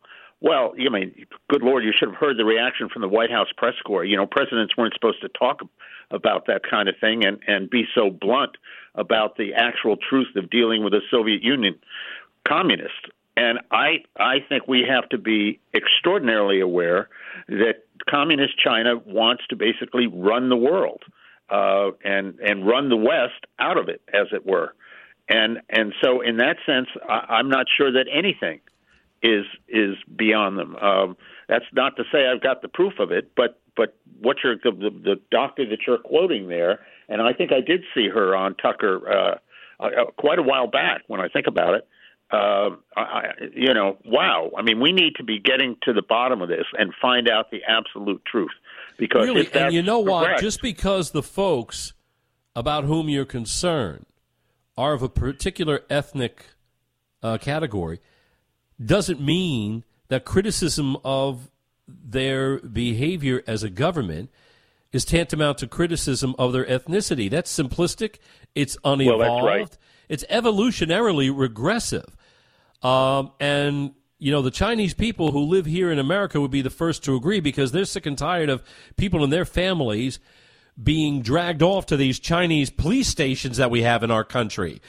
Well, 0.43 0.75
I 0.75 0.91
mean, 0.91 1.15
good 1.49 1.63
Lord, 1.63 1.85
you 1.85 1.93
should 1.97 2.09
have 2.09 2.19
heard 2.19 2.37
the 2.37 2.45
reaction 2.45 2.89
from 2.89 3.01
the 3.01 3.09
White 3.09 3.31
House 3.31 3.47
press 3.57 3.75
corps. 3.87 4.05
You 4.05 4.17
know, 4.17 4.27
presidents 4.27 4.77
weren't 4.77 4.93
supposed 4.93 5.23
to 5.23 5.29
talk 5.29 5.61
about 6.11 6.47
that 6.47 6.63
kind 6.69 6.89
of 6.89 6.97
thing 7.01 7.25
and, 7.25 7.39
and 7.47 7.71
be 7.71 7.85
so 7.95 8.11
blunt 8.11 8.57
about 8.97 9.37
the 9.37 9.55
actual 9.55 9.97
truth 9.97 10.35
of 10.35 10.51
dealing 10.51 10.83
with 10.83 10.93
the 10.93 11.01
Soviet 11.13 11.43
Union 11.43 11.79
communist. 12.47 13.07
And 13.37 13.61
I 13.71 14.03
I 14.19 14.39
think 14.49 14.67
we 14.67 14.85
have 14.87 15.09
to 15.11 15.19
be 15.19 15.61
extraordinarily 15.75 16.61
aware 16.61 17.09
that 17.49 17.85
communist 18.11 18.59
China 18.59 18.97
wants 19.07 19.45
to 19.51 19.57
basically 19.57 20.09
run 20.09 20.49
the 20.49 20.57
world 20.57 21.03
uh, 21.51 21.93
and 22.05 22.39
and 22.41 22.67
run 22.67 22.89
the 22.89 22.97
West 22.97 23.47
out 23.61 23.79
of 23.79 23.89
it, 23.89 24.03
as 24.13 24.27
it 24.33 24.45
were. 24.45 24.75
And 25.29 25.61
and 25.71 25.95
so 26.03 26.21
in 26.21 26.39
that 26.39 26.57
sense, 26.67 26.89
I, 27.09 27.37
I'm 27.37 27.49
not 27.49 27.67
sure 27.75 27.93
that 27.93 28.07
anything 28.13 28.61
is 29.23 29.45
is 29.69 29.97
beyond 30.17 30.59
them. 30.59 30.77
Um, 30.77 31.17
that's 31.49 31.65
not 31.73 31.97
to 31.97 32.05
say 32.13 32.27
I've 32.27 32.43
got 32.43 32.63
the 32.63 32.69
proof 32.69 32.95
of 32.99 33.13
it, 33.13 33.33
but 33.37 33.61
but 33.77 33.97
what 34.21 34.39
you're 34.43 34.57
the, 34.57 34.71
the, 34.71 34.91
the 34.91 35.21
doctor 35.31 35.69
that 35.69 35.79
you're 35.87 35.99
quoting 35.99 36.49
there, 36.49 36.81
and 37.09 37.23
I 37.23 37.33
think 37.33 37.53
I 37.53 37.61
did 37.61 37.83
see 37.95 38.09
her 38.09 38.35
on 38.37 38.55
Tucker 38.57 39.39
uh, 39.81 39.83
uh, 39.83 40.11
quite 40.17 40.39
a 40.39 40.43
while 40.43 40.67
back. 40.67 41.03
When 41.07 41.21
I 41.21 41.29
think 41.29 41.47
about 41.47 41.75
it, 41.75 41.89
uh, 42.31 42.71
I, 42.97 43.33
you 43.55 43.75
know, 43.75 43.99
wow. 44.05 44.51
I 44.57 44.63
mean, 44.63 44.81
we 44.81 44.93
need 44.93 45.17
to 45.17 45.25
be 45.25 45.39
getting 45.39 45.77
to 45.83 45.93
the 45.93 46.03
bottom 46.03 46.41
of 46.41 46.49
this 46.49 46.65
and 46.79 46.93
find 47.01 47.29
out 47.29 47.51
the 47.51 47.61
absolute 47.69 48.23
truth. 48.25 48.53
Because 48.99 49.27
really, 49.27 49.49
and 49.53 49.75
you 49.75 49.83
know 49.83 50.01
what? 50.01 50.27
Correct, 50.27 50.41
Just 50.41 50.63
because 50.63 51.11
the 51.11 51.23
folks 51.23 51.93
about 52.55 52.85
whom 52.85 53.09
you're 53.09 53.25
concerned 53.25 54.07
are 54.77 54.95
of 54.95 55.03
a 55.03 55.09
particular 55.09 55.83
ethnic 55.91 56.47
uh, 57.23 57.39
category 57.39 58.01
doesn't 58.87 59.21
mean 59.21 59.85
that 60.09 60.25
criticism 60.25 60.97
of 61.05 61.51
their 61.87 62.59
behavior 62.59 63.43
as 63.47 63.63
a 63.63 63.71
government 63.71 64.31
is 64.93 65.05
tantamount 65.05 65.59
to 65.59 65.67
criticism 65.67 66.35
of 66.39 66.53
their 66.53 66.65
ethnicity. 66.65 67.31
That's 67.31 67.57
simplistic. 67.57 68.17
It's 68.55 68.77
unevolved. 68.85 69.19
Well, 69.19 69.45
right. 69.45 69.79
It's 70.09 70.25
evolutionarily 70.31 71.33
regressive. 71.35 72.17
Um, 72.83 73.33
and 73.41 73.95
you 74.19 74.31
know, 74.31 74.43
the 74.43 74.51
Chinese 74.51 74.95
people 74.95 75.33
who 75.33 75.41
live 75.41 75.67
here 75.67 75.91
in 75.91 75.99
America 75.99 76.41
would 76.41 76.51
be 76.51 76.63
the 76.63 76.71
first 76.71 77.03
to 77.05 77.17
agree 77.17 77.41
because 77.41 77.73
they're 77.73 77.85
sick 77.85 78.07
and 78.07 78.17
tired 78.17 78.51
of 78.51 78.63
people 78.97 79.25
and 79.25 79.33
their 79.33 79.45
families 79.45 80.21
being 80.81 81.23
dragged 81.23 81.63
off 81.63 81.87
to 81.87 81.97
these 81.97 82.21
Chinese 82.21 82.71
police 82.71 83.09
stations 83.09 83.57
that 83.57 83.71
we 83.71 83.83
have 83.83 84.03
in 84.03 84.11
our 84.11 84.25
country. 84.25 84.81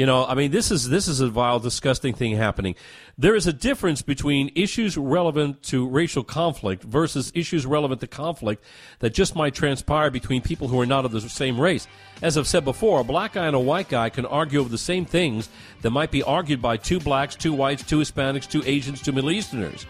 You 0.00 0.06
know, 0.06 0.24
I 0.24 0.34
mean, 0.34 0.50
this 0.50 0.70
is 0.70 0.88
this 0.88 1.08
is 1.08 1.20
a 1.20 1.28
vile, 1.28 1.58
disgusting 1.58 2.14
thing 2.14 2.34
happening. 2.34 2.74
There 3.18 3.34
is 3.34 3.46
a 3.46 3.52
difference 3.52 4.00
between 4.00 4.50
issues 4.54 4.96
relevant 4.96 5.62
to 5.64 5.86
racial 5.86 6.24
conflict 6.24 6.82
versus 6.82 7.30
issues 7.34 7.66
relevant 7.66 8.00
to 8.00 8.06
conflict 8.06 8.64
that 9.00 9.10
just 9.10 9.36
might 9.36 9.54
transpire 9.54 10.10
between 10.10 10.40
people 10.40 10.68
who 10.68 10.80
are 10.80 10.86
not 10.86 11.04
of 11.04 11.12
the 11.12 11.20
same 11.20 11.60
race. 11.60 11.86
As 12.22 12.38
I've 12.38 12.46
said 12.46 12.64
before, 12.64 13.00
a 13.00 13.04
black 13.04 13.34
guy 13.34 13.46
and 13.46 13.54
a 13.54 13.60
white 13.60 13.90
guy 13.90 14.08
can 14.08 14.24
argue 14.24 14.60
over 14.60 14.70
the 14.70 14.78
same 14.78 15.04
things 15.04 15.50
that 15.82 15.90
might 15.90 16.10
be 16.10 16.22
argued 16.22 16.62
by 16.62 16.78
two 16.78 16.98
blacks, 16.98 17.36
two 17.36 17.52
whites, 17.52 17.82
two 17.82 17.98
Hispanics, 17.98 18.50
two 18.50 18.62
Asians, 18.64 19.02
two 19.02 19.12
Middle 19.12 19.32
Easterners. 19.32 19.84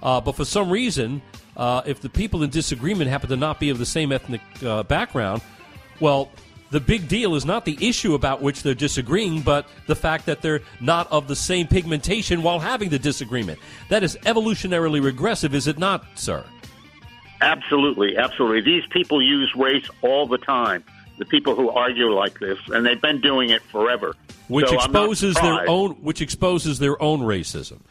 Uh, 0.00 0.20
but 0.20 0.36
for 0.36 0.44
some 0.44 0.70
reason, 0.70 1.22
uh, 1.56 1.82
if 1.86 2.00
the 2.00 2.08
people 2.08 2.44
in 2.44 2.50
disagreement 2.50 3.10
happen 3.10 3.28
to 3.28 3.36
not 3.36 3.58
be 3.58 3.70
of 3.70 3.78
the 3.78 3.86
same 3.86 4.12
ethnic 4.12 4.42
uh, 4.62 4.84
background, 4.84 5.42
well, 5.98 6.30
the 6.70 6.80
big 6.80 7.08
deal 7.08 7.34
is 7.34 7.44
not 7.44 7.64
the 7.64 7.76
issue 7.86 8.14
about 8.14 8.40
which 8.42 8.62
they're 8.62 8.74
disagreeing, 8.74 9.40
but 9.42 9.66
the 9.86 9.96
fact 9.96 10.26
that 10.26 10.40
they're 10.42 10.60
not 10.80 11.10
of 11.10 11.26
the 11.28 11.36
same 11.36 11.66
pigmentation 11.66 12.42
while 12.42 12.58
having 12.60 12.88
the 12.90 12.98
disagreement. 12.98 13.58
That 13.88 14.02
is 14.02 14.16
evolutionarily 14.22 15.02
regressive, 15.02 15.54
is 15.54 15.66
it 15.66 15.78
not, 15.78 16.04
sir? 16.14 16.44
Absolutely, 17.42 18.16
absolutely. 18.16 18.60
These 18.60 18.86
people 18.90 19.22
use 19.22 19.52
race 19.56 19.86
all 20.02 20.26
the 20.26 20.38
time. 20.38 20.84
the 21.18 21.24
people 21.26 21.54
who 21.54 21.68
argue 21.68 22.10
like 22.10 22.38
this, 22.40 22.58
and 22.68 22.84
they've 22.86 23.00
been 23.00 23.20
doing 23.20 23.50
it 23.50 23.60
forever. 23.70 24.14
Which 24.48 24.68
So 24.68 24.74
exposes 24.76 25.34
their 25.36 25.68
own 25.68 25.92
which 26.02 26.22
exposes 26.22 26.78
their 26.78 27.00
own 27.00 27.20
racism. 27.20 27.82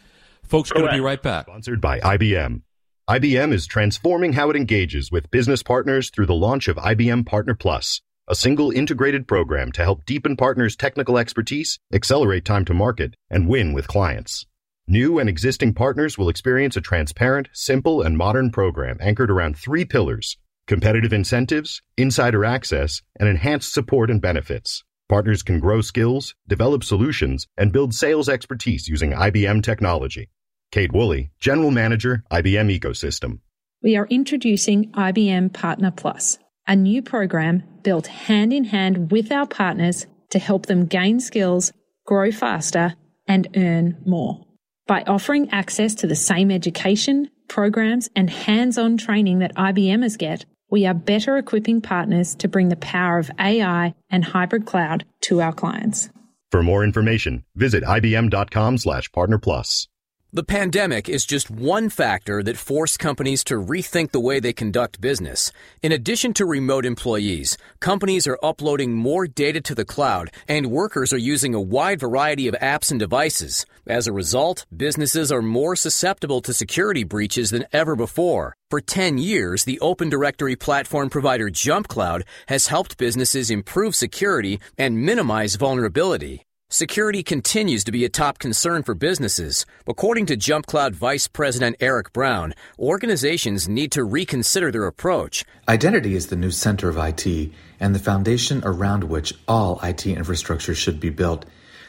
Folks, 0.43 0.71
going 0.71 0.87
to 0.87 0.91
be 0.91 0.99
right 0.99 1.21
back. 1.21 1.45
Sponsored 1.45 1.79
by 1.79 1.99
IBM. 1.99 2.63
IBM 3.07 3.53
is 3.53 3.67
transforming 3.67 4.33
how 4.33 4.49
it 4.49 4.55
engages 4.55 5.11
with 5.11 5.29
business 5.31 5.61
partners 5.61 6.09
through 6.09 6.25
the 6.25 6.33
launch 6.33 6.67
of 6.67 6.77
IBM 6.77 7.25
Partner 7.25 7.53
Plus, 7.53 8.01
a 8.29 8.35
single 8.35 8.69
integrated 8.69 9.27
program 9.27 9.71
to 9.71 9.83
help 9.83 10.05
deepen 10.05 10.37
partners' 10.37 10.75
technical 10.75 11.17
expertise, 11.17 11.79
accelerate 11.91 12.45
time 12.45 12.63
to 12.63 12.73
market, 12.75 13.15
and 13.31 13.49
win 13.49 13.73
with 13.73 13.87
clients. 13.87 14.45
New 14.87 15.17
and 15.17 15.27
existing 15.27 15.73
partners 15.73 16.15
will 16.15 16.29
experience 16.29 16.77
a 16.77 16.81
transparent, 16.81 17.49
simple, 17.53 18.03
and 18.03 18.15
modern 18.15 18.51
program 18.51 18.97
anchored 19.01 19.31
around 19.31 19.57
three 19.57 19.83
pillars 19.85 20.37
competitive 20.67 21.11
incentives, 21.11 21.81
insider 21.97 22.45
access, 22.45 23.01
and 23.19 23.27
enhanced 23.27 23.73
support 23.73 24.11
and 24.11 24.21
benefits. 24.21 24.83
Partners 25.09 25.41
can 25.41 25.59
grow 25.59 25.81
skills, 25.81 26.35
develop 26.47 26.83
solutions, 26.83 27.47
and 27.57 27.71
build 27.71 27.95
sales 27.95 28.29
expertise 28.29 28.87
using 28.87 29.11
IBM 29.11 29.63
technology. 29.63 30.29
Kate 30.71 30.93
Woolley, 30.93 31.31
General 31.39 31.71
Manager, 31.71 32.23
IBM 32.31 32.79
Ecosystem. 32.79 33.39
We 33.81 33.95
are 33.97 34.05
introducing 34.11 34.91
IBM 34.91 35.53
Partner 35.53 35.89
Plus, 35.89 36.37
a 36.69 36.75
new 36.75 37.01
program 37.01 37.63
built 37.83 38.07
hand 38.07 38.53
in 38.53 38.63
hand 38.63 39.11
with 39.11 39.31
our 39.31 39.47
partners 39.47 40.05
to 40.29 40.37
help 40.39 40.67
them 40.67 40.85
gain 40.85 41.19
skills, 41.19 41.73
grow 42.05 42.31
faster, 42.31 42.93
and 43.27 43.47
earn 43.57 43.97
more. 44.05 44.45
By 44.85 45.01
offering 45.01 45.49
access 45.49 45.95
to 45.95 46.07
the 46.07 46.15
same 46.15 46.51
education, 46.51 47.29
programs, 47.47 48.09
and 48.15 48.29
hands 48.29 48.77
on 48.77 48.97
training 48.97 49.39
that 49.39 49.55
IBMers 49.55 50.17
get, 50.17 50.45
we 50.69 50.85
are 50.85 50.93
better 50.93 51.37
equipping 51.37 51.81
partners 51.81 52.35
to 52.35 52.47
bring 52.47 52.69
the 52.69 52.75
power 52.75 53.17
of 53.17 53.31
AI 53.39 53.95
and 54.11 54.23
hybrid 54.23 54.67
cloud 54.67 55.05
to 55.21 55.41
our 55.41 55.53
clients. 55.53 56.09
For 56.51 56.61
more 56.61 56.83
information, 56.83 57.43
visit 57.55 57.83
ibm.com 57.83 58.77
slash 58.77 59.11
partner 59.11 59.39
plus. 59.39 59.87
The 60.31 60.43
pandemic 60.43 61.09
is 61.09 61.25
just 61.25 61.49
one 61.49 61.89
factor 61.89 62.43
that 62.43 62.55
forced 62.55 62.99
companies 62.99 63.43
to 63.45 63.55
rethink 63.55 64.11
the 64.11 64.19
way 64.19 64.39
they 64.39 64.53
conduct 64.53 65.01
business. 65.01 65.51
In 65.81 65.91
addition 65.91 66.35
to 66.35 66.45
remote 66.45 66.85
employees, 66.85 67.57
companies 67.79 68.27
are 68.27 68.37
uploading 68.43 68.93
more 68.93 69.25
data 69.25 69.59
to 69.61 69.73
the 69.73 69.85
cloud, 69.85 70.29
and 70.47 70.69
workers 70.69 71.11
are 71.13 71.17
using 71.17 71.55
a 71.55 71.59
wide 71.59 71.99
variety 71.99 72.47
of 72.47 72.53
apps 72.61 72.91
and 72.91 72.99
devices. 72.99 73.65
As 73.87 74.05
a 74.05 74.13
result, 74.13 74.67
businesses 74.77 75.31
are 75.31 75.41
more 75.41 75.75
susceptible 75.75 76.41
to 76.41 76.53
security 76.53 77.03
breaches 77.03 77.49
than 77.49 77.65
ever 77.73 77.95
before. 77.95 78.55
For 78.69 78.81
10 78.81 79.17
years, 79.17 79.63
the 79.63 79.79
open 79.79 80.09
directory 80.09 80.55
platform 80.55 81.09
provider 81.09 81.49
JumpCloud 81.49 82.21
has 82.49 82.67
helped 82.67 82.99
businesses 82.99 83.49
improve 83.49 83.95
security 83.95 84.59
and 84.77 85.03
minimize 85.03 85.55
vulnerability. 85.55 86.45
Security 86.71 87.23
continues 87.23 87.83
to 87.83 87.91
be 87.91 88.05
a 88.05 88.09
top 88.09 88.37
concern 88.37 88.83
for 88.83 88.93
businesses. 88.93 89.65
According 89.87 90.27
to 90.27 90.37
JumpCloud 90.37 90.91
Vice 90.91 91.27
President 91.27 91.75
Eric 91.79 92.13
Brown, 92.13 92.53
organizations 92.77 93.67
need 93.67 93.91
to 93.93 94.03
reconsider 94.03 94.71
their 94.71 94.85
approach. 94.85 95.43
Identity 95.67 96.13
is 96.13 96.27
the 96.27 96.35
new 96.35 96.51
center 96.51 96.87
of 96.87 96.95
IT 96.95 97.51
and 97.79 97.95
the 97.95 97.99
foundation 97.99 98.61
around 98.63 99.05
which 99.05 99.33
all 99.47 99.79
IT 99.81 100.05
infrastructure 100.05 100.75
should 100.75 100.99
be 100.99 101.09
built. 101.09 101.43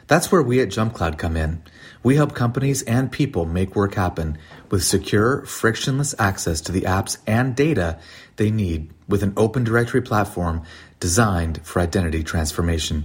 That's 0.06 0.32
where 0.32 0.42
we 0.42 0.62
at 0.62 0.70
JumpCloud 0.70 1.18
come 1.18 1.36
in. 1.36 1.62
We 2.02 2.16
help 2.16 2.34
companies 2.34 2.80
and 2.84 3.12
people 3.12 3.44
make 3.44 3.76
work 3.76 3.96
happen 3.96 4.38
with 4.70 4.82
secure, 4.82 5.44
frictionless 5.44 6.14
access 6.18 6.62
to 6.62 6.72
the 6.72 6.82
apps 6.88 7.18
and 7.26 7.54
data 7.54 7.98
they 8.36 8.50
need 8.50 8.90
with 9.06 9.22
an 9.22 9.34
open 9.36 9.62
directory 9.62 10.00
platform 10.00 10.62
designed 11.00 11.60
for 11.66 11.80
identity 11.80 12.24
transformation. 12.24 13.04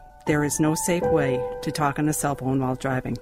there 0.25 0.43
is 0.43 0.59
no 0.59 0.75
safe 0.75 1.03
way 1.03 1.39
to 1.61 1.71
talk 1.71 1.99
on 1.99 2.09
a 2.09 2.13
cell 2.13 2.35
phone 2.35 2.59
while 2.59 2.75
driving. 2.75 3.17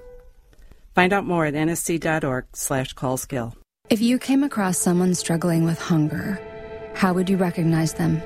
Find 0.94 1.12
out 1.12 1.24
more 1.24 1.46
at 1.46 1.54
nsc.org 1.54 2.46
slash 2.52 2.94
callskill. 2.94 3.54
If 3.88 4.00
you 4.00 4.18
came 4.18 4.44
across 4.44 4.78
someone 4.78 5.14
struggling 5.14 5.64
with 5.64 5.80
hunger, 5.80 6.40
how 6.94 7.12
would 7.12 7.30
you 7.30 7.36
recognize 7.36 7.94
them? 7.94 8.22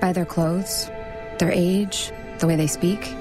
By 0.00 0.12
their 0.12 0.24
clothes, 0.24 0.90
their 1.38 1.52
age, 1.52 2.12
the 2.38 2.46
way 2.46 2.56
they 2.56 2.66
speak? 2.66 3.14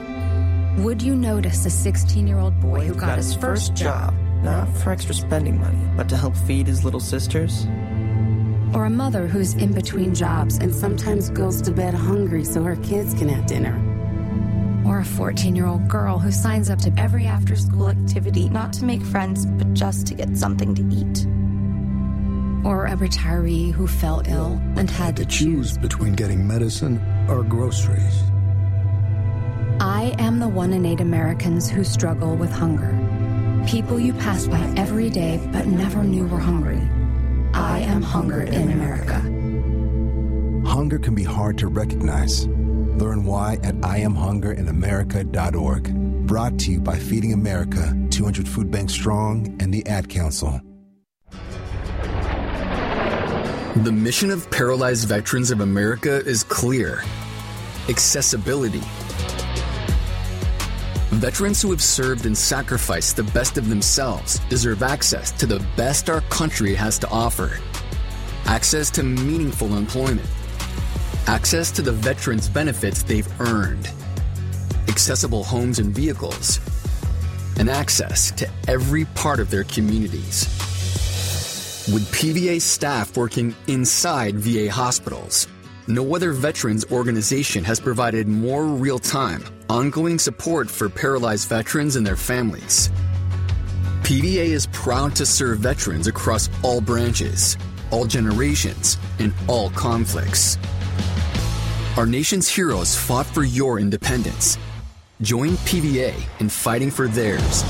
Would 0.78 1.02
you 1.02 1.16
notice 1.16 1.66
a 1.66 1.70
16 1.70 2.28
year 2.28 2.38
old 2.38 2.60
boy 2.62 2.86
who 2.86 2.96
got 2.96 3.18
his 3.18 3.34
first 3.34 3.74
job? 3.74 4.14
Not 4.44 4.70
for 4.78 4.92
extra 4.92 5.14
spending 5.14 5.60
money, 5.60 5.86
but 5.98 6.08
to 6.10 6.18
help 6.18 6.36
feed 6.38 6.68
his 6.68 6.86
little 6.86 7.02
sisters. 7.02 7.66
Or 8.74 8.86
a 8.86 8.90
mother 8.90 9.28
who's 9.28 9.56
in 9.56 9.74
between 9.74 10.16
jobs 10.16 10.58
and 10.58 10.74
sometimes 10.74 11.30
goes 11.30 11.62
to 11.64 11.72
bed 11.72 11.94
hungry 11.94 12.46
so 12.46 12.64
her 12.64 12.78
kids 12.78 13.14
can 13.14 13.28
have 13.28 13.48
dinner. 13.48 13.89
Or 14.86 15.00
a 15.00 15.06
14 15.06 15.56
year 15.56 15.66
old 15.68 15.88
girl 15.88 16.20
who 16.20 16.32
signs 16.32 16.70
up 16.70 16.80
to 16.80 16.94
every 16.98 17.26
after 17.26 17.56
school 17.56 17.90
activity 17.90 18.50
Not 18.50 18.74
to 18.74 18.86
make 18.86 19.02
friends, 19.02 19.46
but 19.46 19.74
just 19.74 20.08
to 20.08 20.14
get 20.16 20.38
something 20.38 20.74
to 20.76 20.84
eat. 20.94 21.28
or 22.66 22.88
a 22.88 22.96
retiree 22.98 23.72
who 23.72 23.88
fell 23.88 24.22
ill 24.28 24.60
and 24.76 24.90
had 24.92 25.16
to 25.16 25.26
choose 25.26 25.78
between 25.78 26.14
getting 26.14 26.46
medicine 26.46 27.00
or 27.30 27.42
groceries. 27.42 28.22
I 29.80 30.14
am 30.20 30.40
the 30.40 30.50
one 30.50 30.74
in 30.74 30.86
eight 30.86 31.00
Americans 31.00 31.70
who 31.70 31.86
struggle 31.86 32.36
with 32.36 32.52
hunger. 32.52 32.92
People 33.66 33.98
you 33.98 34.14
pass 34.14 34.46
by 34.48 34.60
every 34.76 35.10
day 35.10 35.40
but 35.54 35.68
never 35.68 36.04
knew 36.04 36.28
were 36.28 36.38
hungry. 36.40 36.82
I 37.54 37.80
am 37.80 38.02
hunger 38.02 38.42
in 38.42 38.72
America. 38.72 39.20
Hunger 40.68 41.00
can 41.00 41.16
be 41.16 41.24
hard 41.24 41.58
to 41.60 41.68
recognize. 41.68 42.46
Learn 43.00 43.24
why 43.24 43.58
at 43.64 43.76
IamHungerInAmerica.org. 43.76 46.28
Brought 46.28 46.60
to 46.60 46.72
you 46.72 46.82
by 46.82 47.00
Feeding 47.00 47.32
America, 47.32 47.96
200 48.12 48.46
Food 48.48 48.70
Banks 48.70 48.94
Strong, 48.94 49.58
and 49.62 49.74
the 49.74 49.88
Ad 49.88 50.10
Council. 50.10 50.60
The 53.84 53.92
mission 53.94 54.32
of 54.32 54.52
Paralyzed 54.52 55.08
Veterans 55.08 55.52
of 55.52 55.62
America 55.62 56.18
is 56.26 56.44
clear 56.44 57.02
accessibility. 57.88 58.82
Veterans 61.12 61.62
who 61.62 61.72
have 61.72 61.82
served 61.82 62.26
and 62.26 62.38
sacrificed 62.38 63.16
the 63.16 63.24
best 63.24 63.58
of 63.58 63.70
themselves 63.70 64.40
deserve 64.50 64.84
access 64.84 65.32
to 65.32 65.46
the 65.46 65.66
best 65.78 66.10
our 66.10 66.20
country 66.24 66.76
has 66.76 67.00
to 67.00 67.08
offer 67.10 67.58
access 68.46 68.90
to 68.90 69.04
meaningful 69.04 69.78
employment, 69.78 70.28
access 71.30 71.70
to 71.70 71.84
the 71.84 71.92
veterans' 71.92 72.50
benefits 72.50 73.04
they've 73.04 73.40
earned, 73.40 73.88
accessible 74.88 75.44
homes 75.44 75.78
and 75.78 75.94
vehicles, 75.94 76.60
and 77.60 77.70
access 77.70 78.32
to 78.32 78.50
every 78.68 79.06
part 79.14 79.40
of 79.40 79.52
their 79.52 79.64
communities. 79.66 80.48
With 81.94 82.12
PVA 82.12 82.60
staff 82.60 83.16
working 83.16 83.56
inside 83.68 84.40
VA 84.40 84.72
hospitals, 84.72 85.48
no 85.86 86.16
other 86.16 86.32
veterans 86.32 86.84
organization 86.92 87.64
has 87.64 87.80
provided 87.80 88.28
more 88.28 88.66
real 88.66 88.98
time, 88.98 89.44
ongoing 89.70 90.18
support 90.18 90.68
for 90.68 90.90
paralyzed 90.90 91.48
veterans 91.48 91.96
and 91.96 92.08
their 92.08 92.16
families. 92.16 92.90
PVA 94.02 94.48
is 94.48 94.66
proud 94.74 95.16
to 95.18 95.28
serve 95.28 95.60
veterans 95.60 96.08
across 96.08 96.50
all 96.64 96.82
branches, 96.82 97.56
all 97.92 98.06
generations, 98.06 98.98
and 99.20 99.32
all 99.48 99.70
conflicts. 99.72 100.58
Our 102.00 102.06
nation's 102.06 102.48
heroes 102.48 102.96
fought 102.96 103.26
for 103.26 103.44
your 103.44 103.78
independence. 103.78 104.58
Join 105.22 105.58
PVA 105.68 106.16
in 106.40 106.48
fighting 106.48 106.90
for 106.92 107.10
theirs 107.10 107.66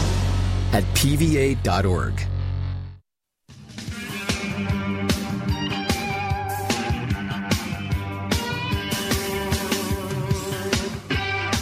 at 0.71 0.83
PVA.org. 0.93 2.28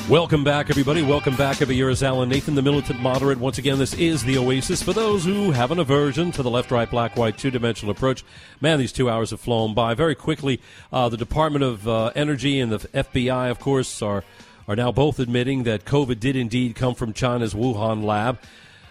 Welcome 0.10 0.46
back, 0.46 0.70
everybody. 0.70 1.02
Welcome 1.02 1.36
back, 1.36 1.62
every 1.62 1.76
year 1.76 1.90
is 1.90 2.02
Alan 2.02 2.30
Nathan, 2.30 2.56
the 2.56 2.62
militant 2.62 3.02
moderate. 3.02 3.40
Once 3.40 3.58
again, 3.58 3.78
this 3.78 3.94
is 3.94 4.24
the 4.24 4.38
Oasis 4.38 4.82
for 4.82 4.94
those 4.94 5.26
who 5.26 5.52
have 5.52 5.70
an 5.70 5.80
aversion 5.80 6.32
to 6.32 6.42
the 6.42 6.50
left, 6.50 6.72
right, 6.72 6.90
black, 6.90 7.18
white, 7.18 7.38
two 7.38 7.52
dimensional 7.52 7.92
approach. 7.92 8.24
Man, 8.62 8.80
these 8.80 8.94
two 8.94 9.10
hours 9.10 9.32
have 9.32 9.42
flown 9.42 9.74
by 9.74 9.96
very 9.96 10.16
quickly. 10.16 10.62
Uh, 10.94 11.10
the 11.10 11.18
Department 11.18 11.66
of 11.66 11.86
uh, 11.90 12.12
Energy 12.16 12.62
and 12.62 12.72
the 12.72 12.78
FBI, 12.78 13.52
of 13.52 13.60
course, 13.60 14.02
are 14.02 14.24
are 14.66 14.78
now 14.78 14.94
both 14.94 15.20
admitting 15.20 15.64
that 15.64 15.84
COVID 15.84 16.22
did 16.22 16.38
indeed 16.38 16.76
come 16.76 16.96
from 16.96 17.12
China's 17.12 17.54
Wuhan 17.54 18.04
lab 18.04 18.40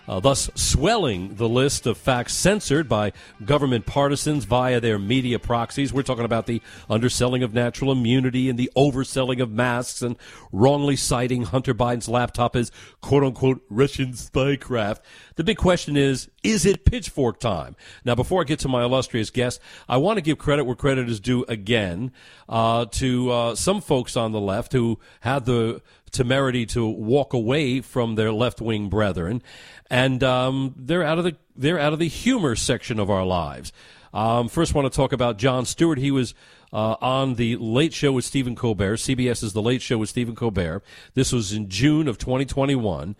uh, 0.08 0.20
thus 0.20 0.50
swelling 0.54 1.34
the 1.36 1.48
list 1.48 1.86
of 1.86 1.98
facts 1.98 2.34
censored 2.34 2.88
by 2.88 3.12
government 3.44 3.86
partisans 3.86 4.44
via 4.44 4.80
their 4.80 4.98
media 4.98 5.38
proxies. 5.38 5.92
We're 5.92 6.02
talking 6.02 6.24
about 6.24 6.46
the 6.46 6.62
underselling 6.88 7.42
of 7.42 7.54
natural 7.54 7.92
immunity 7.92 8.48
and 8.48 8.58
the 8.58 8.70
overselling 8.76 9.42
of 9.42 9.50
masks 9.50 10.02
and 10.02 10.16
wrongly 10.52 10.96
citing 10.96 11.42
Hunter 11.42 11.74
Biden's 11.74 12.08
laptop 12.08 12.56
as 12.56 12.70
quote 13.00 13.24
unquote 13.24 13.62
Russian 13.68 14.12
spycraft. 14.12 14.98
The 15.36 15.44
big 15.44 15.58
question 15.58 15.96
is, 15.96 16.30
is 16.42 16.64
it 16.64 16.84
pitchfork 16.84 17.40
time? 17.40 17.76
Now, 18.04 18.14
before 18.14 18.40
I 18.40 18.44
get 18.44 18.60
to 18.60 18.68
my 18.68 18.84
illustrious 18.84 19.30
guest, 19.30 19.60
I 19.88 19.96
want 19.96 20.16
to 20.16 20.22
give 20.22 20.38
credit 20.38 20.64
where 20.64 20.76
credit 20.76 21.08
is 21.08 21.20
due 21.20 21.44
again 21.48 22.12
uh, 22.48 22.86
to 22.92 23.30
uh, 23.30 23.54
some 23.54 23.80
folks 23.80 24.16
on 24.16 24.32
the 24.32 24.40
left 24.40 24.72
who 24.72 24.98
had 25.20 25.44
the 25.44 25.82
temerity 26.10 26.66
to 26.66 26.86
walk 26.86 27.32
away 27.32 27.80
from 27.80 28.14
their 28.14 28.32
left 28.32 28.60
wing 28.60 28.88
brethren 28.88 29.42
and 29.90 30.22
um, 30.22 30.74
they're 30.76 31.02
out 31.02 31.18
of 31.18 31.24
the 31.24 31.36
they're 31.56 31.78
out 31.78 31.92
of 31.92 31.98
the 31.98 32.08
humor 32.08 32.54
section 32.54 32.98
of 32.98 33.10
our 33.10 33.24
lives. 33.24 33.72
Um, 34.12 34.48
first, 34.48 34.74
want 34.74 34.90
to 34.90 34.96
talk 34.96 35.12
about 35.12 35.38
Jon 35.38 35.64
Stewart. 35.64 35.98
He 35.98 36.10
was 36.10 36.34
uh, 36.72 36.96
on 37.00 37.34
the 37.34 37.56
Late 37.56 37.92
Show 37.92 38.12
with 38.12 38.24
Stephen 38.24 38.54
Colbert. 38.54 38.96
CBS 38.96 39.42
is 39.42 39.52
the 39.52 39.62
Late 39.62 39.82
Show 39.82 39.98
with 39.98 40.08
Stephen 40.08 40.34
Colbert. 40.34 40.82
This 41.14 41.32
was 41.32 41.52
in 41.52 41.68
June 41.68 42.08
of 42.08 42.18
2021, 42.18 43.16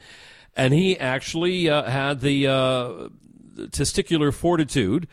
and 0.56 0.74
he 0.74 0.98
actually 0.98 1.68
uh, 1.68 1.84
had 1.84 2.20
the 2.20 2.46
uh, 2.46 3.08
testicular 3.68 4.32
fortitude 4.32 5.06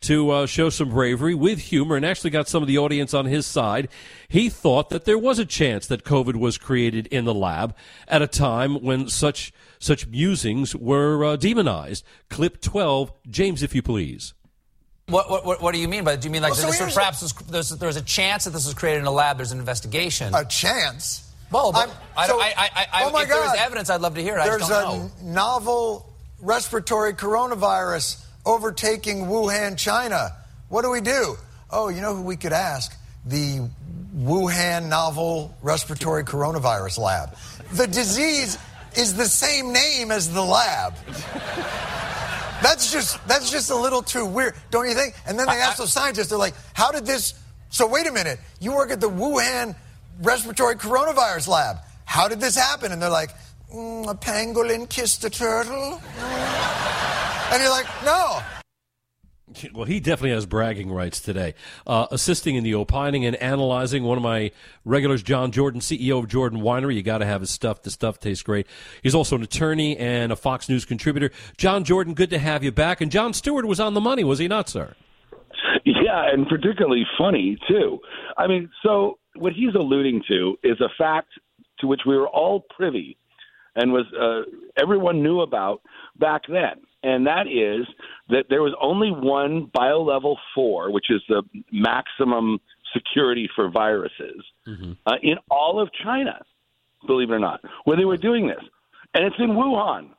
to 0.00 0.30
uh, 0.30 0.46
show 0.46 0.70
some 0.70 0.90
bravery 0.90 1.34
with 1.34 1.58
humor 1.58 1.96
and 1.96 2.04
actually 2.04 2.30
got 2.30 2.48
some 2.48 2.62
of 2.62 2.68
the 2.68 2.78
audience 2.78 3.14
on 3.14 3.26
his 3.26 3.46
side. 3.46 3.88
He 4.28 4.48
thought 4.48 4.90
that 4.90 5.04
there 5.04 5.18
was 5.18 5.38
a 5.38 5.44
chance 5.44 5.86
that 5.86 6.04
COVID 6.04 6.36
was 6.36 6.58
created 6.58 7.06
in 7.08 7.24
the 7.24 7.34
lab 7.34 7.74
at 8.06 8.22
a 8.22 8.26
time 8.26 8.82
when 8.82 9.08
such 9.08 9.52
such 9.80 10.06
musings 10.08 10.74
were 10.74 11.24
uh, 11.24 11.36
demonized. 11.36 12.04
Clip 12.30 12.60
12, 12.60 13.12
James, 13.28 13.62
if 13.62 13.74
you 13.74 13.82
please. 13.82 14.34
What, 15.06 15.30
what, 15.30 15.62
what 15.62 15.72
do 15.72 15.80
you 15.80 15.88
mean 15.88 16.04
by 16.04 16.12
that? 16.12 16.20
Do 16.20 16.28
you 16.28 16.32
mean 16.32 16.42
like 16.42 16.52
well, 16.52 16.70
so 16.72 16.84
this 16.84 16.94
perhaps 16.94 17.22
was, 17.22 17.32
there's, 17.32 17.70
there's 17.70 17.96
a 17.96 18.02
chance 18.02 18.44
that 18.44 18.50
this 18.50 18.66
was 18.66 18.74
created 18.74 19.00
in 19.00 19.06
a 19.06 19.10
lab, 19.10 19.38
there's 19.38 19.52
an 19.52 19.58
investigation? 19.58 20.34
A 20.34 20.44
chance? 20.44 21.32
Well, 21.50 21.72
but 21.72 21.90
I, 22.14 22.26
so, 22.26 22.38
I, 22.38 22.52
I, 22.56 22.86
I, 22.92 23.04
oh 23.04 23.10
my 23.10 23.22
if 23.22 23.28
God. 23.28 23.36
there 23.36 23.42
was 23.42 23.58
evidence, 23.58 23.88
I'd 23.88 24.02
love 24.02 24.16
to 24.16 24.22
hear 24.22 24.36
it. 24.36 24.44
There's 24.44 24.68
a 24.68 24.82
know. 24.82 25.10
novel 25.22 26.12
respiratory 26.40 27.14
coronavirus 27.14 28.22
overtaking 28.48 29.26
Wuhan, 29.26 29.76
China. 29.76 30.34
What 30.70 30.82
do 30.82 30.90
we 30.90 31.02
do? 31.02 31.36
Oh, 31.70 31.88
you 31.88 32.00
know 32.00 32.16
who 32.16 32.22
we 32.22 32.36
could 32.36 32.54
ask? 32.54 32.98
The 33.26 33.68
Wuhan 34.16 34.88
novel 34.88 35.54
respiratory 35.62 36.24
coronavirus 36.24 36.98
lab. 36.98 37.36
The 37.72 37.86
disease 37.86 38.58
is 38.96 39.14
the 39.14 39.26
same 39.26 39.72
name 39.72 40.10
as 40.10 40.32
the 40.32 40.42
lab. 40.42 40.94
That's 42.62 42.90
just 42.90 43.24
that's 43.28 43.50
just 43.50 43.70
a 43.70 43.76
little 43.76 44.02
too 44.02 44.24
weird, 44.24 44.54
don't 44.70 44.88
you 44.88 44.94
think? 44.94 45.14
And 45.26 45.38
then 45.38 45.46
they 45.46 45.60
ask 45.60 45.76
the 45.76 45.86
scientists, 45.86 46.28
they're 46.28 46.38
like, 46.38 46.54
"How 46.72 46.90
did 46.90 47.06
this?" 47.06 47.34
So 47.68 47.86
wait 47.86 48.06
a 48.06 48.12
minute, 48.12 48.40
you 48.60 48.74
work 48.74 48.90
at 48.90 49.00
the 49.00 49.10
Wuhan 49.10 49.76
respiratory 50.22 50.74
coronavirus 50.76 51.48
lab. 51.48 51.76
How 52.04 52.26
did 52.26 52.40
this 52.40 52.56
happen? 52.56 52.90
And 52.90 53.00
they're 53.00 53.10
like, 53.10 53.30
mm, 53.72 54.08
"A 54.10 54.14
pangolin 54.14 54.88
kissed 54.88 55.22
a 55.24 55.30
turtle," 55.30 56.00
and 57.50 57.62
you're 57.62 57.70
like, 57.70 57.86
"No." 58.04 58.40
Well, 59.72 59.86
he 59.86 60.00
definitely 60.00 60.32
has 60.32 60.46
bragging 60.46 60.90
rights 60.90 61.20
today. 61.20 61.54
Uh, 61.86 62.06
assisting 62.10 62.56
in 62.56 62.64
the 62.64 62.74
opining 62.74 63.24
and 63.24 63.36
analyzing, 63.36 64.04
one 64.04 64.18
of 64.18 64.22
my 64.22 64.50
regulars, 64.84 65.22
John 65.22 65.52
Jordan, 65.52 65.80
CEO 65.80 66.18
of 66.18 66.28
Jordan 66.28 66.60
Winery. 66.60 66.94
You 66.96 67.02
got 67.02 67.18
to 67.18 67.26
have 67.26 67.40
his 67.40 67.50
stuff. 67.50 67.82
The 67.82 67.90
stuff 67.90 68.18
tastes 68.18 68.42
great. 68.42 68.66
He's 69.02 69.14
also 69.14 69.36
an 69.36 69.42
attorney 69.42 69.96
and 69.96 70.32
a 70.32 70.36
Fox 70.36 70.68
News 70.68 70.84
contributor. 70.84 71.30
John 71.56 71.84
Jordan, 71.84 72.14
good 72.14 72.30
to 72.30 72.38
have 72.38 72.62
you 72.62 72.72
back. 72.72 73.00
And 73.00 73.10
Jon 73.10 73.32
Stewart 73.32 73.66
was 73.66 73.80
on 73.80 73.94
the 73.94 74.00
money, 74.00 74.24
was 74.24 74.38
he 74.38 74.48
not, 74.48 74.68
sir? 74.68 74.94
Yeah, 75.84 76.30
and 76.32 76.46
particularly 76.46 77.04
funny, 77.18 77.58
too. 77.68 77.98
I 78.36 78.46
mean, 78.46 78.70
so 78.82 79.18
what 79.36 79.52
he's 79.52 79.74
alluding 79.74 80.22
to 80.28 80.56
is 80.62 80.80
a 80.80 80.88
fact 80.98 81.28
to 81.80 81.86
which 81.86 82.00
we 82.06 82.16
were 82.16 82.28
all 82.28 82.64
privy 82.76 83.16
and 83.76 83.92
was 83.92 84.04
uh, 84.18 84.50
everyone 84.80 85.22
knew 85.22 85.40
about 85.40 85.80
back 86.18 86.42
then 86.48 86.80
and 87.02 87.26
that 87.26 87.46
is 87.46 87.86
that 88.28 88.46
there 88.48 88.62
was 88.62 88.74
only 88.80 89.10
one 89.10 89.66
biolevel 89.66 90.36
four, 90.54 90.90
which 90.90 91.10
is 91.10 91.22
the 91.28 91.42
maximum 91.72 92.58
security 92.94 93.48
for 93.54 93.70
viruses, 93.70 94.44
mm-hmm. 94.66 94.92
uh, 95.06 95.16
in 95.22 95.36
all 95.50 95.80
of 95.80 95.90
China, 96.02 96.40
believe 97.06 97.30
it 97.30 97.34
or 97.34 97.38
not, 97.38 97.60
where 97.84 97.96
they 97.96 98.04
were 98.04 98.16
doing 98.16 98.46
this, 98.48 98.62
and 99.14 99.24
it's 99.24 99.36
in 99.38 99.50
Wuhan. 99.50 100.10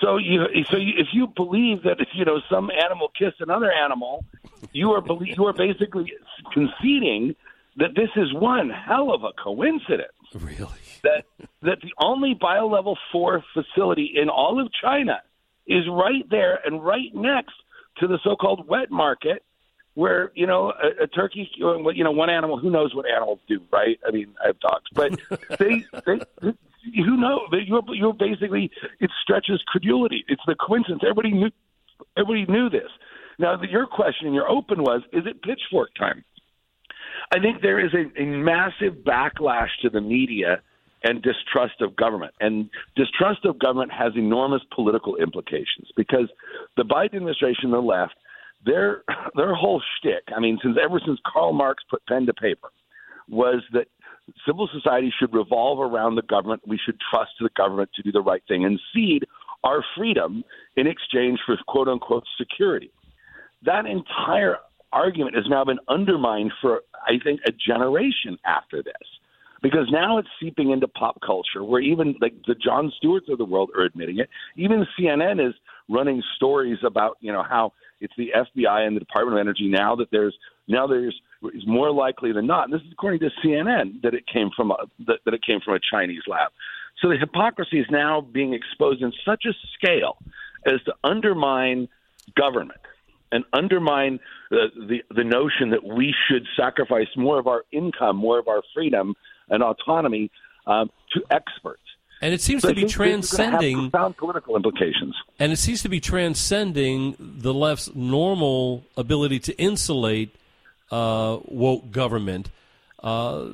So 0.00 0.16
you, 0.16 0.44
so 0.70 0.76
you, 0.76 0.92
if 0.96 1.08
you 1.12 1.26
believe 1.26 1.82
that 1.82 1.98
you 2.14 2.24
know 2.24 2.40
some 2.48 2.70
animal 2.70 3.10
kissed 3.18 3.40
another 3.40 3.72
animal, 3.72 4.24
you 4.72 4.92
are 4.92 5.00
belie- 5.00 5.34
you 5.36 5.44
are 5.46 5.52
basically 5.52 6.12
conceding 6.52 7.34
that 7.76 7.94
this 7.94 8.10
is 8.16 8.32
one 8.32 8.70
hell 8.70 9.12
of 9.12 9.24
a 9.24 9.32
coincidence. 9.42 10.12
Really? 10.34 10.66
That 11.02 11.24
that 11.62 11.80
the 11.80 11.92
only 12.00 12.34
biolevel 12.34 12.96
four 13.12 13.44
facility 13.54 14.12
in 14.20 14.28
all 14.28 14.60
of 14.60 14.68
China 14.72 15.22
is 15.66 15.84
right 15.88 16.28
there 16.30 16.58
and 16.64 16.84
right 16.84 17.14
next 17.14 17.54
to 17.98 18.06
the 18.06 18.18
so-called 18.22 18.66
wet 18.68 18.90
market, 18.90 19.44
where 19.94 20.32
you 20.34 20.46
know 20.46 20.72
a, 20.72 21.04
a 21.04 21.06
turkey, 21.06 21.50
you 21.56 22.04
know, 22.04 22.10
one 22.12 22.30
animal. 22.30 22.58
Who 22.58 22.70
knows 22.70 22.94
what 22.94 23.06
animals 23.08 23.40
do, 23.48 23.60
right? 23.72 23.98
I 24.06 24.10
mean, 24.10 24.34
I 24.42 24.48
have 24.48 24.60
dogs, 24.60 24.86
but 24.92 25.18
they, 25.58 25.84
they, 26.06 26.52
who 26.94 27.16
know? 27.16 27.40
You're, 27.52 27.82
you're 27.92 28.14
basically 28.14 28.70
it 29.00 29.10
stretches 29.22 29.62
credulity. 29.66 30.24
It's 30.28 30.42
the 30.46 30.54
coincidence. 30.54 31.02
Everybody 31.02 31.32
knew, 31.32 31.50
everybody 32.16 32.50
knew 32.50 32.70
this. 32.70 32.90
Now, 33.38 33.60
your 33.62 33.86
question, 33.86 34.26
and 34.26 34.34
your 34.34 34.48
open 34.48 34.82
was, 34.82 35.02
is 35.12 35.24
it 35.26 35.42
pitchfork 35.42 35.94
time? 35.94 36.24
I 37.30 37.38
think 37.40 37.62
there 37.62 37.78
is 37.78 37.92
a, 37.94 38.20
a 38.20 38.26
massive 38.26 39.04
backlash 39.04 39.68
to 39.82 39.90
the 39.90 40.00
media 40.00 40.60
and 41.04 41.22
distrust 41.22 41.80
of 41.80 41.96
government. 41.96 42.34
And 42.40 42.68
distrust 42.96 43.44
of 43.44 43.58
government 43.58 43.92
has 43.92 44.12
enormous 44.16 44.62
political 44.74 45.16
implications 45.16 45.90
because 45.96 46.28
the 46.76 46.84
Biden 46.84 47.16
administration, 47.16 47.70
the 47.70 47.78
left, 47.78 48.14
their 48.64 49.02
their 49.36 49.54
whole 49.54 49.82
shtick, 49.96 50.24
I 50.34 50.40
mean, 50.40 50.58
since 50.62 50.76
ever 50.82 51.00
since 51.04 51.18
Karl 51.26 51.52
Marx 51.52 51.82
put 51.90 52.04
pen 52.06 52.26
to 52.26 52.34
paper, 52.34 52.70
was 53.28 53.62
that 53.72 53.86
civil 54.46 54.68
society 54.72 55.12
should 55.18 55.32
revolve 55.32 55.80
around 55.80 56.16
the 56.16 56.22
government. 56.22 56.62
We 56.66 56.78
should 56.84 56.98
trust 57.10 57.32
the 57.40 57.50
government 57.56 57.90
to 57.96 58.02
do 58.02 58.12
the 58.12 58.20
right 58.20 58.42
thing 58.48 58.64
and 58.64 58.80
cede 58.94 59.24
our 59.64 59.84
freedom 59.96 60.44
in 60.76 60.86
exchange 60.86 61.40
for 61.44 61.56
quote 61.66 61.88
unquote 61.88 62.24
security. 62.38 62.90
That 63.62 63.86
entire 63.86 64.56
argument 64.92 65.34
has 65.34 65.44
now 65.48 65.64
been 65.64 65.80
undermined 65.88 66.52
for, 66.60 66.82
I 67.06 67.18
think, 67.22 67.40
a 67.46 67.52
generation 67.52 68.38
after 68.44 68.82
this 68.82 68.94
because 69.62 69.88
now 69.90 70.18
it's 70.18 70.28
seeping 70.40 70.70
into 70.70 70.88
pop 70.88 71.20
culture 71.20 71.64
where 71.64 71.80
even 71.80 72.14
like 72.20 72.34
the 72.46 72.54
John 72.54 72.92
Stewarts 72.96 73.28
of 73.28 73.38
the 73.38 73.44
world 73.44 73.70
are 73.76 73.82
admitting 73.82 74.18
it. 74.18 74.28
Even 74.56 74.86
CNN 74.98 75.46
is 75.46 75.54
running 75.88 76.22
stories 76.36 76.78
about 76.84 77.16
you 77.20 77.32
know 77.32 77.42
how 77.42 77.72
it's 78.00 78.12
the 78.16 78.30
FBI 78.34 78.86
and 78.86 78.94
the 78.94 79.00
Department 79.00 79.38
of 79.38 79.40
Energy 79.40 79.68
now 79.68 79.96
that 79.96 80.10
there's 80.10 80.36
now 80.68 80.86
there's 80.86 81.20
is 81.54 81.66
more 81.66 81.90
likely 81.90 82.32
than 82.32 82.46
not. 82.46 82.64
And 82.64 82.72
this 82.72 82.82
is 82.82 82.92
according 82.92 83.20
to 83.20 83.30
CNN 83.44 84.02
that 84.02 84.14
it 84.14 84.24
came 84.32 84.50
from 84.56 84.70
a 84.70 84.76
that, 85.06 85.18
that 85.24 85.34
it 85.34 85.44
came 85.44 85.60
from 85.64 85.74
a 85.74 85.80
Chinese 85.90 86.22
lab. 86.26 86.52
So 87.00 87.08
the 87.08 87.16
hypocrisy 87.16 87.78
is 87.78 87.86
now 87.90 88.20
being 88.20 88.54
exposed 88.54 89.02
in 89.02 89.12
such 89.24 89.44
a 89.46 89.52
scale 89.74 90.18
as 90.66 90.82
to 90.86 90.94
undermine 91.04 91.88
government 92.36 92.80
and 93.30 93.44
undermine 93.52 94.18
the, 94.50 94.66
the 94.76 95.14
the 95.14 95.24
notion 95.24 95.70
that 95.70 95.84
we 95.84 96.14
should 96.28 96.46
sacrifice 96.56 97.08
more 97.16 97.38
of 97.38 97.46
our 97.46 97.64
income, 97.72 98.16
more 98.16 98.38
of 98.38 98.48
our 98.48 98.62
freedom 98.74 99.14
and 99.50 99.62
autonomy 99.62 100.30
um, 100.66 100.90
to 101.12 101.22
experts. 101.30 101.82
And 102.20 102.34
it 102.34 102.40
seems 102.40 102.62
so 102.62 102.68
to 102.70 102.74
be 102.74 102.84
transcending 102.84 103.90
profound 103.90 104.16
political 104.16 104.56
implications. 104.56 105.14
And 105.38 105.52
it 105.52 105.58
seems 105.58 105.82
to 105.82 105.88
be 105.88 106.00
transcending 106.00 107.14
the 107.18 107.54
left's 107.54 107.94
normal 107.94 108.84
ability 108.96 109.38
to 109.40 109.56
insulate 109.56 110.34
uh, 110.90 111.38
woke 111.46 111.90
government. 111.92 112.50
uh, 113.02 113.46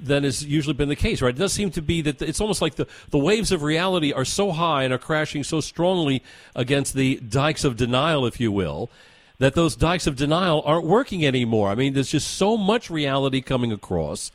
than 0.00 0.24
has 0.24 0.44
usually 0.44 0.74
been 0.74 0.88
the 0.88 0.96
case, 0.96 1.20
right? 1.20 1.34
It 1.34 1.38
does 1.38 1.52
seem 1.52 1.70
to 1.72 1.82
be 1.82 2.00
that 2.02 2.22
it's 2.22 2.40
almost 2.40 2.62
like 2.62 2.76
the, 2.76 2.86
the 3.10 3.18
waves 3.18 3.50
of 3.50 3.62
reality 3.62 4.12
are 4.12 4.24
so 4.24 4.52
high 4.52 4.84
and 4.84 4.92
are 4.92 4.98
crashing 4.98 5.42
so 5.42 5.60
strongly 5.60 6.22
against 6.54 6.94
the 6.94 7.16
dikes 7.16 7.64
of 7.64 7.76
denial, 7.76 8.24
if 8.24 8.38
you 8.40 8.52
will, 8.52 8.90
that 9.38 9.54
those 9.54 9.76
dikes 9.76 10.06
of 10.06 10.16
denial 10.16 10.62
aren't 10.64 10.86
working 10.86 11.26
anymore. 11.26 11.70
I 11.70 11.74
mean, 11.74 11.94
there's 11.94 12.10
just 12.10 12.28
so 12.28 12.56
much 12.56 12.90
reality 12.90 13.40
coming 13.40 13.72
across 13.72 14.30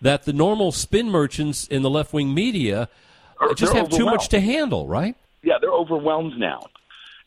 that 0.00 0.24
the 0.24 0.32
normal 0.32 0.72
spin 0.72 1.10
merchants 1.10 1.66
in 1.66 1.82
the 1.82 1.90
left 1.90 2.12
wing 2.12 2.32
media 2.34 2.88
just 3.56 3.72
have 3.72 3.88
too 3.88 4.04
much 4.04 4.28
to 4.28 4.40
handle, 4.40 4.86
right? 4.86 5.16
Yeah, 5.42 5.54
they're 5.60 5.72
overwhelmed 5.72 6.38
now. 6.38 6.60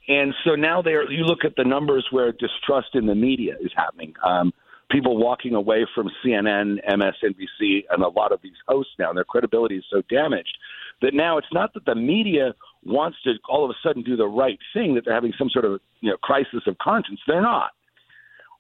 And 0.07 0.33
so 0.43 0.55
now 0.55 0.81
they're, 0.81 1.09
you 1.11 1.23
look 1.23 1.45
at 1.45 1.55
the 1.55 1.63
numbers 1.63 2.07
where 2.11 2.31
distrust 2.31 2.89
in 2.95 3.05
the 3.05 3.15
media 3.15 3.55
is 3.61 3.71
happening. 3.75 4.13
Um, 4.25 4.51
people 4.89 5.17
walking 5.17 5.55
away 5.55 5.85
from 5.95 6.09
CNN, 6.23 6.79
MSNBC, 6.89 7.85
and 7.89 8.03
a 8.03 8.09
lot 8.09 8.31
of 8.31 8.41
these 8.41 8.57
hosts 8.67 8.93
now, 8.99 9.13
their 9.13 9.23
credibility 9.23 9.77
is 9.77 9.85
so 9.89 10.01
damaged 10.09 10.57
that 11.01 11.13
now 11.13 11.37
it's 11.37 11.51
not 11.51 11.73
that 11.73 11.85
the 11.85 11.95
media 11.95 12.53
wants 12.83 13.17
to 13.23 13.33
all 13.49 13.63
of 13.63 13.71
a 13.71 13.87
sudden 13.87 14.03
do 14.03 14.15
the 14.15 14.27
right 14.27 14.59
thing, 14.73 14.95
that 14.95 15.05
they're 15.05 15.13
having 15.13 15.33
some 15.37 15.49
sort 15.49 15.65
of 15.65 15.79
you 16.01 16.09
know 16.09 16.17
crisis 16.17 16.63
of 16.67 16.77
conscience. 16.77 17.19
They're 17.27 17.41
not. 17.41 17.71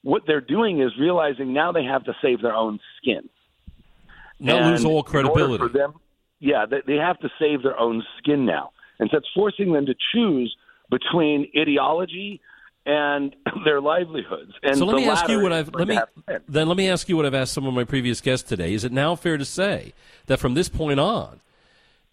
What 0.03 0.23
they're 0.25 0.41
doing 0.41 0.81
is 0.81 0.91
realizing 0.99 1.53
now 1.53 1.71
they 1.71 1.83
have 1.83 2.03
to 2.05 2.13
save 2.21 2.41
their 2.41 2.55
own 2.55 2.79
skin. 2.97 3.29
Not 4.41 4.71
lose 4.71 4.85
all 4.85 5.03
credibility. 5.03 5.63
For 5.63 5.69
them, 5.69 5.93
yeah, 6.39 6.65
they, 6.65 6.81
they 6.85 6.95
have 6.95 7.19
to 7.19 7.29
save 7.39 7.63
their 7.63 7.79
own 7.79 8.03
skin 8.17 8.45
now, 8.45 8.71
and 8.99 9.09
so 9.11 9.17
it's 9.17 9.27
forcing 9.33 9.73
them 9.73 9.85
to 9.85 9.95
choose 10.13 10.55
between 10.89 11.49
ideology 11.57 12.41
and 12.85 13.35
their 13.65 13.81
livelihoods. 13.81 14.51
And 14.63 14.77
so 14.77 14.85
let 14.85 14.95
me 14.95 15.07
ask 15.07 15.27
you 15.27 15.41
what 15.41 15.53
I've 15.53 15.73
let 15.73 15.87
me 15.87 15.99
then 16.47 16.67
let 16.67 16.77
me 16.77 16.89
ask 16.89 17.07
you 17.09 17.15
what 17.15 17.25
I've 17.25 17.33
asked 17.33 17.53
some 17.53 17.65
of 17.65 17.73
my 17.73 17.83
previous 17.83 18.21
guests 18.21 18.47
today. 18.47 18.73
Is 18.73 18.83
it 18.83 18.91
now 18.91 19.15
fair 19.15 19.37
to 19.37 19.45
say 19.45 19.93
that 20.27 20.39
from 20.39 20.53
this 20.53 20.69
point 20.69 20.99
on, 20.99 21.41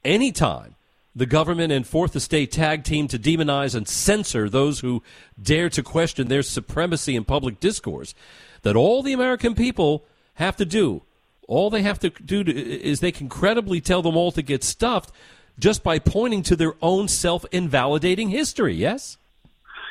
anytime 0.05 0.75
the 1.15 1.27
government 1.27 1.73
and 1.73 1.87
Fourth 1.87 2.15
Estate 2.15 2.53
tag 2.53 2.85
team 2.85 3.09
to 3.09 3.19
demonize 3.19 3.75
and 3.75 3.89
censor 3.89 4.49
those 4.49 4.81
who 4.81 5.03
dare 5.41 5.69
to 5.71 5.83
question 5.83 6.29
their 6.29 6.43
supremacy 6.43 7.17
in 7.17 7.25
public 7.25 7.59
discourse, 7.59 8.15
that 8.63 8.77
all 8.77 9.03
the 9.03 9.13
American 9.13 9.55
people 9.55 10.05
have 10.35 10.57
to 10.57 10.65
do, 10.65 11.03
all 11.49 11.71
they 11.71 11.83
have 11.83 11.99
to 12.01 12.11
do 12.11 12.45
to, 12.45 12.53
is 12.53 13.01
they 13.01 13.11
can 13.11 13.29
credibly 13.29 13.81
tell 13.81 14.03
them 14.03 14.17
all 14.17 14.31
to 14.31 14.43
get 14.43 14.63
stuffed 14.63 15.11
just 15.59 15.83
by 15.83 15.99
pointing 15.99 16.43
to 16.45 16.55
their 16.55 16.75
own 16.81 17.09
self 17.09 17.45
invalidating 17.51 18.29
history, 18.29 18.75
yes? 18.75 19.17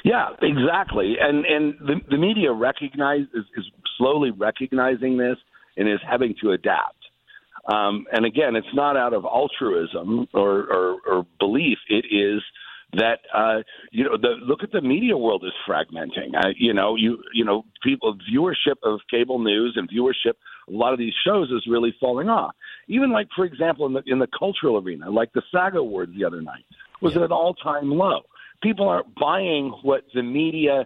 Yeah, 0.05 0.29
exactly. 0.41 1.17
And 1.19 1.45
and 1.45 1.73
the, 1.79 1.95
the 2.09 2.17
media 2.17 2.53
recognize 2.53 3.25
is, 3.33 3.43
is 3.57 3.65
slowly 3.97 4.31
recognizing 4.31 5.17
this 5.17 5.37
and 5.75 5.89
is 5.89 5.99
having 6.07 6.35
to 6.41 6.51
adapt. 6.51 6.95
Um, 7.67 8.05
and 8.13 8.25
again, 8.25 8.55
it's 8.55 8.73
not 8.73 8.95
out 8.95 9.13
of 9.13 9.25
altruism 9.25 10.27
or, 10.33 10.59
or, 10.71 10.97
or 11.05 11.25
belief. 11.37 11.77
It 11.89 12.05
is 12.09 12.41
that 12.93 13.19
uh, 13.33 13.57
you 13.91 14.03
know 14.05 14.17
the 14.17 14.35
look 14.41 14.63
at 14.63 14.71
the 14.71 14.81
media 14.81 15.17
world 15.17 15.43
is 15.45 15.51
fragmenting. 15.67 16.35
Uh, 16.37 16.49
you 16.57 16.73
know, 16.73 16.95
you 16.95 17.21
you 17.33 17.43
know, 17.43 17.65
people 17.83 18.17
viewership 18.31 18.75
of 18.83 18.99
cable 19.11 19.39
news 19.39 19.73
and 19.75 19.89
viewership 19.89 20.33
a 20.69 20.71
lot 20.71 20.93
of 20.93 20.99
these 20.99 21.13
shows 21.25 21.49
is 21.51 21.65
really 21.67 21.95
falling 21.99 22.29
off. 22.29 22.55
Even 22.87 23.11
like 23.11 23.27
for 23.35 23.45
example 23.45 23.85
in 23.85 23.93
the 23.93 24.03
in 24.05 24.19
the 24.19 24.27
cultural 24.37 24.77
arena, 24.77 25.09
like 25.09 25.31
the 25.33 25.41
SAG 25.51 25.75
Awards 25.75 26.13
the 26.17 26.25
other 26.25 26.41
night 26.41 26.65
was 27.01 27.13
yeah. 27.13 27.19
at 27.19 27.25
an 27.25 27.31
all 27.31 27.53
time 27.53 27.91
low. 27.91 28.21
People 28.63 28.87
aren't 28.87 29.13
buying 29.15 29.69
what 29.83 30.03
the 30.13 30.23
media 30.23 30.85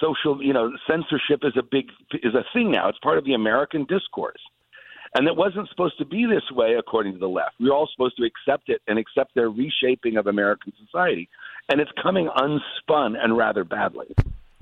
social 0.00 0.42
you 0.42 0.52
know 0.52 0.72
censorship 0.88 1.40
is 1.42 1.52
a 1.58 1.62
big 1.62 1.86
is 2.22 2.34
a 2.34 2.44
thing 2.52 2.70
now. 2.70 2.88
It's 2.88 2.98
part 2.98 3.18
of 3.18 3.24
the 3.24 3.34
American 3.34 3.84
discourse. 3.84 4.40
And 5.14 5.28
it 5.28 5.36
wasn't 5.36 5.68
supposed 5.68 5.96
to 5.98 6.04
be 6.04 6.26
this 6.26 6.42
way, 6.50 6.74
according 6.74 7.12
to 7.12 7.18
the 7.18 7.28
left. 7.28 7.54
We 7.60 7.68
are 7.68 7.72
all 7.72 7.88
supposed 7.94 8.16
to 8.16 8.24
accept 8.24 8.68
it 8.68 8.82
and 8.88 8.98
accept 8.98 9.34
their 9.34 9.48
reshaping 9.48 10.16
of 10.16 10.26
American 10.26 10.72
society. 10.84 11.28
And 11.68 11.80
it's 11.80 11.90
coming 12.02 12.28
unspun 12.36 13.14
and 13.22 13.36
rather 13.36 13.64
badly. 13.64 14.14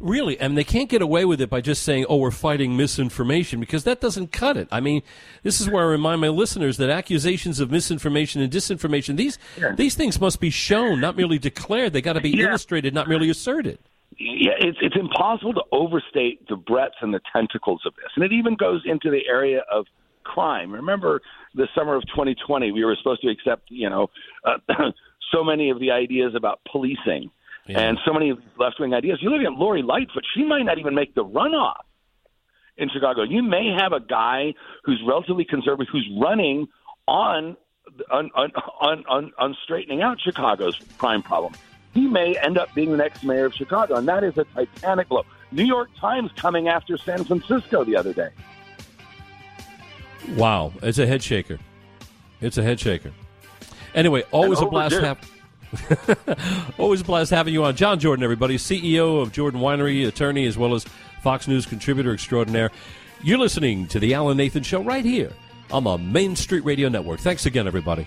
Really, 0.03 0.38
and 0.40 0.59
they 0.59 0.64
can't 0.64 0.88
get 0.88 1.00
away 1.00 1.24
with 1.24 1.40
it 1.40 1.48
by 1.48 1.61
just 1.61 1.84
saying, 1.84 2.07
"Oh, 2.09 2.16
we're 2.16 2.32
fighting 2.32 2.76
misinformation," 2.76 3.61
because 3.61 3.84
that 3.84 4.00
doesn't 4.00 4.32
cut 4.32 4.57
it. 4.57 4.66
I 4.72 4.80
mean, 4.80 5.03
this 5.44 5.61
is 5.61 5.70
where 5.70 5.84
I 5.84 5.86
remind 5.86 6.20
my 6.20 6.28
listeners 6.28 6.76
that 6.78 6.90
accusations 6.90 7.61
of 7.61 7.70
misinformation 7.70 8.42
and 8.42 8.53
disinformation 8.53 9.14
these 9.14 9.38
yeah. 9.57 9.76
these 9.76 9.94
things 9.94 10.20
must 10.20 10.40
be 10.40 10.50
shown, 10.50 11.00
not 11.00 11.16
merely 11.16 11.38
declared. 11.38 11.92
They 11.92 12.03
got 12.03 12.14
to 12.14 12.20
be 12.20 12.30
yeah. 12.30 12.46
illustrated, 12.46 12.92
not 12.94 13.09
merely 13.09 13.30
asserted. 13.30 13.78
Yeah, 14.18 14.55
it's 14.59 14.78
it's 14.80 14.96
impossible 14.96 15.55
to 15.55 15.62
overstate 15.70 16.48
the 16.48 16.57
breadth 16.57 16.96
and 17.00 17.14
the 17.14 17.20
tentacles 17.32 17.82
of 17.86 17.94
this, 17.94 18.11
and 18.16 18.24
it 18.24 18.32
even 18.32 18.57
goes 18.57 18.82
into 18.84 19.09
the 19.09 19.22
area 19.28 19.62
of 19.72 19.86
crime. 20.24 20.72
Remember 20.72 21.20
the 21.54 21.68
summer 21.74 21.94
of 21.94 22.02
2020, 22.08 22.72
we 22.72 22.84
were 22.84 22.96
supposed 22.96 23.22
to 23.22 23.28
accept, 23.28 23.64
you 23.68 23.88
know, 23.88 24.08
uh, 24.44 24.58
so 25.32 25.44
many 25.44 25.70
of 25.70 25.80
the 25.80 25.90
ideas 25.90 26.34
about 26.34 26.60
policing 26.70 27.30
yeah. 27.66 27.80
and 27.80 27.98
so 28.04 28.12
many 28.12 28.32
left 28.58 28.76
wing 28.80 28.94
ideas. 28.94 29.18
You 29.20 29.30
look 29.30 29.44
at 29.44 29.52
Lori 29.52 29.82
Lightfoot; 29.82 30.24
she 30.34 30.44
might 30.44 30.62
not 30.62 30.78
even 30.78 30.94
make 30.94 31.14
the 31.14 31.24
runoff 31.24 31.82
in 32.76 32.88
Chicago. 32.90 33.22
You 33.22 33.42
may 33.42 33.74
have 33.78 33.92
a 33.92 34.00
guy 34.00 34.54
who's 34.84 35.02
relatively 35.06 35.44
conservative 35.44 35.90
who's 35.90 36.08
running 36.20 36.68
on 37.06 37.56
on 38.10 38.30
on 38.34 38.52
on, 38.80 39.04
on, 39.08 39.32
on 39.38 39.56
straightening 39.62 40.02
out 40.02 40.20
Chicago's 40.20 40.78
crime 40.98 41.22
problem. 41.22 41.54
He 41.94 42.06
may 42.06 42.36
end 42.38 42.56
up 42.56 42.74
being 42.74 42.90
the 42.90 42.96
next 42.96 43.22
mayor 43.22 43.44
of 43.44 43.54
Chicago, 43.54 43.96
and 43.96 44.08
that 44.08 44.24
is 44.24 44.36
a 44.38 44.44
titanic 44.44 45.08
blow. 45.08 45.24
New 45.50 45.64
York 45.64 45.90
Times 46.00 46.30
coming 46.36 46.68
after 46.68 46.96
San 46.96 47.24
Francisco 47.24 47.84
the 47.84 47.96
other 47.96 48.14
day. 48.14 48.30
Wow, 50.30 50.72
it's 50.82 50.98
a 50.98 51.06
head 51.06 51.22
shaker. 51.22 51.58
It's 52.40 52.58
a 52.58 52.62
head 52.62 52.80
shaker. 52.80 53.12
Anyway, 53.94 54.22
always 54.30 54.60
a 54.60 54.66
blast 54.66 54.94
have 54.94 55.18
always 56.78 57.00
a 57.00 57.04
blast 57.04 57.30
having 57.30 57.54
you 57.54 57.64
on. 57.64 57.76
John 57.76 57.98
Jordan, 57.98 58.22
everybody, 58.22 58.56
CEO 58.56 59.22
of 59.22 59.32
Jordan 59.32 59.60
Winery, 59.60 60.06
attorney, 60.06 60.46
as 60.46 60.58
well 60.58 60.74
as 60.74 60.84
Fox 61.22 61.48
News 61.48 61.66
contributor 61.66 62.12
extraordinaire. 62.12 62.70
You're 63.22 63.38
listening 63.38 63.86
to 63.88 63.98
the 63.98 64.14
Alan 64.14 64.36
Nathan 64.36 64.62
Show 64.62 64.82
right 64.82 65.04
here 65.04 65.32
on 65.70 65.84
the 65.84 65.96
Main 65.96 66.36
Street 66.36 66.64
Radio 66.64 66.88
Network. 66.88 67.20
Thanks 67.20 67.46
again, 67.46 67.66
everybody. 67.66 68.06